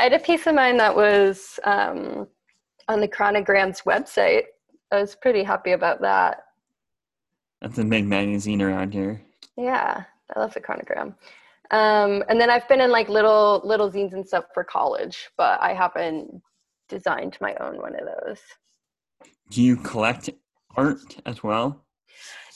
I 0.00 0.04
had 0.04 0.14
a 0.14 0.18
piece 0.18 0.46
of 0.46 0.54
mine 0.54 0.78
that 0.78 0.96
was 0.96 1.60
um, 1.64 2.26
on 2.88 3.02
the 3.02 3.06
Chronogram's 3.06 3.82
website. 3.82 4.44
I 4.90 4.98
was 4.98 5.14
pretty 5.14 5.44
happy 5.44 5.72
about 5.72 6.00
that. 6.00 6.44
That's 7.60 7.76
a 7.76 7.84
big 7.84 8.06
magazine 8.06 8.62
around 8.62 8.94
here. 8.94 9.20
Yeah, 9.58 10.04
I 10.34 10.38
love 10.38 10.54
the 10.54 10.60
Chronogram. 10.60 11.14
Um, 11.70 12.24
and 12.30 12.40
then 12.40 12.48
I've 12.48 12.66
been 12.66 12.80
in 12.80 12.90
like 12.90 13.10
little 13.10 13.60
little 13.62 13.92
zines 13.92 14.14
and 14.14 14.26
stuff 14.26 14.46
for 14.54 14.64
college, 14.64 15.28
but 15.36 15.60
I 15.60 15.74
haven't 15.74 16.40
designed 16.88 17.36
my 17.42 17.54
own 17.56 17.76
one 17.76 17.94
of 17.94 18.06
those. 18.06 18.40
Do 19.50 19.62
you 19.62 19.76
collect 19.76 20.30
art 20.76 21.18
as 21.26 21.42
well? 21.42 21.84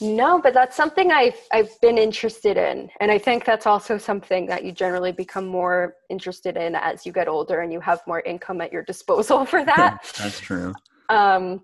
No, 0.00 0.40
but 0.40 0.54
that's 0.54 0.76
something 0.76 1.12
I've 1.12 1.40
I've 1.52 1.80
been 1.80 1.98
interested 1.98 2.56
in, 2.56 2.90
and 3.00 3.10
I 3.10 3.18
think 3.18 3.44
that's 3.44 3.66
also 3.66 3.98
something 3.98 4.46
that 4.46 4.64
you 4.64 4.72
generally 4.72 5.12
become 5.12 5.46
more 5.46 5.94
interested 6.10 6.56
in 6.56 6.74
as 6.74 7.06
you 7.06 7.12
get 7.12 7.28
older 7.28 7.60
and 7.60 7.72
you 7.72 7.80
have 7.80 8.00
more 8.06 8.20
income 8.20 8.60
at 8.60 8.72
your 8.72 8.82
disposal 8.82 9.44
for 9.52 9.64
that. 9.64 9.98
that's 10.18 10.40
true. 10.40 10.72
Um, 11.08 11.62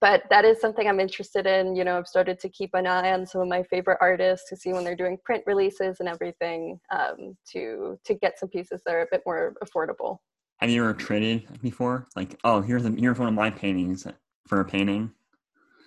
but 0.00 0.22
that 0.30 0.44
is 0.44 0.60
something 0.60 0.88
I'm 0.88 1.00
interested 1.00 1.46
in. 1.46 1.76
You 1.76 1.84
know, 1.84 1.98
I've 1.98 2.06
started 2.06 2.38
to 2.40 2.48
keep 2.48 2.70
an 2.74 2.86
eye 2.86 3.12
on 3.12 3.26
some 3.26 3.42
of 3.42 3.48
my 3.48 3.62
favorite 3.64 3.98
artists 4.00 4.48
to 4.48 4.56
see 4.56 4.72
when 4.72 4.84
they're 4.84 4.96
doing 4.96 5.18
print 5.24 5.42
releases 5.46 6.00
and 6.00 6.08
everything 6.08 6.80
um, 6.90 7.36
to 7.52 7.98
to 8.04 8.14
get 8.14 8.38
some 8.38 8.48
pieces 8.48 8.82
that 8.84 8.94
are 8.94 9.02
a 9.02 9.08
bit 9.10 9.22
more 9.26 9.54
affordable. 9.64 10.18
Have 10.62 10.70
you 10.70 10.84
ever 10.84 10.94
traded 10.94 11.60
before? 11.60 12.06
Like, 12.14 12.38
oh, 12.44 12.60
here's 12.60 12.84
a, 12.84 12.90
here's 12.90 13.18
one 13.18 13.26
of 13.26 13.34
my 13.34 13.50
paintings 13.50 14.06
for 14.46 14.60
a 14.60 14.64
painting. 14.64 15.10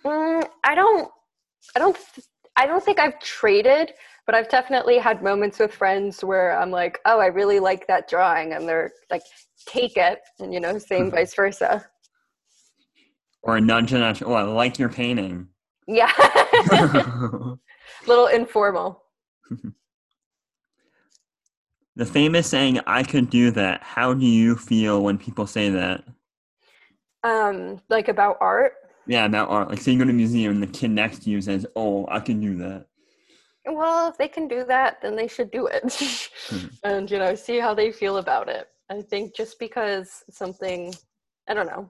Mm, 0.04 0.46
I 0.66 0.76
don't, 0.76 1.10
I 1.76 1.80
don't, 1.80 1.98
I 2.56 2.66
don't 2.66 2.84
think 2.84 3.00
I've 3.00 3.20
traded, 3.20 3.94
but 4.26 4.36
I've 4.36 4.50
definitely 4.50 4.98
had 4.98 5.22
moments 5.24 5.60
with 5.60 5.74
friends 5.74 6.24
where 6.24 6.58
I'm 6.58 6.72
like, 6.72 7.00
oh, 7.06 7.20
I 7.20 7.28
really 7.28 7.60
like 7.60 7.88
that 7.88 8.10
drawing, 8.10 8.54
and 8.54 8.68
they're 8.68 8.92
like, 9.12 9.24
take 9.66 9.98
it, 9.98 10.20
and 10.40 10.54
you 10.54 10.60
know, 10.60 10.78
same 10.78 11.12
vice 11.12 11.34
versa. 11.36 11.86
Or 13.44 13.58
a 13.58 13.62
nudge 13.62 13.92
and 13.94 14.02
nudge. 14.02 14.24
Oh, 14.24 14.34
I 14.34 14.42
like 14.42 14.80
your 14.80 14.90
painting. 14.90 15.48
Yeah. 15.88 16.12
Little 18.08 18.28
informal. 18.28 19.04
the 21.96 22.06
famous 22.06 22.48
saying, 22.48 22.80
I 22.88 23.04
could 23.04 23.30
do 23.30 23.52
that. 23.52 23.84
How 23.84 24.16
do 24.16 24.26
you 24.26 24.56
feel 24.56 25.04
when 25.04 25.20
people 25.20 25.46
say 25.46 25.70
that? 25.70 26.04
Um, 27.24 27.82
like 27.90 28.08
about 28.08 28.38
art? 28.42 28.74
Yeah, 29.08 29.26
about 29.26 29.50
art. 29.50 29.70
Like, 29.70 29.82
say 29.82 29.92
you 29.92 30.00
go 30.00 30.06
to 30.06 30.10
a 30.10 30.14
museum 30.14 30.54
and 30.54 30.64
the 30.64 30.68
kid 30.68 30.92
next 30.92 31.24
to 31.24 31.30
you 31.30 31.42
says, 31.42 31.66
Oh, 31.76 32.08
I 32.10 32.20
can 32.20 32.40
do 32.40 32.58
that. 32.58 32.88
Well, 33.68 34.10
if 34.10 34.18
they 34.18 34.28
can 34.28 34.48
do 34.48 34.64
that, 34.66 35.02
then 35.02 35.16
they 35.16 35.28
should 35.28 35.52
do 35.52 35.68
it. 35.68 35.84
Hmm. 36.50 36.68
and, 36.84 37.12
you 37.12 37.18
know, 37.18 37.36
see 37.36 37.60
how 37.60 37.74
they 37.74 37.92
feel 37.92 38.18
about 38.18 38.50
it. 38.50 38.68
I 38.90 39.02
think 39.02 39.36
just 39.36 39.58
because 39.60 40.24
something, 40.30 40.94
I 41.48 41.54
don't 41.54 41.66
know, 41.66 41.90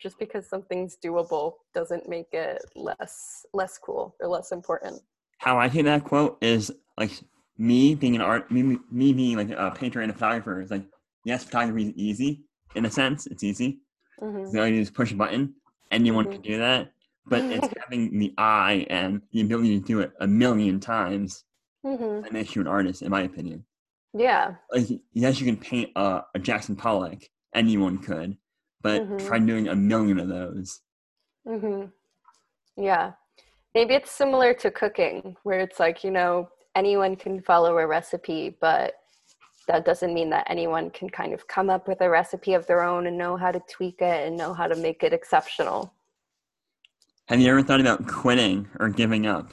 just 0.00 0.18
because 0.18 0.48
something's 0.48 0.96
doable 1.04 1.54
doesn't 1.74 2.08
make 2.08 2.32
it 2.32 2.62
less 2.74 3.44
less 3.52 3.78
cool 3.78 4.14
or 4.20 4.28
less 4.28 4.52
important. 4.52 5.00
How 5.38 5.58
I 5.58 5.68
hear 5.68 5.82
that 5.84 6.04
quote 6.04 6.38
is 6.40 6.72
like 6.98 7.10
me 7.58 7.94
being 7.94 8.14
an 8.14 8.22
art, 8.22 8.50
me, 8.50 8.78
me 8.90 9.12
being 9.12 9.36
like 9.36 9.50
a 9.50 9.70
painter 9.70 10.00
and 10.00 10.10
a 10.10 10.14
photographer 10.14 10.60
is 10.60 10.70
like, 10.70 10.84
yes, 11.24 11.44
photography 11.44 11.88
is 11.88 11.92
easy 11.96 12.44
in 12.74 12.84
a 12.86 12.90
sense. 12.90 13.26
It's 13.26 13.44
easy. 13.44 13.80
Mm-hmm. 14.20 14.50
So 14.50 14.64
you 14.64 14.80
just 14.80 14.94
push 14.94 15.12
a 15.12 15.16
button. 15.16 15.54
Anyone 15.96 16.26
mm-hmm. 16.26 16.34
can 16.34 16.42
do 16.42 16.58
that. 16.58 16.92
But 17.26 17.42
it's 17.44 17.68
having 17.82 18.18
the 18.18 18.34
eye 18.36 18.86
and 18.90 19.22
the 19.32 19.40
ability 19.40 19.80
to 19.80 19.84
do 19.84 20.00
it 20.00 20.12
a 20.20 20.26
million 20.26 20.78
times 20.78 21.44
mm-hmm. 21.84 22.22
that 22.22 22.32
makes 22.32 22.54
you 22.54 22.60
an 22.60 22.68
artist, 22.68 23.00
in 23.02 23.10
my 23.10 23.22
opinion. 23.22 23.64
Yeah. 24.12 24.54
Like, 24.70 24.86
yes, 25.14 25.40
you 25.40 25.46
can 25.46 25.56
paint 25.56 25.90
a, 25.96 26.22
a 26.34 26.38
Jackson 26.38 26.76
Pollock. 26.76 27.22
Anyone 27.54 27.98
could. 27.98 28.36
But 28.82 29.02
mm-hmm. 29.02 29.26
try 29.26 29.38
doing 29.38 29.68
a 29.68 29.74
million 29.74 30.20
of 30.20 30.28
those. 30.28 30.80
Mm-hmm. 31.48 31.86
Yeah. 32.82 33.12
Maybe 33.74 33.94
it's 33.94 34.10
similar 34.10 34.52
to 34.54 34.70
cooking, 34.70 35.36
where 35.42 35.60
it's 35.60 35.80
like, 35.80 36.04
you 36.04 36.10
know, 36.10 36.50
anyone 36.74 37.16
can 37.16 37.40
follow 37.40 37.78
a 37.78 37.86
recipe, 37.86 38.56
but 38.60 38.94
that 39.66 39.84
doesn't 39.84 40.14
mean 40.14 40.30
that 40.30 40.46
anyone 40.48 40.90
can 40.90 41.10
kind 41.10 41.32
of 41.32 41.46
come 41.48 41.70
up 41.70 41.88
with 41.88 42.00
a 42.00 42.08
recipe 42.08 42.54
of 42.54 42.66
their 42.66 42.82
own 42.82 43.06
and 43.06 43.18
know 43.18 43.36
how 43.36 43.50
to 43.50 43.60
tweak 43.68 44.00
it 44.00 44.26
and 44.26 44.36
know 44.36 44.54
how 44.54 44.66
to 44.66 44.76
make 44.76 45.02
it 45.02 45.12
exceptional. 45.12 45.92
Have 47.28 47.40
you 47.40 47.50
ever 47.50 47.62
thought 47.62 47.80
about 47.80 48.06
quitting 48.06 48.68
or 48.78 48.88
giving 48.88 49.26
up? 49.26 49.50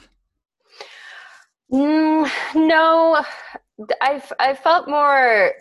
Mm, 1.72 2.30
no, 2.54 3.24
I've 4.00 4.32
I 4.38 4.54
felt 4.54 4.88
more 4.88 5.52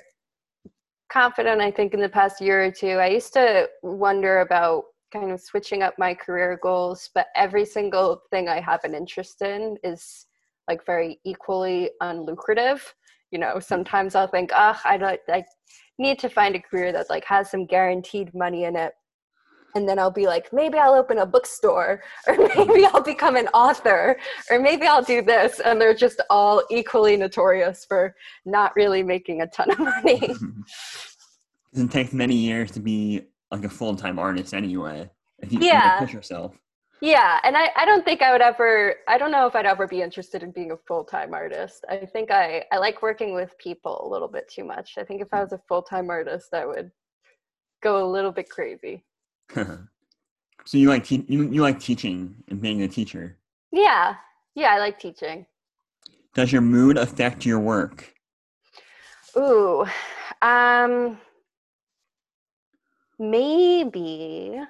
confident. 1.12 1.62
I 1.62 1.72
think 1.72 1.94
in 1.94 2.02
the 2.02 2.10
past 2.10 2.40
year 2.40 2.66
or 2.66 2.72
two, 2.72 2.98
I 2.98 3.08
used 3.08 3.34
to 3.34 3.68
wonder 3.82 4.42
about 4.42 4.84
kind 5.12 5.32
of 5.32 5.42
switching 5.42 5.82
up 5.82 5.94
my 5.98 6.14
career 6.14 6.60
goals, 6.62 7.10
but 7.16 7.28
every 7.36 7.66
single 7.66 8.22
thing 8.32 8.48
I 8.48 8.60
have 8.60 8.84
an 8.84 8.94
interest 8.94 9.42
in 9.42 9.78
is 9.84 10.28
like 10.68 10.86
very 10.86 11.20
equally 11.24 11.92
unlucrative 12.02 12.82
you 13.34 13.40
know 13.40 13.60
sometimes 13.60 14.14
i'll 14.16 14.28
think 14.28 14.52
oh, 14.56 14.80
i 14.86 14.96
don't 14.96 15.20
i 15.28 15.44
need 15.98 16.20
to 16.20 16.30
find 16.30 16.56
a 16.56 16.60
career 16.60 16.92
that 16.92 17.10
like 17.10 17.26
has 17.26 17.50
some 17.52 17.66
guaranteed 17.66 18.34
money 18.34 18.64
in 18.64 18.76
it. 18.76 18.94
And 19.76 19.90
then 19.90 19.98
i'll 19.98 20.12
be 20.12 20.28
like 20.28 20.52
maybe 20.54 20.78
i'll 20.78 20.94
open 20.94 21.18
a 21.18 21.26
bookstore 21.26 22.04
or 22.28 22.36
mm-hmm. 22.36 22.72
maybe 22.72 22.86
i'll 22.86 23.02
become 23.02 23.36
an 23.36 23.48
author 23.50 24.20
or 24.50 24.60
maybe 24.60 24.86
i'll 24.86 25.04
do 25.04 25.22
this. 25.22 25.60
And 25.60 25.82
they're 25.82 25.96
just 25.96 26.22
all 26.30 26.64
equally 26.70 27.18
notorious 27.18 27.86
for 27.86 28.16
not 28.46 28.76
really 28.76 29.02
making 29.02 29.42
a 29.42 29.48
ton 29.48 29.72
of 29.72 29.80
money. 29.80 30.36
It 31.76 31.90
takes 31.90 32.14
many 32.14 32.36
years 32.36 32.70
to 32.74 32.80
be 32.80 33.24
like 33.50 33.66
a 33.66 33.70
full-time 33.70 34.20
artist 34.20 34.54
anyway 34.54 35.10
if 35.40 35.52
you, 35.52 35.58
yeah. 35.60 35.98
push 35.98 36.14
yourself 36.14 36.54
yeah, 37.04 37.42
and 37.44 37.58
I, 37.58 37.70
I 37.76 37.84
don't 37.84 38.06
think 38.06 38.22
I 38.22 38.32
would 38.32 38.42
ever 38.42 38.96
I 39.10 39.18
don't 39.18 39.32
know 39.32 39.46
if 39.46 39.56
I'd 39.56 39.66
ever 39.66 39.88
be 39.88 40.02
interested 40.02 40.42
in 40.42 40.52
being 40.52 40.72
a 40.72 40.78
full-time 40.78 41.34
artist. 41.34 41.84
I 41.90 41.98
think 41.98 42.32
I, 42.32 42.64
I 42.72 42.78
like 42.78 43.02
working 43.02 43.34
with 43.34 43.58
people 43.58 44.08
a 44.08 44.08
little 44.08 44.30
bit 44.30 44.48
too 44.48 44.64
much. 44.64 44.98
I 44.98 45.04
think 45.04 45.22
if 45.22 45.28
I 45.34 45.42
was 45.42 45.52
a 45.52 45.62
full-time 45.68 46.10
artist 46.10 46.54
I 46.54 46.66
would 46.66 46.92
go 47.82 48.02
a 48.02 48.10
little 48.10 48.32
bit 48.32 48.50
crazy. 48.50 49.04
so 49.54 50.78
you 50.78 50.88
like 50.88 51.04
te- 51.04 51.26
you, 51.28 51.44
you 51.50 51.62
like 51.62 51.78
teaching 51.78 52.36
and 52.48 52.62
being 52.62 52.84
a 52.84 52.88
teacher? 52.88 53.38
Yeah. 53.74 54.16
Yeah, 54.56 54.74
I 54.74 54.80
like 54.80 54.98
teaching. 54.98 55.46
Does 56.34 56.54
your 56.54 56.62
mood 56.62 56.98
affect 56.98 57.46
your 57.46 57.60
work? 57.60 58.14
Ooh. 59.36 59.86
Um 60.42 61.18
maybe 63.20 64.62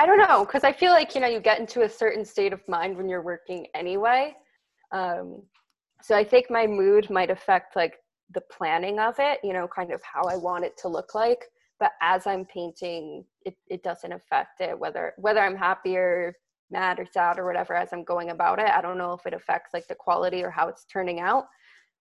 I 0.00 0.06
don't 0.06 0.18
know 0.18 0.44
because 0.44 0.64
I 0.64 0.72
feel 0.72 0.90
like 0.90 1.14
you 1.14 1.20
know 1.20 1.28
you 1.28 1.40
get 1.40 1.60
into 1.60 1.82
a 1.82 1.88
certain 1.88 2.24
state 2.24 2.52
of 2.52 2.60
mind 2.68 2.96
when 2.96 3.08
you're 3.08 3.22
working 3.22 3.66
anyway. 3.74 4.34
Um, 4.92 5.42
so 6.02 6.16
I 6.16 6.24
think 6.24 6.50
my 6.50 6.66
mood 6.66 7.08
might 7.10 7.30
affect 7.30 7.76
like 7.76 7.94
the 8.34 8.42
planning 8.52 8.98
of 8.98 9.14
it, 9.18 9.38
you 9.42 9.52
know, 9.52 9.68
kind 9.68 9.92
of 9.92 10.02
how 10.02 10.24
I 10.24 10.36
want 10.36 10.64
it 10.64 10.76
to 10.78 10.88
look 10.88 11.14
like. 11.14 11.44
But 11.80 11.92
as 12.02 12.26
I'm 12.26 12.44
painting, 12.46 13.24
it, 13.44 13.56
it 13.68 13.82
doesn't 13.82 14.12
affect 14.12 14.60
it 14.60 14.78
whether 14.78 15.14
whether 15.16 15.40
I'm 15.40 15.56
happy 15.56 15.96
or 15.96 16.34
mad 16.70 16.98
or 16.98 17.06
sad 17.10 17.38
or 17.38 17.44
whatever 17.44 17.74
as 17.74 17.92
I'm 17.92 18.04
going 18.04 18.30
about 18.30 18.58
it. 18.58 18.68
I 18.68 18.80
don't 18.80 18.98
know 18.98 19.12
if 19.12 19.26
it 19.26 19.34
affects 19.34 19.72
like 19.72 19.86
the 19.86 19.94
quality 19.94 20.42
or 20.42 20.50
how 20.50 20.68
it's 20.68 20.84
turning 20.86 21.20
out. 21.20 21.46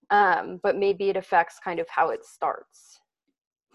Um, 0.10 0.60
but 0.64 0.78
maybe 0.78 1.10
it 1.10 1.18
affects 1.18 1.60
kind 1.64 1.80
of 1.80 1.88
how 1.90 2.10
it 2.10 2.26
starts. 2.26 3.00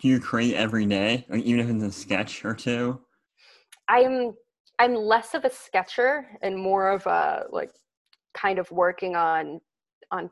Do 0.00 0.08
you 0.08 0.20
create 0.20 0.54
every 0.54 0.86
day, 0.86 1.26
even 1.32 1.60
if 1.60 1.70
it's 1.70 1.96
a 1.96 2.00
sketch 2.00 2.44
or 2.44 2.54
two? 2.54 3.00
I'm 3.88 4.34
I'm 4.78 4.94
less 4.94 5.34
of 5.34 5.44
a 5.44 5.50
sketcher 5.50 6.26
and 6.42 6.56
more 6.56 6.90
of 6.90 7.06
a 7.06 7.44
like 7.50 7.70
kind 8.34 8.58
of 8.58 8.70
working 8.70 9.16
on 9.16 9.60
on 10.10 10.30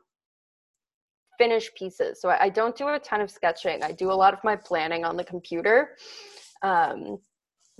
finished 1.37 1.75
pieces. 1.75 2.19
So 2.21 2.29
I, 2.29 2.45
I 2.45 2.49
don't 2.49 2.75
do 2.75 2.87
a 2.87 2.99
ton 2.99 3.21
of 3.21 3.29
sketching. 3.29 3.83
I 3.83 3.91
do 3.91 4.11
a 4.11 4.13
lot 4.13 4.33
of 4.33 4.43
my 4.43 4.55
planning 4.55 5.05
on 5.05 5.17
the 5.17 5.23
computer. 5.23 5.95
Um, 6.63 7.19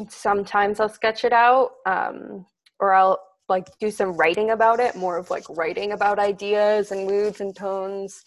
sometimes 0.10 0.80
I'll 0.80 0.90
sketch 0.90 1.24
it 1.24 1.34
out, 1.34 1.72
um, 1.86 2.46
or 2.80 2.94
I'll 2.94 3.20
like 3.50 3.66
do 3.80 3.90
some 3.90 4.14
writing 4.14 4.52
about 4.52 4.80
it. 4.80 4.96
More 4.96 5.18
of 5.18 5.30
like 5.30 5.46
writing 5.50 5.94
about 5.94 6.20
ideas 6.20 6.92
and 6.92 7.08
moods 7.08 7.42
and 7.42 7.56
tones 7.56 8.24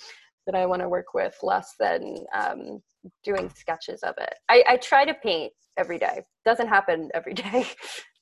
that 0.46 0.57
I 0.57 0.66
want 0.66 0.82
to 0.82 0.88
work 0.88 1.14
with, 1.14 1.36
less 1.42 1.74
than 1.78 2.16
um, 2.34 2.82
doing 3.24 3.51
sketches 3.55 4.03
of 4.03 4.14
it. 4.18 4.34
I, 4.48 4.64
I 4.68 4.76
try 4.76 5.05
to 5.05 5.14
paint 5.14 5.53
every 5.76 5.98
day. 5.98 6.22
Doesn't 6.44 6.68
happen 6.68 7.11
every 7.14 7.34
day, 7.46 7.66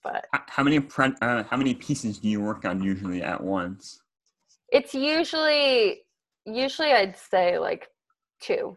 but 0.03 0.27
how 0.33 0.63
many 0.63 0.79
uh, 0.99 1.45
how 1.45 1.57
many 1.57 1.75
pieces 1.75 2.19
do 2.19 2.29
you 2.29 2.41
work 2.41 2.65
on 2.65 2.83
usually 2.83 3.23
at 3.23 3.43
once? 3.43 4.01
It's 4.71 4.95
usually 4.95 6.03
usually 6.45 6.93
I'd 6.93 7.17
say 7.17 7.59
like 7.59 7.89
two. 8.41 8.77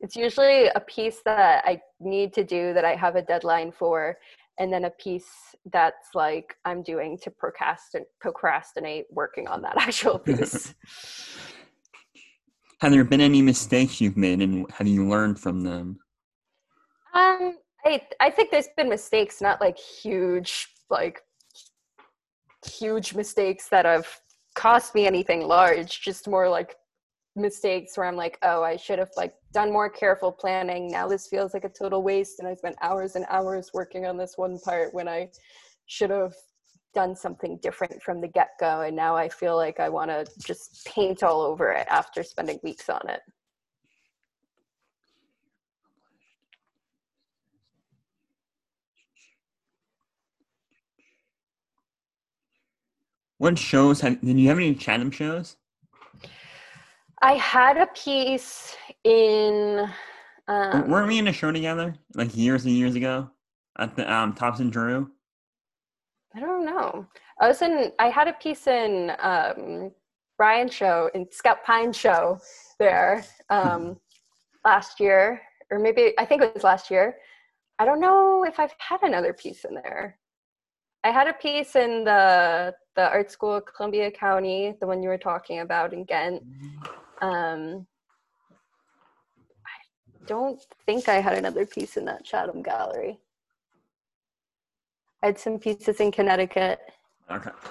It's 0.00 0.16
usually 0.16 0.66
a 0.66 0.80
piece 0.80 1.20
that 1.24 1.64
I 1.64 1.80
need 2.00 2.32
to 2.34 2.42
do 2.42 2.74
that 2.74 2.84
I 2.84 2.96
have 2.96 3.14
a 3.14 3.22
deadline 3.22 3.70
for, 3.70 4.18
and 4.58 4.72
then 4.72 4.84
a 4.84 4.90
piece 4.90 5.30
that's 5.72 6.08
like 6.14 6.56
I'm 6.64 6.82
doing 6.82 7.18
to 7.22 7.30
procrastinate 7.30 8.08
procrastinate 8.20 9.06
working 9.10 9.46
on 9.46 9.62
that 9.62 9.76
actual 9.80 10.18
piece. 10.18 10.74
have 12.82 12.90
there 12.90 13.04
been 13.04 13.20
any 13.20 13.40
mistakes 13.40 14.00
you've 14.00 14.16
made, 14.16 14.42
and 14.42 14.68
have 14.72 14.88
you 14.88 15.08
learned 15.08 15.38
from 15.38 15.60
them? 15.60 16.00
Um, 17.14 17.58
I 17.84 18.02
I 18.18 18.28
think 18.28 18.50
there's 18.50 18.70
been 18.76 18.88
mistakes, 18.88 19.40
not 19.40 19.60
like 19.60 19.78
huge, 19.78 20.66
like 20.90 21.20
huge 22.66 23.14
mistakes 23.14 23.68
that 23.68 23.84
have 23.84 24.08
cost 24.56 24.96
me 24.96 25.06
anything 25.06 25.46
large. 25.46 26.00
Just 26.00 26.26
more 26.26 26.48
like 26.48 26.74
mistakes 27.36 27.96
where 27.96 28.08
I'm 28.08 28.16
like, 28.16 28.36
oh, 28.42 28.64
I 28.64 28.76
should 28.76 28.98
have 28.98 29.12
like 29.16 29.34
done 29.52 29.72
more 29.72 29.88
careful 29.88 30.32
planning. 30.32 30.90
Now 30.90 31.06
this 31.06 31.28
feels 31.28 31.54
like 31.54 31.64
a 31.64 31.68
total 31.68 32.02
waste, 32.02 32.40
and 32.40 32.48
I 32.48 32.54
spent 32.54 32.74
hours 32.82 33.14
and 33.14 33.24
hours 33.30 33.70
working 33.72 34.06
on 34.06 34.16
this 34.16 34.32
one 34.36 34.58
part 34.58 34.92
when 34.92 35.06
I 35.06 35.28
should 35.86 36.10
have 36.10 36.34
done 36.94 37.16
something 37.16 37.58
different 37.62 38.02
from 38.02 38.20
the 38.20 38.28
get 38.28 38.50
go. 38.60 38.82
And 38.82 38.96
now 38.96 39.16
I 39.16 39.28
feel 39.28 39.56
like 39.56 39.80
I 39.80 39.88
want 39.88 40.10
to 40.10 40.26
just 40.38 40.86
paint 40.86 41.22
all 41.22 41.40
over 41.40 41.70
it 41.72 41.86
after 41.90 42.22
spending 42.22 42.58
weeks 42.62 42.88
on 42.88 43.00
it. 43.08 43.20
What 53.38 53.58
shows 53.58 54.00
have? 54.02 54.20
Did 54.20 54.38
you 54.38 54.48
have 54.48 54.58
any 54.58 54.72
Chatham 54.72 55.10
shows? 55.10 55.56
I 57.22 57.34
had 57.34 57.76
a 57.76 57.88
piece 57.88 58.76
in. 59.02 59.88
Um, 60.46 60.88
Weren't 60.88 61.08
we 61.08 61.18
in 61.18 61.26
a 61.26 61.32
show 61.32 61.50
together 61.50 61.96
like 62.14 62.36
years 62.36 62.64
and 62.66 62.74
years 62.74 62.94
ago 62.94 63.28
at 63.80 63.96
the 63.96 64.12
um, 64.12 64.34
Thompson 64.34 64.70
Giroux? 64.70 65.10
I 66.34 66.40
don't 66.40 66.64
know. 66.64 67.06
I 67.40 67.48
was 67.48 67.62
in. 67.62 67.92
I 67.98 68.08
had 68.08 68.28
a 68.28 68.32
piece 68.34 68.66
in 68.66 69.12
um, 69.20 69.90
Brian's 70.38 70.74
show 70.74 71.10
in 71.14 71.30
Scout 71.30 71.62
Pine 71.64 71.92
show 71.92 72.38
there 72.78 73.24
um, 73.50 73.98
last 74.64 74.98
year, 75.00 75.42
or 75.70 75.78
maybe 75.78 76.14
I 76.18 76.24
think 76.24 76.42
it 76.42 76.54
was 76.54 76.64
last 76.64 76.90
year. 76.90 77.16
I 77.78 77.84
don't 77.84 78.00
know 78.00 78.44
if 78.44 78.58
I've 78.58 78.74
had 78.78 79.02
another 79.02 79.32
piece 79.32 79.64
in 79.64 79.74
there. 79.74 80.18
I 81.04 81.10
had 81.10 81.26
a 81.26 81.32
piece 81.32 81.76
in 81.76 82.04
the 82.04 82.74
the 82.94 83.08
art 83.08 83.30
school 83.30 83.54
of 83.54 83.64
Columbia 83.66 84.10
County, 84.10 84.74
the 84.80 84.86
one 84.86 85.02
you 85.02 85.08
were 85.08 85.18
talking 85.18 85.60
about 85.60 85.92
in 85.92 86.04
Ghent. 86.04 86.42
Um, 87.20 87.86
I 89.66 90.26
don't 90.26 90.62
think 90.86 91.08
I 91.08 91.20
had 91.20 91.34
another 91.34 91.66
piece 91.66 91.96
in 91.96 92.04
that 92.06 92.24
Chatham 92.24 92.62
gallery. 92.62 93.18
I 95.22 95.26
had 95.26 95.38
some 95.38 95.58
pieces 95.58 96.00
in 96.00 96.10
Connecticut. 96.10 96.80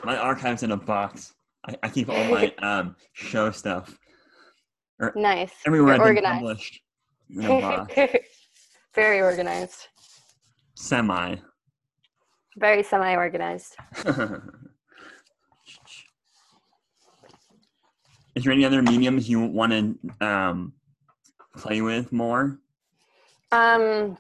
My 0.04 0.18
archive's 0.18 0.64
in 0.64 0.72
a 0.72 0.78
box. 0.78 1.34
I, 1.68 1.76
I 1.84 1.90
keep 1.90 2.10
all 2.10 2.24
my 2.30 2.54
um, 2.62 2.96
show 3.14 3.52
stuff 3.52 3.98
Er, 5.02 5.12
Nice. 5.16 5.52
everywhere 5.66 5.96
You're 5.96 6.08
I've 6.08 6.16
been 6.16 6.26
organized. 6.26 6.40
published 6.40 6.82
in 7.30 7.46
a 7.46 7.62
box. 7.62 7.94
Very 8.96 9.22
organized. 9.22 9.88
Semi. 10.76 11.36
Very 12.58 12.84
semi 12.84 13.16
organized. 13.16 13.76
Is 18.36 18.44
there 18.44 18.54
any 18.54 18.64
other 18.64 18.82
mediums 18.82 19.28
you 19.30 19.42
want 19.42 19.72
to 19.72 20.26
um, 20.26 20.74
play 21.58 21.82
with 21.82 22.12
more? 22.14 22.60
Um, 23.52 24.18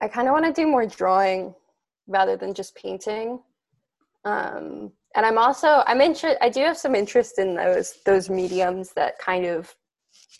I 0.00 0.08
kind 0.08 0.26
of 0.28 0.32
want 0.32 0.44
to 0.46 0.52
do 0.52 0.66
more 0.66 0.86
drawing 0.86 1.54
rather 2.06 2.36
than 2.36 2.54
just 2.54 2.74
painting. 2.74 3.40
Um, 4.24 4.92
and 5.14 5.24
I'm 5.24 5.38
also 5.38 5.82
I'm 5.86 6.00
interested. 6.00 6.42
I 6.44 6.48
do 6.48 6.60
have 6.60 6.76
some 6.76 6.94
interest 6.94 7.38
in 7.38 7.54
those 7.54 7.98
those 8.04 8.28
mediums 8.28 8.92
that 8.94 9.18
kind 9.18 9.46
of 9.46 9.74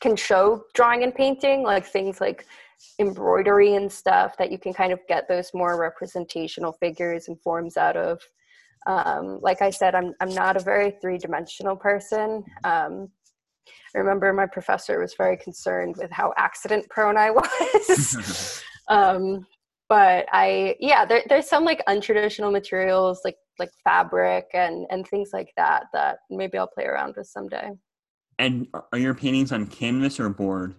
can 0.00 0.16
show 0.16 0.64
drawing 0.74 1.02
and 1.02 1.14
painting, 1.14 1.62
like 1.62 1.86
things 1.86 2.20
like 2.20 2.46
embroidery 2.98 3.74
and 3.74 3.90
stuff 3.90 4.36
that 4.36 4.52
you 4.52 4.58
can 4.58 4.74
kind 4.74 4.92
of 4.92 5.00
get 5.08 5.28
those 5.28 5.52
more 5.54 5.80
representational 5.80 6.72
figures 6.72 7.28
and 7.28 7.40
forms 7.40 7.76
out 7.76 7.96
of. 7.96 8.20
Um, 8.86 9.40
like 9.40 9.62
I 9.62 9.70
said, 9.70 9.94
I'm 9.94 10.14
I'm 10.20 10.34
not 10.34 10.56
a 10.56 10.60
very 10.60 10.92
three 11.00 11.18
dimensional 11.18 11.76
person. 11.76 12.44
Um, 12.64 13.08
I 13.94 13.98
remember 13.98 14.32
my 14.32 14.46
professor 14.46 15.00
was 15.00 15.14
very 15.14 15.36
concerned 15.36 15.96
with 15.96 16.10
how 16.10 16.34
accident 16.36 16.88
prone 16.90 17.16
I 17.16 17.30
was. 17.30 18.62
um, 18.88 19.46
but 19.88 20.26
I 20.32 20.76
yeah, 20.80 21.04
there, 21.04 21.22
there's 21.28 21.48
some 21.48 21.64
like 21.64 21.82
untraditional 21.88 22.52
materials 22.52 23.20
like 23.24 23.36
like 23.58 23.70
fabric 23.84 24.46
and 24.52 24.86
and 24.90 25.06
things 25.06 25.30
like 25.32 25.52
that 25.56 25.84
that 25.92 26.18
maybe 26.30 26.58
I'll 26.58 26.66
play 26.66 26.84
around 26.84 27.14
with 27.16 27.26
someday. 27.26 27.70
and 28.38 28.66
are 28.92 28.98
your 28.98 29.14
paintings 29.14 29.52
on 29.52 29.66
canvas 29.66 30.20
or 30.20 30.28
board? 30.28 30.74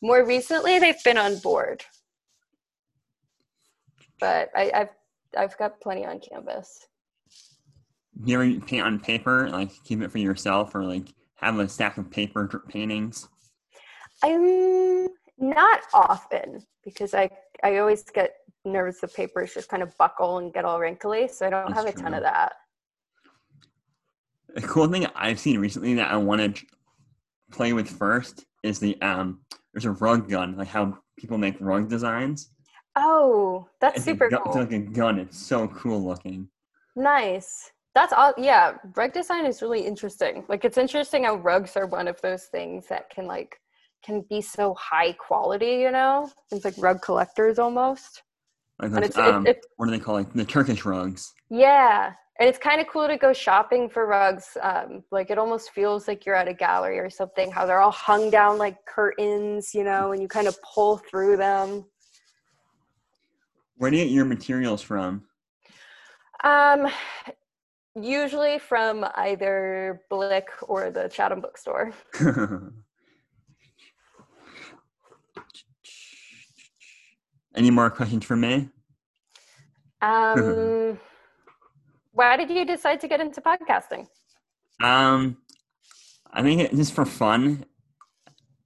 More 0.00 0.24
recently, 0.24 0.78
they've 0.78 1.02
been 1.04 1.18
on 1.18 1.38
board, 1.38 1.84
but 4.20 4.50
I, 4.56 4.70
I've 4.74 4.90
I've 5.36 5.58
got 5.58 5.80
plenty 5.80 6.06
on 6.06 6.20
canvas. 6.20 6.86
Do 8.24 8.32
you 8.32 8.40
ever 8.40 8.60
paint 8.64 8.86
on 8.86 8.98
paper, 8.98 9.50
like 9.50 9.70
keep 9.84 10.00
it 10.00 10.10
for 10.10 10.18
yourself, 10.18 10.74
or 10.74 10.84
like 10.84 11.12
have 11.34 11.58
a 11.58 11.68
stack 11.68 11.98
of 11.98 12.10
paper 12.10 12.62
paintings? 12.68 13.28
I'm 14.22 15.08
not 15.38 15.80
often 15.94 16.64
because 16.84 17.14
I 17.14 17.28
I 17.62 17.78
always 17.78 18.02
get 18.04 18.36
nervous 18.64 19.00
the 19.00 19.08
papers 19.08 19.54
just 19.54 19.68
kind 19.68 19.82
of 19.82 19.96
buckle 19.98 20.38
and 20.38 20.52
get 20.52 20.64
all 20.64 20.80
wrinkly, 20.80 21.28
so 21.28 21.46
I 21.46 21.50
don't 21.50 21.66
That's 21.74 21.84
have 21.86 21.94
a 21.94 21.98
ton 21.98 22.14
of 22.14 22.22
that. 22.22 22.52
A 24.56 24.62
cool 24.62 24.88
thing 24.88 25.06
I've 25.14 25.38
seen 25.38 25.58
recently 25.58 25.94
that 25.94 26.10
I 26.10 26.16
want 26.16 26.56
to 26.56 26.66
play 27.50 27.72
with 27.72 27.88
first 27.88 28.44
is 28.62 28.78
the 28.78 29.00
um. 29.02 29.40
There's 29.72 29.84
a 29.84 29.90
rug 29.92 30.30
gun, 30.30 30.56
like 30.56 30.68
how 30.68 30.96
people 31.18 31.36
make 31.36 31.56
rug 31.60 31.90
designs. 31.90 32.50
Oh, 32.96 33.68
that's 33.78 33.96
It's 33.96 34.04
super 34.06 34.30
gun- 34.30 34.40
cool. 34.42 34.52
It's 34.52 34.72
like 34.72 34.72
a 34.72 34.78
gun. 34.84 35.18
It's 35.18 35.38
so 35.38 35.68
cool 35.68 36.02
looking. 36.02 36.48
Nice. 36.96 37.70
That's 37.94 38.14
all. 38.14 38.32
Yeah, 38.38 38.78
rug 38.94 39.12
design 39.12 39.44
is 39.44 39.60
really 39.60 39.80
interesting. 39.86 40.44
Like, 40.48 40.64
it's 40.64 40.78
interesting 40.78 41.24
how 41.24 41.36
rugs 41.36 41.76
are 41.76 41.86
one 41.86 42.08
of 42.08 42.18
those 42.22 42.44
things 42.44 42.86
that 42.88 43.10
can 43.10 43.26
like 43.26 43.60
can 44.04 44.24
be 44.28 44.40
so 44.40 44.74
high 44.74 45.12
quality. 45.12 45.76
You 45.76 45.90
know, 45.90 46.30
it's 46.50 46.64
like 46.64 46.74
rug 46.78 47.02
collectors 47.02 47.58
almost. 47.58 48.22
And 48.80 49.04
it's, 49.04 49.16
it, 49.16 49.24
um, 49.24 49.46
it, 49.46 49.64
what 49.76 49.86
do 49.86 49.92
they 49.92 49.98
call 49.98 50.14
like 50.14 50.32
the 50.34 50.44
Turkish 50.44 50.84
rugs? 50.84 51.32
yeah, 51.48 52.12
and 52.38 52.48
it's 52.48 52.58
kind 52.58 52.80
of 52.80 52.86
cool 52.86 53.06
to 53.08 53.16
go 53.16 53.32
shopping 53.32 53.88
for 53.88 54.06
rugs. 54.06 54.58
Um, 54.60 55.02
like, 55.10 55.30
it 55.30 55.38
almost 55.38 55.70
feels 55.70 56.06
like 56.06 56.26
you're 56.26 56.34
at 56.34 56.48
a 56.48 56.52
gallery 56.54 56.98
or 56.98 57.08
something. 57.08 57.50
How 57.50 57.64
they're 57.64 57.80
all 57.80 57.90
hung 57.90 58.28
down 58.28 58.58
like 58.58 58.76
curtains, 58.86 59.72
you 59.72 59.84
know, 59.84 60.12
and 60.12 60.20
you 60.20 60.28
kind 60.28 60.46
of 60.46 60.56
pull 60.62 60.98
through 60.98 61.38
them. 61.38 61.86
Where 63.78 63.90
do 63.90 63.96
you 63.96 64.04
get 64.04 64.12
your 64.12 64.26
materials 64.26 64.82
from? 64.82 65.24
Um, 66.44 66.88
usually 67.94 68.58
from 68.58 69.06
either 69.14 70.02
Blick 70.10 70.48
or 70.62 70.90
the 70.90 71.08
Chatham 71.08 71.40
bookstore. 71.40 71.92
Any 77.56 77.70
more 77.70 77.88
questions 77.90 78.24
for 78.24 78.36
me? 78.36 78.68
Um, 80.02 80.98
why 82.12 82.36
did 82.36 82.50
you 82.50 82.64
decide 82.66 83.00
to 83.00 83.08
get 83.08 83.20
into 83.20 83.40
podcasting? 83.40 84.06
Um, 84.82 85.38
I 86.32 86.42
think 86.42 86.60
it 86.60 86.72
just 86.74 86.92
for 86.92 87.06
fun, 87.06 87.64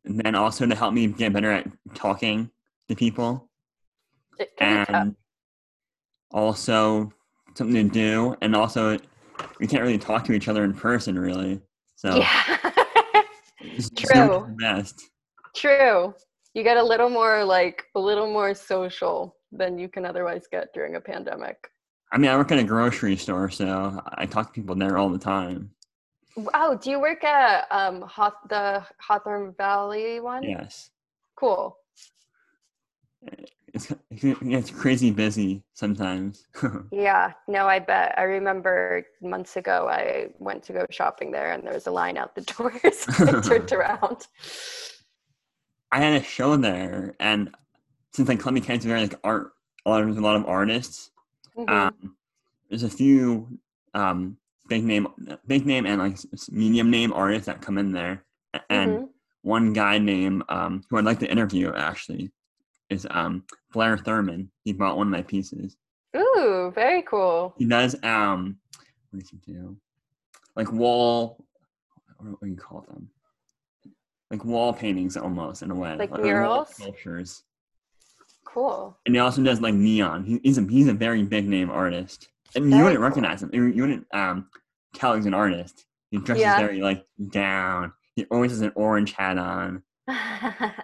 and 0.04 0.18
then 0.18 0.34
also 0.34 0.66
to 0.66 0.74
help 0.74 0.92
me 0.92 1.06
get 1.06 1.32
better 1.32 1.52
at 1.52 1.68
talking 1.94 2.50
to 2.88 2.96
people, 2.96 3.48
It 4.40 4.56
can 4.56 4.80
be 4.80 4.84
tough. 4.86 5.02
and 5.02 5.16
also 6.32 7.12
something 7.54 7.88
to 7.88 7.94
do, 7.94 8.34
and 8.40 8.56
also 8.56 8.98
we 9.60 9.68
can't 9.68 9.82
really 9.82 9.98
talk 9.98 10.24
to 10.24 10.32
each 10.32 10.48
other 10.48 10.64
in 10.64 10.74
person, 10.74 11.16
really. 11.16 11.60
So 11.94 12.16
Yeah, 12.16 12.72
just 13.76 13.94
just 13.94 14.12
doing 14.12 14.28
True. 14.30 14.56
best. 14.58 15.00
true. 15.54 16.14
You 16.54 16.62
get 16.64 16.76
a 16.76 16.82
little 16.82 17.08
more 17.10 17.44
like 17.44 17.84
a 17.94 18.00
little 18.00 18.26
more 18.30 18.54
social 18.54 19.36
than 19.52 19.78
you 19.78 19.88
can 19.88 20.04
otherwise 20.04 20.46
get 20.50 20.72
during 20.74 20.96
a 20.96 21.00
pandemic. 21.00 21.70
I 22.12 22.18
mean, 22.18 22.30
I 22.30 22.36
work 22.36 22.50
at 22.50 22.58
a 22.58 22.64
grocery 22.64 23.16
store, 23.16 23.50
so 23.50 24.00
I 24.14 24.26
talk 24.26 24.48
to 24.48 24.52
people 24.52 24.74
there 24.74 24.98
all 24.98 25.08
the 25.10 25.18
time. 25.18 25.70
Oh, 26.54 26.76
do 26.76 26.90
you 26.90 27.00
work 27.00 27.22
at 27.24 27.66
um 27.70 28.00
the 28.48 28.84
Hawthorne 29.00 29.54
Valley 29.56 30.20
one? 30.20 30.42
Yes, 30.42 30.90
Cool. 31.36 31.76
it's 33.72 33.92
it's 34.10 34.70
crazy 34.70 35.10
busy 35.10 35.62
sometimes. 35.74 36.46
Yeah, 36.92 37.32
no, 37.46 37.66
I 37.66 37.78
bet. 37.78 38.14
I 38.18 38.22
remember 38.22 39.04
months 39.22 39.56
ago 39.56 39.88
I 39.88 40.28
went 40.38 40.62
to 40.64 40.72
go 40.72 40.86
shopping 40.90 41.30
there 41.30 41.52
and 41.52 41.64
there 41.64 41.74
was 41.74 41.86
a 41.86 41.90
line 41.92 42.16
out 42.16 42.34
the 42.34 42.40
doors. 42.58 43.06
I 43.20 43.40
turned 43.40 43.72
around. 43.78 44.26
I 45.92 46.00
had 46.00 46.20
a 46.20 46.24
show 46.24 46.56
there, 46.56 47.14
and 47.20 47.54
since 48.12 48.28
like 48.28 48.40
Columbia 48.40 48.62
County's 48.64 48.84
very 48.84 49.00
like 49.02 49.14
art, 49.24 49.52
a 49.84 49.90
lot 49.90 50.02
of 50.02 50.16
a 50.16 50.20
lot 50.20 50.36
of 50.36 50.46
artists. 50.46 51.10
Mhm. 51.56 51.68
Um, 51.70 52.16
there's 52.68 52.82
a 52.84 52.90
few 52.90 53.58
um 53.94 54.36
big 54.68 54.84
name, 54.84 55.08
big 55.46 55.66
name, 55.66 55.86
and 55.86 56.00
like 56.00 56.18
medium 56.50 56.90
name 56.90 57.12
artists 57.12 57.46
that 57.46 57.60
come 57.60 57.76
in 57.78 57.92
there, 57.92 58.24
and 58.68 58.98
Mhm. 58.98 59.08
one 59.42 59.72
guy 59.72 59.98
named 59.98 60.44
um, 60.48 60.82
who 60.88 60.96
I'd 60.98 61.04
like 61.04 61.18
to 61.20 61.30
interview 61.30 61.72
actually 61.74 62.30
is 62.88 63.06
um, 63.10 63.44
Blair 63.72 63.96
Thurman. 63.98 64.50
He 64.64 64.72
bought 64.72 64.96
one 64.96 65.08
of 65.08 65.12
my 65.12 65.22
pieces. 65.22 65.76
Ooh, 66.16 66.70
very 66.74 67.02
cool. 67.02 67.54
He 67.58 67.64
does 67.64 67.96
um, 68.04 68.58
what 69.10 69.20
does 69.20 69.30
he 69.30 69.38
do? 69.38 69.76
Like 70.54 70.72
wall, 70.72 71.44
what 72.18 72.40
do 72.40 72.48
you 72.48 72.56
call 72.56 72.82
them? 72.82 73.10
Like 74.30 74.44
wall 74.44 74.72
paintings 74.72 75.16
almost 75.16 75.62
in 75.62 75.70
a 75.70 75.74
way, 75.74 75.96
Like 75.96 76.10
wall 76.12 76.20
murals? 76.20 76.68
sculptures. 76.74 77.42
Cool. 78.44 78.96
And 79.06 79.14
he 79.14 79.18
also 79.20 79.42
does 79.42 79.60
like 79.60 79.74
neon. 79.74 80.24
He, 80.24 80.40
he's 80.42 80.58
a 80.58 80.62
he's 80.62 80.88
a 80.88 80.92
very 80.94 81.22
big 81.22 81.48
name 81.48 81.70
artist, 81.70 82.28
and 82.54 82.70
you 82.70 82.76
wouldn't 82.78 82.96
cool. 82.96 83.04
recognize 83.04 83.42
him. 83.42 83.50
You, 83.52 83.64
you 83.66 83.82
wouldn't 83.82 84.06
um 84.12 84.48
tell 84.94 85.14
he's 85.14 85.26
an 85.26 85.34
artist. 85.34 85.84
He 86.10 86.18
dresses 86.18 86.42
Yeah. 86.42 86.58
very 86.58 86.80
like 86.80 87.04
down. 87.30 87.92
He 88.16 88.24
always 88.30 88.50
has 88.52 88.60
an 88.60 88.72
orange 88.74 89.12
hat 89.12 89.38
on. 89.38 89.82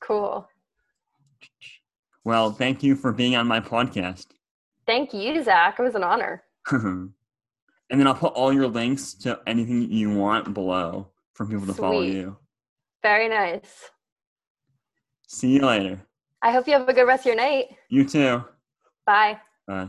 cool. 0.00 0.48
Well, 2.24 2.50
thank 2.52 2.82
you 2.82 2.96
for 2.96 3.12
being 3.12 3.36
on 3.36 3.46
my 3.46 3.60
podcast. 3.60 4.26
Thank 4.86 5.12
you, 5.14 5.42
Zach. 5.42 5.78
It 5.78 5.82
was 5.82 5.94
an 5.94 6.04
honor. 6.04 6.42
and 6.70 7.12
then 7.90 8.06
I'll 8.06 8.14
put 8.14 8.32
all 8.34 8.52
your 8.52 8.66
links 8.68 9.14
to 9.14 9.40
anything 9.46 9.90
you 9.90 10.14
want 10.14 10.52
below 10.54 11.08
for 11.36 11.46
people 11.46 11.66
to 11.66 11.74
follow 11.74 12.02
you. 12.02 12.36
Very 13.02 13.28
nice. 13.28 13.90
See 15.28 15.54
you 15.54 15.60
later. 15.60 16.00
I 16.42 16.50
hope 16.50 16.66
you 16.66 16.72
have 16.72 16.88
a 16.88 16.92
good 16.92 17.06
rest 17.06 17.22
of 17.22 17.26
your 17.26 17.36
night. 17.36 17.66
You 17.90 18.08
too. 18.08 18.42
Bye. 19.04 19.38
Bye. 19.66 19.84